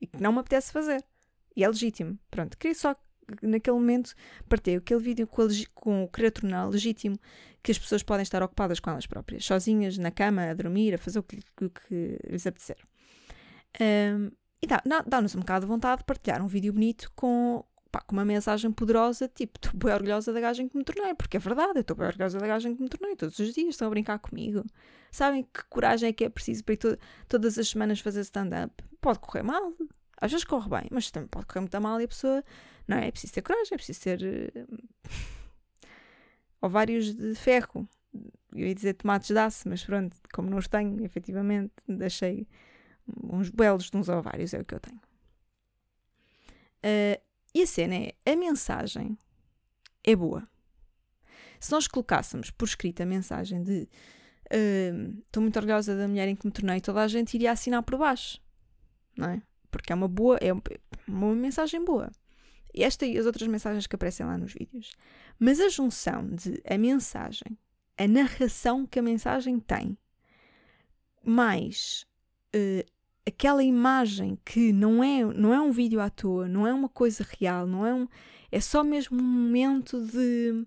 e 0.00 0.06
que 0.06 0.20
não 0.20 0.32
me 0.32 0.40
apetece 0.40 0.72
fazer. 0.72 1.04
E 1.56 1.62
é 1.62 1.68
legítimo. 1.68 2.18
Pronto, 2.30 2.58
queria 2.58 2.74
só 2.74 2.96
naquele 3.42 3.76
momento 3.76 4.14
partir 4.48 4.76
aquele 4.76 5.00
vídeo 5.00 5.26
com, 5.26 5.46
com 5.74 6.04
o 6.04 6.08
querer 6.08 6.30
tornar 6.30 6.66
legítimo 6.66 7.16
que 7.62 7.72
as 7.72 7.78
pessoas 7.78 8.02
podem 8.02 8.22
estar 8.22 8.42
ocupadas 8.42 8.78
com 8.78 8.90
elas 8.90 9.06
próprias, 9.06 9.44
sozinhas, 9.44 9.96
na 9.96 10.10
cama, 10.10 10.42
a 10.50 10.54
dormir, 10.54 10.94
a 10.94 10.98
fazer 10.98 11.18
o 11.18 11.22
que, 11.22 11.38
o 11.62 11.70
que 11.70 12.18
lhes 12.28 12.46
apetecer. 12.46 12.76
Um, 13.80 14.30
e 14.60 14.66
dá-nos 14.66 15.04
dá 15.06 15.18
um 15.38 15.40
bocado 15.40 15.66
de 15.66 15.72
vontade 15.72 15.98
de 15.98 16.04
partilhar 16.04 16.42
um 16.42 16.46
vídeo 16.46 16.72
bonito 16.72 17.10
com, 17.16 17.64
pá, 17.94 18.00
com 18.00 18.16
uma 18.16 18.24
mensagem 18.24 18.72
poderosa, 18.72 19.28
tipo, 19.28 19.56
estou 19.56 19.78
bem 19.78 19.94
orgulhosa 19.94 20.32
da 20.32 20.40
gaja 20.40 20.68
que 20.68 20.76
me 20.76 20.82
tornei, 20.82 21.14
porque 21.14 21.36
é 21.36 21.40
verdade, 21.40 21.76
eu 21.76 21.82
estou 21.82 21.96
bem 21.96 22.08
orgulhosa 22.08 22.40
da 22.40 22.46
gaja 22.48 22.74
que 22.74 22.82
me 22.82 22.88
tornei, 22.88 23.14
todos 23.14 23.38
os 23.38 23.54
dias 23.54 23.68
estão 23.68 23.86
a 23.86 23.90
brincar 23.90 24.18
comigo. 24.18 24.64
Sabem 25.12 25.44
que 25.44 25.64
coragem 25.70 26.08
é 26.08 26.12
que 26.12 26.24
é 26.24 26.28
preciso 26.28 26.64
para 26.64 26.74
ir 26.74 26.78
to 26.78 26.98
todas 27.28 27.56
as 27.56 27.68
semanas 27.68 28.00
fazer 28.00 28.22
stand-up? 28.22 28.74
Pode 29.00 29.20
correr 29.20 29.44
mal, 29.44 29.72
às 30.20 30.32
vezes 30.32 30.44
corre 30.44 30.68
bem, 30.68 30.88
mas 30.90 31.08
também 31.12 31.28
pode 31.28 31.46
correr 31.46 31.60
muito 31.60 31.80
mal 31.80 32.00
e 32.00 32.04
a 32.04 32.08
pessoa, 32.08 32.42
não 32.88 32.96
é? 32.96 33.06
É 33.06 33.10
preciso 33.12 33.32
ter 33.32 33.42
coragem, 33.42 33.74
é 33.74 33.76
preciso 33.76 34.00
ter 34.00 34.20
uh, 34.20 34.78
ovários 36.60 37.14
de 37.14 37.36
ferro. 37.36 37.88
Eu 38.52 38.66
ia 38.66 38.74
dizer 38.74 38.94
tomates 38.94 39.28
de 39.28 39.38
aço, 39.38 39.68
mas 39.68 39.84
pronto, 39.84 40.16
como 40.32 40.50
não 40.50 40.58
os 40.58 40.66
tenho, 40.66 41.04
efetivamente, 41.04 41.72
deixei 41.86 42.48
uns 43.22 43.50
belos 43.50 43.88
de 43.88 43.96
uns 43.96 44.08
ovários, 44.08 44.52
é 44.52 44.58
o 44.58 44.64
que 44.64 44.74
eu 44.74 44.80
tenho. 44.80 45.00
Uh, 46.82 47.33
e 47.54 47.62
a 47.62 47.66
cena 47.66 47.94
é: 47.94 48.14
a 48.26 48.36
mensagem 48.36 49.16
é 50.02 50.16
boa. 50.16 50.46
Se 51.60 51.72
nós 51.72 51.86
colocássemos 51.86 52.50
por 52.50 52.66
escrito 52.66 53.02
a 53.02 53.06
mensagem 53.06 53.62
de 53.62 53.88
estou 54.44 55.40
uh, 55.40 55.42
muito 55.42 55.56
orgulhosa 55.56 55.96
da 55.96 56.06
mulher 56.06 56.28
em 56.28 56.36
que 56.36 56.46
me 56.46 56.52
tornei, 56.52 56.80
toda 56.80 57.00
a 57.00 57.08
gente 57.08 57.34
iria 57.34 57.52
assinar 57.52 57.82
por 57.82 57.98
baixo, 57.98 58.38
não 59.16 59.30
é? 59.30 59.42
Porque 59.70 59.92
é 59.92 59.96
uma 59.96 60.08
boa, 60.08 60.38
é 60.40 60.52
uma 61.08 61.34
mensagem 61.34 61.82
boa. 61.84 62.10
E 62.74 62.82
esta 62.82 63.06
e 63.06 63.16
as 63.16 63.24
outras 63.24 63.48
mensagens 63.48 63.86
que 63.86 63.94
aparecem 63.94 64.26
lá 64.26 64.36
nos 64.36 64.52
vídeos. 64.52 64.92
Mas 65.38 65.60
a 65.60 65.68
junção 65.68 66.26
de 66.26 66.60
a 66.68 66.76
mensagem, 66.76 67.56
a 67.96 68.06
narração 68.06 68.84
que 68.84 68.98
a 68.98 69.02
mensagem 69.02 69.58
tem, 69.58 69.96
mais 71.22 72.04
uh, 72.54 72.84
aquela 73.26 73.62
imagem 73.62 74.38
que 74.44 74.72
não 74.72 75.02
é, 75.02 75.24
não 75.24 75.54
é 75.54 75.60
um 75.60 75.70
vídeo 75.70 76.00
à 76.00 76.10
toa, 76.10 76.46
não 76.46 76.66
é 76.66 76.72
uma 76.72 76.88
coisa 76.88 77.26
real, 77.38 77.66
não 77.66 77.86
é 77.86 77.94
um. 77.94 78.06
É 78.52 78.60
só 78.60 78.84
mesmo 78.84 79.20
um 79.20 79.24
momento 79.24 80.00
de. 80.06 80.66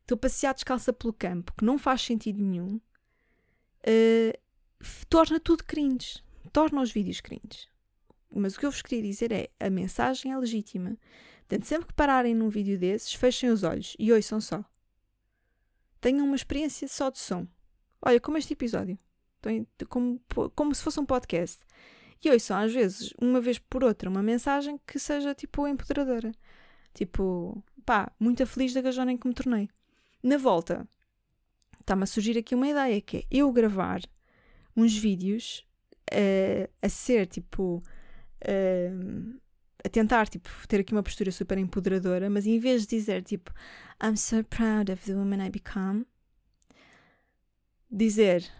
Estou 0.00 0.16
a 0.16 0.18
passear 0.18 0.52
descalça 0.52 0.92
pelo 0.92 1.12
campo, 1.12 1.54
que 1.56 1.64
não 1.64 1.78
faz 1.78 2.02
sentido 2.02 2.42
nenhum, 2.42 2.76
uh, 2.76 4.38
torna 5.08 5.40
tudo 5.40 5.64
cringe. 5.64 6.22
Torna 6.52 6.82
os 6.82 6.92
vídeos 6.92 7.20
cringe. 7.20 7.68
mas 8.30 8.54
o 8.54 8.60
que 8.60 8.66
eu 8.66 8.70
vos 8.70 8.82
queria 8.82 9.02
dizer 9.02 9.32
é 9.32 9.48
a 9.58 9.70
mensagem 9.70 10.30
é 10.30 10.38
legítima. 10.38 10.98
Portanto, 11.40 11.64
sempre 11.66 11.88
que 11.88 11.94
pararem 11.94 12.34
num 12.34 12.48
vídeo 12.48 12.78
desses, 12.78 13.14
fechem 13.14 13.50
os 13.50 13.62
olhos 13.62 13.96
e 13.98 14.12
ouçam 14.12 14.40
só. 14.40 14.64
Tenham 16.00 16.26
uma 16.26 16.36
experiência 16.36 16.86
só 16.86 17.10
de 17.10 17.18
som. 17.18 17.46
Olha, 18.02 18.20
como 18.20 18.36
este 18.36 18.52
episódio. 18.52 18.98
Como, 19.88 20.20
como 20.54 20.74
se 20.74 20.82
fosse 20.82 21.00
um 21.00 21.06
podcast. 21.06 21.64
E 22.24 22.30
ouçam, 22.30 22.56
às 22.56 22.72
vezes, 22.72 23.12
uma 23.20 23.40
vez 23.40 23.58
por 23.58 23.84
outra, 23.84 24.08
uma 24.08 24.22
mensagem 24.22 24.80
que 24.86 24.98
seja, 24.98 25.34
tipo, 25.34 25.66
empoderadora. 25.68 26.32
Tipo, 26.94 27.62
pá, 27.84 28.10
muito 28.18 28.46
feliz 28.46 28.72
da 28.72 28.80
gajona 28.80 29.12
em 29.12 29.16
que 29.18 29.28
me 29.28 29.34
tornei. 29.34 29.68
Na 30.22 30.38
volta, 30.38 30.88
está-me 31.80 32.04
a 32.04 32.06
surgir 32.06 32.38
aqui 32.38 32.54
uma 32.54 32.68
ideia, 32.68 33.00
que 33.00 33.18
é 33.18 33.24
eu 33.30 33.52
gravar 33.52 34.00
uns 34.74 34.96
vídeos 34.96 35.66
uh, 36.12 36.70
a 36.80 36.88
ser, 36.88 37.26
tipo, 37.26 37.82
uh, 38.42 39.40
a 39.84 39.88
tentar, 39.88 40.28
tipo, 40.28 40.48
ter 40.66 40.80
aqui 40.80 40.92
uma 40.92 41.02
postura 41.02 41.30
super 41.30 41.58
empoderadora, 41.58 42.30
mas 42.30 42.46
em 42.46 42.58
vez 42.58 42.86
de 42.86 42.96
dizer, 42.96 43.22
tipo, 43.22 43.52
I'm 44.02 44.16
so 44.16 44.42
proud 44.44 44.90
of 44.90 45.04
the 45.04 45.14
woman 45.14 45.44
I 45.44 45.50
become, 45.50 46.06
dizer, 47.90 48.50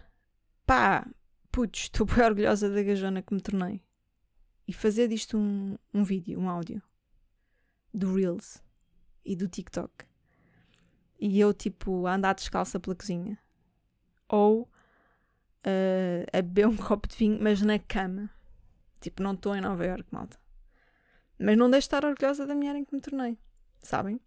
pá, 0.65 1.07
putz, 1.51 1.83
estou 1.91 2.05
bem 2.05 2.23
orgulhosa 2.23 2.69
da 2.69 2.83
gajona 2.83 3.21
que 3.21 3.33
me 3.33 3.41
tornei. 3.41 3.81
E 4.67 4.73
fazer 4.73 5.07
disto 5.07 5.37
um, 5.37 5.77
um 5.93 6.03
vídeo, 6.03 6.39
um 6.39 6.49
áudio, 6.49 6.81
do 7.93 8.13
Reels 8.13 8.63
e 9.23 9.35
do 9.35 9.47
TikTok. 9.47 10.05
E 11.19 11.39
eu, 11.39 11.53
tipo, 11.53 12.07
a 12.07 12.15
andar 12.15 12.33
descalça 12.33 12.79
pela 12.79 12.95
cozinha. 12.95 13.37
Ou 14.27 14.63
uh, 14.63 16.37
a 16.37 16.41
beber 16.41 16.67
um 16.67 16.75
copo 16.77 17.07
de 17.07 17.15
vinho, 17.15 17.37
mas 17.41 17.61
na 17.61 17.79
cama. 17.79 18.29
Tipo, 18.99 19.23
não 19.23 19.33
estou 19.33 19.55
em 19.55 19.61
Nova 19.61 19.85
York, 19.85 20.05
malta. 20.11 20.37
Mas 21.37 21.57
não 21.57 21.69
deixo 21.69 21.87
de 21.87 21.95
estar 21.95 22.05
orgulhosa 22.05 22.45
da 22.45 22.55
mulher 22.55 22.75
em 22.75 22.83
que 22.83 22.93
me 22.93 23.01
tornei. 23.01 23.37
Sabem? 23.81 24.19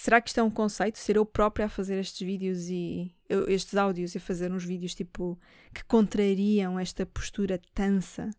Será 0.00 0.20
que 0.20 0.28
isto 0.28 0.38
é 0.38 0.42
um 0.44 0.50
conceito? 0.50 0.96
Ser 0.96 1.16
eu 1.16 1.26
própria 1.26 1.66
a 1.66 1.68
fazer 1.68 1.98
estes 1.98 2.24
vídeos 2.24 2.70
e 2.70 3.12
estes 3.48 3.74
áudios 3.74 4.14
e 4.14 4.20
fazer 4.20 4.52
uns 4.52 4.64
vídeos 4.64 4.94
tipo 4.94 5.36
que 5.74 5.82
contrariam 5.82 6.78
esta 6.78 7.04
postura 7.04 7.60
tansa 7.74 8.30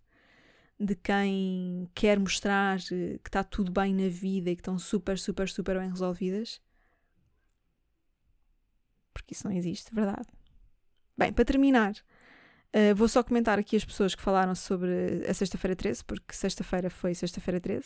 de 0.79 0.95
quem 0.95 1.89
quer 1.93 2.17
mostrar 2.17 2.79
que 2.79 3.19
está 3.25 3.43
tudo 3.43 3.73
bem 3.73 3.93
na 3.93 4.07
vida 4.07 4.49
e 4.49 4.55
que 4.55 4.61
estão 4.61 4.79
super, 4.79 5.19
super, 5.19 5.49
super 5.49 5.77
bem 5.77 5.89
resolvidas? 5.89 6.61
Porque 9.13 9.33
isso 9.33 9.45
não 9.45 9.53
existe, 9.53 9.93
verdade? 9.93 10.29
Bem, 11.17 11.33
para 11.33 11.43
terminar, 11.43 11.93
Uh, 12.71 12.93
vou 12.93 13.07
só 13.07 13.23
comentar 13.23 13.57
aqui 13.57 13.75
as 13.75 13.83
pessoas 13.83 14.13
que 14.13 14.21
falaram 14.21 14.53
sobre 14.53 15.25
a 15.27 15.33
sexta-feira 15.33 15.75
13, 15.75 16.05
porque 16.05 16.35
sexta-feira 16.35 16.87
foi 16.87 17.15
sexta-feira 17.15 17.59
13. 17.59 17.83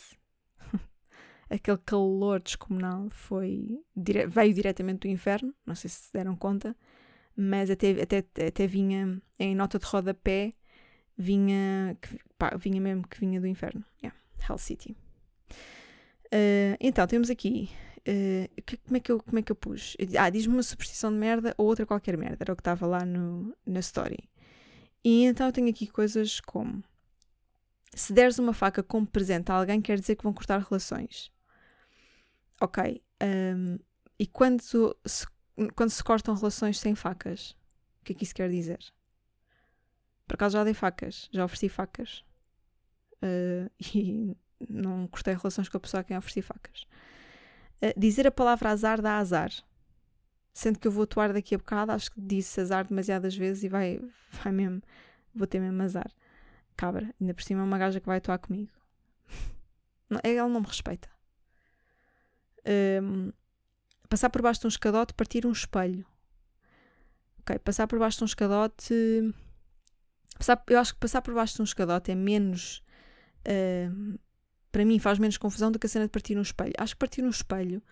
Aquele 1.50 1.78
calor 1.78 2.40
descomunal 2.40 3.08
foi, 3.10 3.80
dire 3.96 4.26
veio 4.26 4.54
diretamente 4.54 5.00
do 5.00 5.08
inferno, 5.08 5.54
não 5.66 5.74
sei 5.74 5.90
se 5.90 6.04
se 6.04 6.12
deram 6.12 6.34
conta, 6.34 6.76
mas 7.36 7.70
até, 7.70 7.90
até, 8.02 8.18
até 8.46 8.66
vinha 8.66 9.20
em 9.38 9.54
nota 9.54 9.78
de 9.78 9.86
rodapé, 9.86 10.54
vinha, 11.16 11.96
pá, 12.38 12.56
vinha 12.56 12.80
mesmo 12.80 13.06
que 13.06 13.18
vinha 13.18 13.40
do 13.40 13.46
inferno. 13.46 13.84
Yeah, 14.02 14.18
Hell 14.48 14.58
City. 14.58 14.96
Uh, 16.26 16.76
então, 16.80 17.06
temos 17.06 17.30
aqui. 17.30 17.70
Uh, 18.00 18.62
que, 18.62 18.76
como, 18.76 18.96
é 18.96 19.00
que 19.00 19.12
eu, 19.12 19.20
como 19.20 19.38
é 19.38 19.42
que 19.42 19.52
eu 19.52 19.56
pus? 19.56 19.96
Ah, 20.18 20.28
diz-me 20.28 20.54
uma 20.54 20.62
superstição 20.62 21.10
de 21.10 21.18
merda 21.18 21.54
ou 21.56 21.66
outra 21.66 21.86
qualquer 21.86 22.16
merda. 22.16 22.38
Era 22.40 22.52
o 22.52 22.56
que 22.56 22.60
estava 22.60 22.86
lá 22.86 23.04
no, 23.04 23.56
na 23.66 23.80
story. 23.80 24.18
E 25.02 25.24
então 25.24 25.46
eu 25.46 25.52
tenho 25.52 25.68
aqui 25.68 25.86
coisas 25.86 26.40
como: 26.40 26.82
se 27.94 28.12
deres 28.12 28.38
uma 28.38 28.52
faca 28.52 28.82
como 28.82 29.06
presente 29.06 29.50
a 29.50 29.54
alguém, 29.54 29.80
quer 29.80 29.98
dizer 29.98 30.16
que 30.16 30.24
vão 30.24 30.32
cortar 30.32 30.58
relações. 30.58 31.32
Ok. 32.64 33.02
Um, 33.22 33.78
e 34.18 34.26
quando 34.26 34.62
se, 34.62 35.26
quando 35.74 35.90
se 35.90 36.02
cortam 36.02 36.34
relações 36.34 36.78
sem 36.78 36.94
facas, 36.94 37.50
o 38.00 38.04
que 38.04 38.12
é 38.12 38.14
que 38.16 38.24
isso 38.24 38.34
quer 38.34 38.48
dizer? 38.48 38.78
Por 40.26 40.36
acaso 40.36 40.56
já 40.56 40.64
dei 40.64 40.72
facas, 40.72 41.28
já 41.30 41.44
ofereci 41.44 41.68
facas. 41.68 42.24
Uh, 43.16 43.70
e 43.94 44.34
não 44.66 45.06
cortei 45.08 45.34
relações 45.34 45.68
com 45.68 45.76
a 45.76 45.80
pessoa 45.80 46.00
a 46.00 46.04
quem 46.04 46.16
ofereci 46.16 46.40
facas. 46.40 46.86
Uh, 47.82 48.00
dizer 48.00 48.26
a 48.26 48.32
palavra 48.32 48.70
azar 48.70 49.02
dá 49.02 49.18
azar. 49.18 49.52
Sendo 50.54 50.78
que 50.78 50.88
eu 50.88 50.92
vou 50.92 51.04
atuar 51.04 51.34
daqui 51.34 51.54
a 51.54 51.58
bocado, 51.58 51.92
acho 51.92 52.12
que 52.12 52.20
disse 52.20 52.62
azar 52.62 52.88
demasiadas 52.88 53.36
vezes 53.36 53.62
e 53.64 53.68
vai, 53.68 54.00
vai 54.42 54.52
mesmo, 54.54 54.82
vou 55.34 55.46
ter 55.46 55.60
mesmo 55.60 55.82
azar. 55.82 56.10
Cabra, 56.74 57.14
ainda 57.20 57.34
por 57.34 57.42
cima 57.42 57.60
é 57.60 57.64
uma 57.64 57.76
gaja 57.76 58.00
que 58.00 58.06
vai 58.06 58.16
atuar 58.16 58.38
comigo. 58.38 58.72
Ela 60.24 60.48
não 60.48 60.62
me 60.62 60.66
respeita. 60.66 61.13
Um, 62.66 63.32
passar 64.08 64.30
por 64.30 64.42
baixo 64.42 64.60
de 64.60 64.66
um 64.66 64.68
escadote, 64.68 65.14
partir 65.14 65.46
um 65.46 65.52
espelho. 65.52 66.06
Ok, 67.40 67.58
passar 67.58 67.86
por 67.86 67.98
baixo 67.98 68.18
de 68.18 68.24
um 68.24 68.26
escadote. 68.26 69.34
Passar, 70.38 70.62
eu 70.68 70.78
acho 70.78 70.94
que 70.94 71.00
passar 71.00 71.22
por 71.22 71.34
baixo 71.34 71.56
de 71.56 71.62
um 71.62 71.64
escadote 71.64 72.10
é 72.10 72.14
menos. 72.14 72.82
Uh, 73.46 74.18
para 74.72 74.84
mim, 74.84 74.98
faz 74.98 75.18
menos 75.18 75.36
confusão 75.36 75.70
do 75.70 75.78
que 75.78 75.86
a 75.86 75.88
cena 75.88 76.06
de 76.06 76.10
partir 76.10 76.36
um 76.36 76.42
espelho. 76.42 76.72
Acho 76.78 76.94
que 76.94 76.98
partir 76.98 77.22
um 77.22 77.28
espelho. 77.28 77.82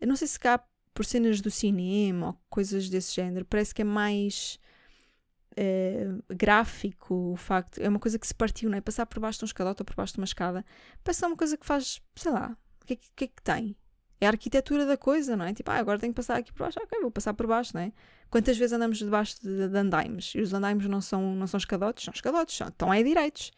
Eu 0.00 0.06
não 0.06 0.16
sei 0.16 0.28
se 0.28 0.38
cá 0.38 0.64
por 0.94 1.04
cenas 1.04 1.40
do 1.40 1.50
cinema 1.50 2.28
ou 2.28 2.40
coisas 2.50 2.88
desse 2.88 3.14
género, 3.14 3.44
parece 3.46 3.74
que 3.74 3.82
é 3.82 3.84
mais 3.84 4.58
uh, 5.52 6.34
gráfico 6.34 7.32
o 7.32 7.36
facto. 7.36 7.78
É 7.78 7.88
uma 7.88 7.98
coisa 7.98 8.18
que 8.18 8.26
se 8.26 8.34
partiu, 8.34 8.70
não 8.70 8.76
é? 8.76 8.80
Passar 8.80 9.06
por 9.06 9.20
baixo 9.20 9.38
de 9.38 9.44
um 9.44 9.46
escadote 9.46 9.82
ou 9.82 9.86
por 9.86 9.96
baixo 9.96 10.14
de 10.14 10.20
uma 10.20 10.24
escada. 10.24 10.64
Parece 11.02 11.24
uma 11.24 11.36
coisa 11.36 11.56
que 11.56 11.66
faz, 11.66 12.00
sei 12.14 12.32
lá, 12.32 12.56
o 12.82 12.86
que, 12.86 12.92
é 12.94 12.96
que, 12.96 13.08
que, 13.16 13.24
é 13.24 13.28
que 13.28 13.42
tem? 13.42 13.76
É 14.22 14.26
a 14.26 14.28
arquitetura 14.28 14.86
da 14.86 14.96
coisa, 14.96 15.36
não 15.36 15.44
é? 15.44 15.52
Tipo, 15.52 15.72
ah, 15.72 15.78
agora 15.78 15.98
tenho 15.98 16.12
que 16.12 16.16
passar 16.16 16.36
aqui 16.36 16.52
por 16.52 16.60
baixo, 16.60 16.78
ok, 16.80 17.00
vou 17.00 17.10
passar 17.10 17.34
por 17.34 17.44
baixo, 17.44 17.72
não 17.74 17.82
é? 17.82 17.92
Quantas 18.30 18.56
vezes 18.56 18.72
andamos 18.72 18.98
debaixo 18.98 19.42
de, 19.42 19.66
de 19.68 19.76
andaimes? 19.76 20.32
E 20.36 20.40
os 20.40 20.54
andaimes 20.54 20.86
não 20.86 21.00
são, 21.00 21.34
não 21.34 21.48
são 21.48 21.58
escadotes, 21.58 22.04
são 22.04 22.14
escadotes, 22.14 22.56
são, 22.56 22.68
estão 22.68 22.92
aí 22.92 23.02
direitos. 23.02 23.50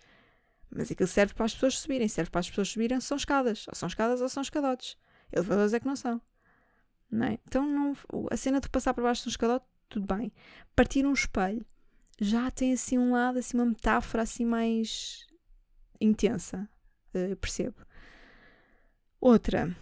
Mas 0.70 0.90
aquilo 0.90 1.06
serve 1.06 1.34
para 1.34 1.44
as 1.44 1.52
pessoas 1.52 1.78
subirem, 1.78 2.08
serve 2.08 2.30
para 2.30 2.38
as 2.38 2.48
pessoas 2.48 2.70
subirem, 2.70 2.98
são 2.98 3.18
escadas. 3.18 3.68
Ou 3.68 3.74
são 3.74 3.86
escadas 3.86 4.22
ou 4.22 4.28
são 4.30 4.42
escadotes. 4.42 4.96
Elevadores 5.30 5.74
é 5.74 5.80
que 5.80 5.86
não 5.86 5.96
são. 5.96 6.18
Não 7.10 7.26
é? 7.26 7.38
Então, 7.46 7.66
não, 7.66 7.92
a 8.30 8.36
cena 8.38 8.58
de 8.58 8.70
passar 8.70 8.94
por 8.94 9.04
baixo 9.04 9.24
de 9.24 9.28
um 9.28 9.32
escadote, 9.32 9.66
tudo 9.90 10.06
bem. 10.16 10.32
Partir 10.74 11.04
um 11.04 11.12
espelho 11.12 11.62
já 12.18 12.50
tem 12.50 12.72
assim 12.72 12.96
um 12.96 13.12
lado, 13.12 13.38
assim 13.38 13.58
uma 13.58 13.66
metáfora 13.66 14.22
assim 14.22 14.46
mais 14.46 15.26
intensa, 16.00 16.66
uh, 17.14 17.36
percebo. 17.36 17.76
Outra. 19.20 19.76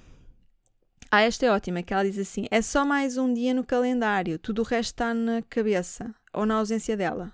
Ah, 1.14 1.20
esta 1.20 1.44
é 1.44 1.50
ótima, 1.50 1.82
que 1.82 1.92
ela 1.92 2.02
diz 2.04 2.18
assim: 2.18 2.46
é 2.50 2.62
só 2.62 2.86
mais 2.86 3.18
um 3.18 3.34
dia 3.34 3.52
no 3.52 3.62
calendário, 3.62 4.38
tudo 4.38 4.62
o 4.62 4.64
resto 4.64 4.94
está 4.94 5.12
na 5.12 5.42
cabeça 5.42 6.14
ou 6.32 6.46
na 6.46 6.54
ausência 6.54 6.96
dela. 6.96 7.30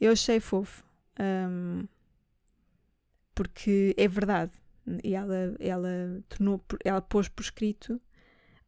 Eu 0.00 0.10
achei 0.10 0.40
fofo. 0.40 0.84
Um, 1.20 1.86
porque 3.36 3.94
é 3.96 4.08
verdade. 4.08 4.50
E 5.04 5.14
ela, 5.14 5.54
ela, 5.60 5.88
tornou, 6.28 6.60
ela 6.84 7.00
pôs 7.00 7.28
por 7.28 7.42
escrito 7.42 8.00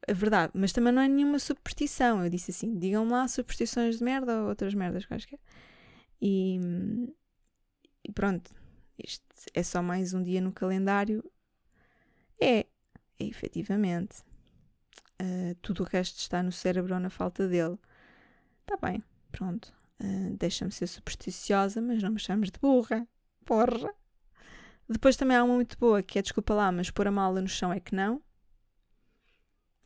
a 0.09 0.13
verdade, 0.13 0.53
mas 0.55 0.73
também 0.73 0.93
não 0.93 1.03
é 1.03 1.09
nenhuma 1.09 1.41
superstição. 1.41 2.23
Eu 2.23 2.31
disse 2.31 2.53
assim: 2.53 2.79
digam 2.79 3.09
lá 3.09 3.27
superstições 3.27 3.99
de 3.99 4.05
merda 4.05 4.43
ou 4.43 4.49
outras 4.51 4.75
merdas 4.75 5.05
quaisquer. 5.07 5.41
E, 6.23 6.61
e 8.05 8.13
pronto, 8.13 8.55
isto 8.97 9.25
é 9.53 9.63
só 9.65 9.83
mais 9.83 10.15
um 10.15 10.23
dia 10.23 10.41
no 10.41 10.53
calendário. 10.53 11.25
É, 12.41 12.65
é 13.21 13.27
efetivamente. 13.27 14.23
Uh, 15.21 15.55
tudo 15.61 15.83
o 15.83 15.87
resto 15.87 16.19
está 16.19 16.43
no 16.43 16.51
cérebro 16.51 16.95
ou 16.95 17.01
na 17.01 17.11
falta 17.11 17.47
dele. 17.47 17.79
Está 18.63 18.77
bem, 18.77 19.03
pronto. 19.31 19.73
Uh, 20.03 20.37
Deixa-me 20.37 20.73
ser 20.73 20.87
supersticiosa, 20.87 21.81
mas 21.81 22.03
não 22.03 22.11
me 22.11 22.19
chames 22.19 22.51
de 22.51 22.59
burra. 22.59 23.07
Porra! 23.45 23.95
Depois 24.89 25.17
também 25.17 25.37
há 25.37 25.45
uma 25.45 25.55
muito 25.55 25.79
boa 25.79 26.03
que 26.03 26.19
é 26.19 26.23
desculpa 26.23 26.55
lá, 26.55 26.73
mas 26.73 26.91
pôr 26.91 27.07
a 27.07 27.13
mala 27.13 27.41
no 27.41 27.49
chão 27.49 27.73
é 27.73 27.79
que 27.79 27.95
não. 27.95 28.21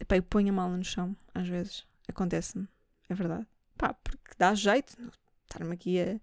Epá, 0.00 0.16
eu 0.16 0.22
ponho 0.22 0.48
a 0.48 0.52
mala 0.52 0.76
no 0.76 0.84
chão, 0.84 1.16
às 1.34 1.46
vezes. 1.46 1.86
Acontece-me. 2.08 2.68
É 3.08 3.14
verdade. 3.14 3.46
Pá, 3.76 3.92
porque 3.92 4.34
dá 4.38 4.54
jeito 4.54 4.96
estar-me 5.44 5.74
aqui 5.74 6.00
a, 6.00 6.20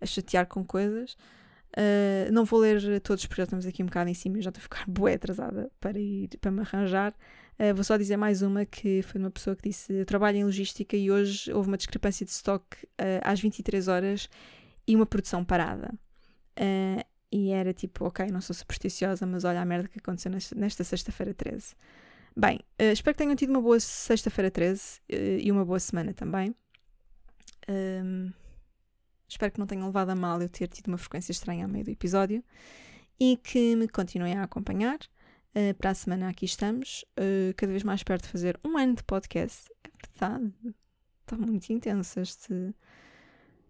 a, 0.00 0.06
chatear 0.06 0.46
com 0.46 0.64
coisas. 0.64 1.16
Uh, 1.76 2.30
não 2.32 2.44
vou 2.44 2.60
ler 2.60 3.00
todos 3.00 3.26
porque 3.26 3.40
já 3.40 3.44
estamos 3.44 3.66
aqui 3.66 3.82
um 3.82 3.86
bocado 3.86 4.08
em 4.08 4.14
cima 4.14 4.38
e 4.38 4.42
já 4.42 4.50
estou 4.50 4.60
a 4.60 4.62
ficar 4.62 4.84
bué 4.88 5.14
atrasada 5.14 5.70
para 5.80 5.98
ir 5.98 6.28
para 6.40 6.50
me 6.50 6.60
arranjar. 6.60 7.12
Uh, 7.58 7.74
vou 7.74 7.82
só 7.82 7.96
dizer 7.96 8.16
mais 8.16 8.42
uma 8.42 8.64
que 8.64 9.02
foi 9.02 9.20
uma 9.20 9.30
pessoa 9.30 9.56
que 9.56 9.68
disse: 9.68 9.92
Eu 9.92 10.06
trabalho 10.06 10.38
em 10.38 10.44
logística 10.44 10.96
e 10.96 11.10
hoje 11.10 11.52
houve 11.52 11.68
uma 11.68 11.76
discrepância 11.76 12.24
de 12.24 12.30
estoque 12.30 12.84
uh, 13.00 13.20
às 13.22 13.40
23 13.40 13.88
horas 13.88 14.28
e 14.86 14.94
uma 14.94 15.06
produção 15.06 15.44
parada. 15.44 15.92
e 17.32 17.50
era 17.50 17.72
tipo, 17.72 18.04
ok, 18.04 18.28
não 18.30 18.40
sou 18.40 18.54
supersticiosa, 18.54 19.26
mas 19.26 19.44
olha 19.44 19.60
a 19.60 19.64
merda 19.64 19.88
que 19.88 19.98
aconteceu 19.98 20.30
nesta, 20.54 20.84
sexta-feira 20.84 21.34
13. 21.34 21.74
Bem, 22.36 22.60
uh, 22.80 22.92
espero 22.92 23.14
que 23.14 23.22
tenham 23.24 23.34
tido 23.34 23.50
uma 23.50 23.60
boa 23.60 23.80
sexta-feira 23.80 24.50
13 24.50 25.00
uh, 25.10 25.14
e 25.40 25.50
uma 25.50 25.64
boa 25.64 25.80
semana 25.80 26.14
também. 26.14 26.54
Espero 29.28 29.52
que 29.52 29.58
não 29.58 29.66
tenham 29.66 29.86
levado 29.86 30.10
a 30.10 30.14
mal 30.14 30.40
eu 30.40 30.48
ter 30.48 30.68
tido 30.68 30.88
uma 30.88 30.98
frequência 30.98 31.32
estranha 31.32 31.64
a 31.64 31.68
meio 31.68 31.84
do 31.84 31.90
episódio 31.90 32.44
e 33.18 33.36
que 33.36 33.76
me 33.76 33.88
continuem 33.88 34.34
a 34.34 34.44
acompanhar. 34.44 34.98
Uh, 35.56 35.72
para 35.74 35.90
a 35.90 35.94
semana 35.94 36.28
aqui 36.28 36.44
estamos, 36.44 37.04
uh, 37.18 37.54
cada 37.56 37.70
vez 37.70 37.84
mais 37.84 38.02
perto 38.02 38.24
de 38.24 38.28
fazer 38.28 38.58
um 38.64 38.76
ano 38.76 38.96
de 38.96 39.04
podcast. 39.04 39.70
É 39.84 39.88
verdade, 40.10 40.52
está 41.22 41.36
muito 41.36 41.72
intenso 41.72 42.20
este. 42.20 42.74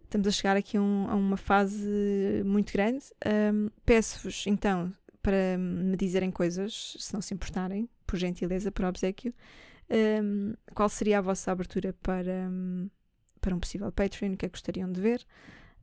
Estamos 0.04 0.28
a 0.28 0.30
chegar 0.30 0.56
aqui 0.56 0.78
um, 0.78 1.08
a 1.08 1.14
uma 1.14 1.36
fase 1.36 2.42
muito 2.44 2.72
grande. 2.72 3.04
Um, 3.26 3.68
Peço-vos 3.84 4.46
então 4.46 4.92
para 5.20 5.58
me 5.58 5.96
dizerem 5.96 6.30
coisas, 6.30 6.96
se 6.98 7.12
não 7.14 7.22
se 7.22 7.32
importarem, 7.32 7.88
por 8.06 8.18
gentileza, 8.18 8.70
por 8.70 8.84
obsequio, 8.84 9.34
um, 10.22 10.54
qual 10.74 10.88
seria 10.88 11.18
a 11.18 11.22
vossa 11.22 11.50
abertura 11.50 11.94
para, 12.02 12.48
um, 12.50 12.88
para 13.44 13.54
um 13.54 13.60
possível 13.60 13.92
Patreon, 13.92 14.32
o 14.32 14.36
que 14.38 14.46
é 14.46 14.48
que 14.48 14.54
gostariam 14.54 14.90
de 14.90 14.98
ver, 14.98 15.26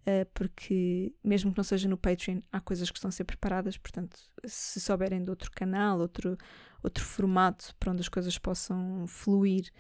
uh, 0.02 0.26
porque 0.34 1.14
mesmo 1.24 1.52
que 1.52 1.58
não 1.58 1.64
seja 1.64 1.88
no 1.88 1.96
Patreon, 1.96 2.42
há 2.52 2.60
coisas 2.60 2.90
que 2.90 2.98
estão 2.98 3.10
a 3.10 3.12
ser 3.12 3.24
preparadas, 3.24 3.78
portanto, 3.78 4.18
se 4.46 4.82
souberem 4.82 5.24
de 5.24 5.30
outro 5.30 5.52
canal, 5.52 6.00
outro, 6.00 6.36
outro 6.82 7.06
formato 7.06 7.76
para 7.80 7.92
onde 7.92 8.02
as 8.02 8.10
coisas 8.10 8.36
possam 8.40 9.06
fluir, 9.08 9.72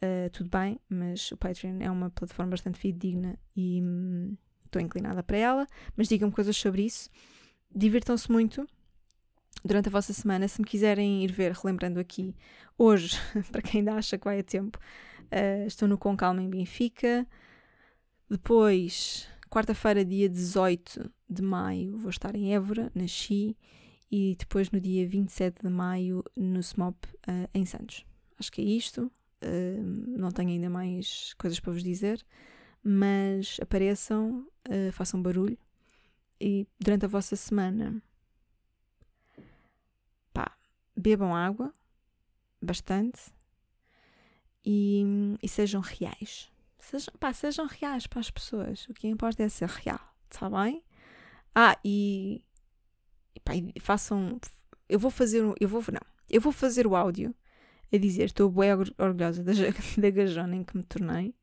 uh, 0.00 0.30
tudo 0.30 0.48
bem, 0.48 0.78
mas 0.88 1.32
o 1.32 1.36
Patreon 1.36 1.78
é 1.80 1.90
uma 1.90 2.08
plataforma 2.08 2.50
bastante 2.50 2.78
fidedigna 2.78 3.36
e 3.56 3.82
hum, 3.82 4.36
estou 4.64 4.80
inclinada 4.80 5.20
para 5.20 5.36
ela, 5.36 5.66
mas 5.96 6.06
digam-me 6.06 6.32
coisas 6.32 6.56
sobre 6.56 6.82
isso. 6.82 7.10
Divirtam-se 7.74 8.30
muito, 8.30 8.64
durante 9.64 9.88
a 9.88 9.90
vossa 9.90 10.12
semana. 10.12 10.46
Se 10.46 10.60
me 10.60 10.66
quiserem 10.66 11.24
ir 11.24 11.32
ver, 11.32 11.52
relembrando 11.52 11.98
aqui, 11.98 12.36
hoje, 12.78 13.18
para 13.50 13.62
quem 13.62 13.80
ainda 13.80 13.94
acha 13.94 14.16
que 14.16 14.24
vai 14.24 14.38
a 14.38 14.44
tempo, 14.44 14.78
uh, 15.32 15.66
estou 15.66 15.88
no 15.88 15.98
Com 15.98 16.16
Calma 16.16 16.42
em 16.42 16.48
Benfica. 16.48 17.26
Depois, 18.28 19.28
quarta-feira, 19.50 20.04
dia 20.04 20.28
18 20.28 21.10
de 21.28 21.42
maio, 21.42 21.96
vou 21.96 22.10
estar 22.10 22.34
em 22.34 22.54
Évora, 22.54 22.90
na 22.94 23.06
Xi. 23.06 23.56
E 24.10 24.36
depois, 24.38 24.70
no 24.70 24.80
dia 24.80 25.06
27 25.08 25.62
de 25.62 25.70
maio, 25.70 26.22
no 26.36 26.60
SMOP, 26.60 26.96
uh, 27.28 27.48
em 27.52 27.64
Santos. 27.64 28.04
Acho 28.38 28.52
que 28.52 28.60
é 28.60 28.64
isto. 28.64 29.10
Uh, 29.42 29.82
não 30.18 30.30
tenho 30.30 30.50
ainda 30.50 30.70
mais 30.70 31.34
coisas 31.34 31.60
para 31.60 31.72
vos 31.72 31.82
dizer, 31.82 32.24
mas 32.82 33.58
apareçam, 33.60 34.46
façam 34.92 35.22
barulho 35.22 35.58
e 36.40 36.66
durante 36.78 37.04
a 37.04 37.08
vossa 37.08 37.36
semana 37.36 38.02
bebam 40.96 41.34
água, 41.34 41.72
bastante, 42.60 43.33
e, 44.64 45.04
e 45.42 45.48
sejam 45.48 45.80
reais. 45.80 46.50
Sejam, 46.78 47.14
pá, 47.18 47.32
sejam 47.32 47.66
reais 47.66 48.06
para 48.06 48.20
as 48.20 48.30
pessoas. 48.30 48.86
O 48.88 48.94
que 48.94 49.08
importa 49.08 49.42
é 49.42 49.48
ser 49.48 49.68
real, 49.68 50.00
está 50.30 50.48
bem? 50.48 50.82
Ah, 51.54 51.78
e, 51.84 52.44
e, 53.34 53.40
pá, 53.40 53.52
façam. 53.80 54.40
Eu 54.88 54.98
vou 54.98 55.10
fazer. 55.10 55.42
Eu 55.60 55.68
vou, 55.68 55.82
não. 55.92 56.00
Eu 56.28 56.40
vou 56.40 56.52
fazer 56.52 56.86
o 56.86 56.96
áudio 56.96 57.34
a 57.92 57.98
dizer 57.98 58.24
estou 58.24 58.50
bem 58.50 58.72
orgulhosa 58.98 59.42
da, 59.42 59.52
da 59.98 60.10
gajona 60.10 60.56
em 60.56 60.64
que 60.64 60.76
me 60.76 60.82
tornei. 60.82 61.34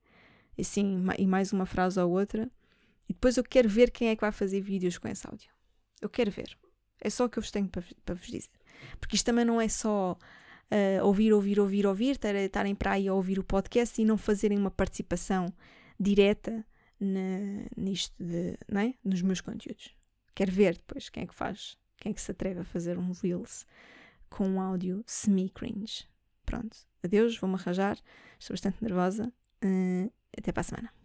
E 0.57 0.63
sim, 0.63 1.03
e 1.17 1.25
mais 1.25 1.53
uma 1.53 1.65
frase 1.65 1.99
ou 1.99 2.11
outra. 2.11 2.51
E 3.07 3.13
depois 3.13 3.37
eu 3.37 3.43
quero 3.43 3.69
ver 3.69 3.91
quem 3.91 4.09
é 4.09 4.15
que 4.15 4.21
vai 4.21 4.31
fazer 4.31 4.61
vídeos 4.61 4.97
com 4.97 5.07
esse 5.07 5.25
áudio. 5.27 5.49
Eu 6.01 6.09
quero 6.09 6.31
ver. 6.31 6.57
É 6.99 7.09
só 7.09 7.25
o 7.25 7.29
que 7.29 7.39
eu 7.39 7.43
vos 7.43 7.51
tenho 7.51 7.67
para, 7.67 7.83
para 8.05 8.15
vos 8.15 8.27
dizer. 8.27 8.49
Porque 8.99 9.15
isto 9.15 9.25
também 9.25 9.45
não 9.45 9.59
é 9.59 9.67
só 9.67 10.17
uh, 10.71 11.05
ouvir, 11.05 11.33
ouvir, 11.33 11.59
ouvir, 11.59 11.85
ouvir, 11.85 12.11
estarem 12.11 12.73
para 12.73 12.91
aí 12.91 13.07
a 13.07 13.13
ouvir 13.13 13.37
o 13.37 13.43
podcast 13.43 14.01
e 14.01 14.05
não 14.05 14.17
fazerem 14.17 14.57
uma 14.57 14.71
participação 14.71 15.53
direta 15.99 16.65
na, 16.99 17.65
nisto, 17.75 18.15
de, 18.23 18.57
é? 18.69 18.93
nos 19.03 19.21
meus 19.21 19.41
conteúdos. 19.41 19.95
Quero 20.33 20.51
ver 20.51 20.75
depois 20.75 21.09
quem 21.09 21.23
é 21.23 21.27
que 21.27 21.35
faz, 21.35 21.77
quem 21.97 22.11
é 22.11 22.13
que 22.13 22.21
se 22.21 22.31
atreve 22.31 22.61
a 22.61 22.63
fazer 22.63 22.97
um 22.97 23.11
Reels 23.11 23.65
com 24.29 24.47
um 24.47 24.61
áudio 24.61 25.03
semi-cringe. 25.05 26.07
Pronto, 26.45 26.77
adeus, 27.03 27.37
vou-me 27.37 27.55
arranjar, 27.55 27.97
estou 28.39 28.53
bastante 28.53 28.81
nervosa. 28.81 29.31
Uh, 29.63 30.11
até 30.37 30.51
para 30.51 30.61
a 30.61 30.63
semana. 30.63 31.00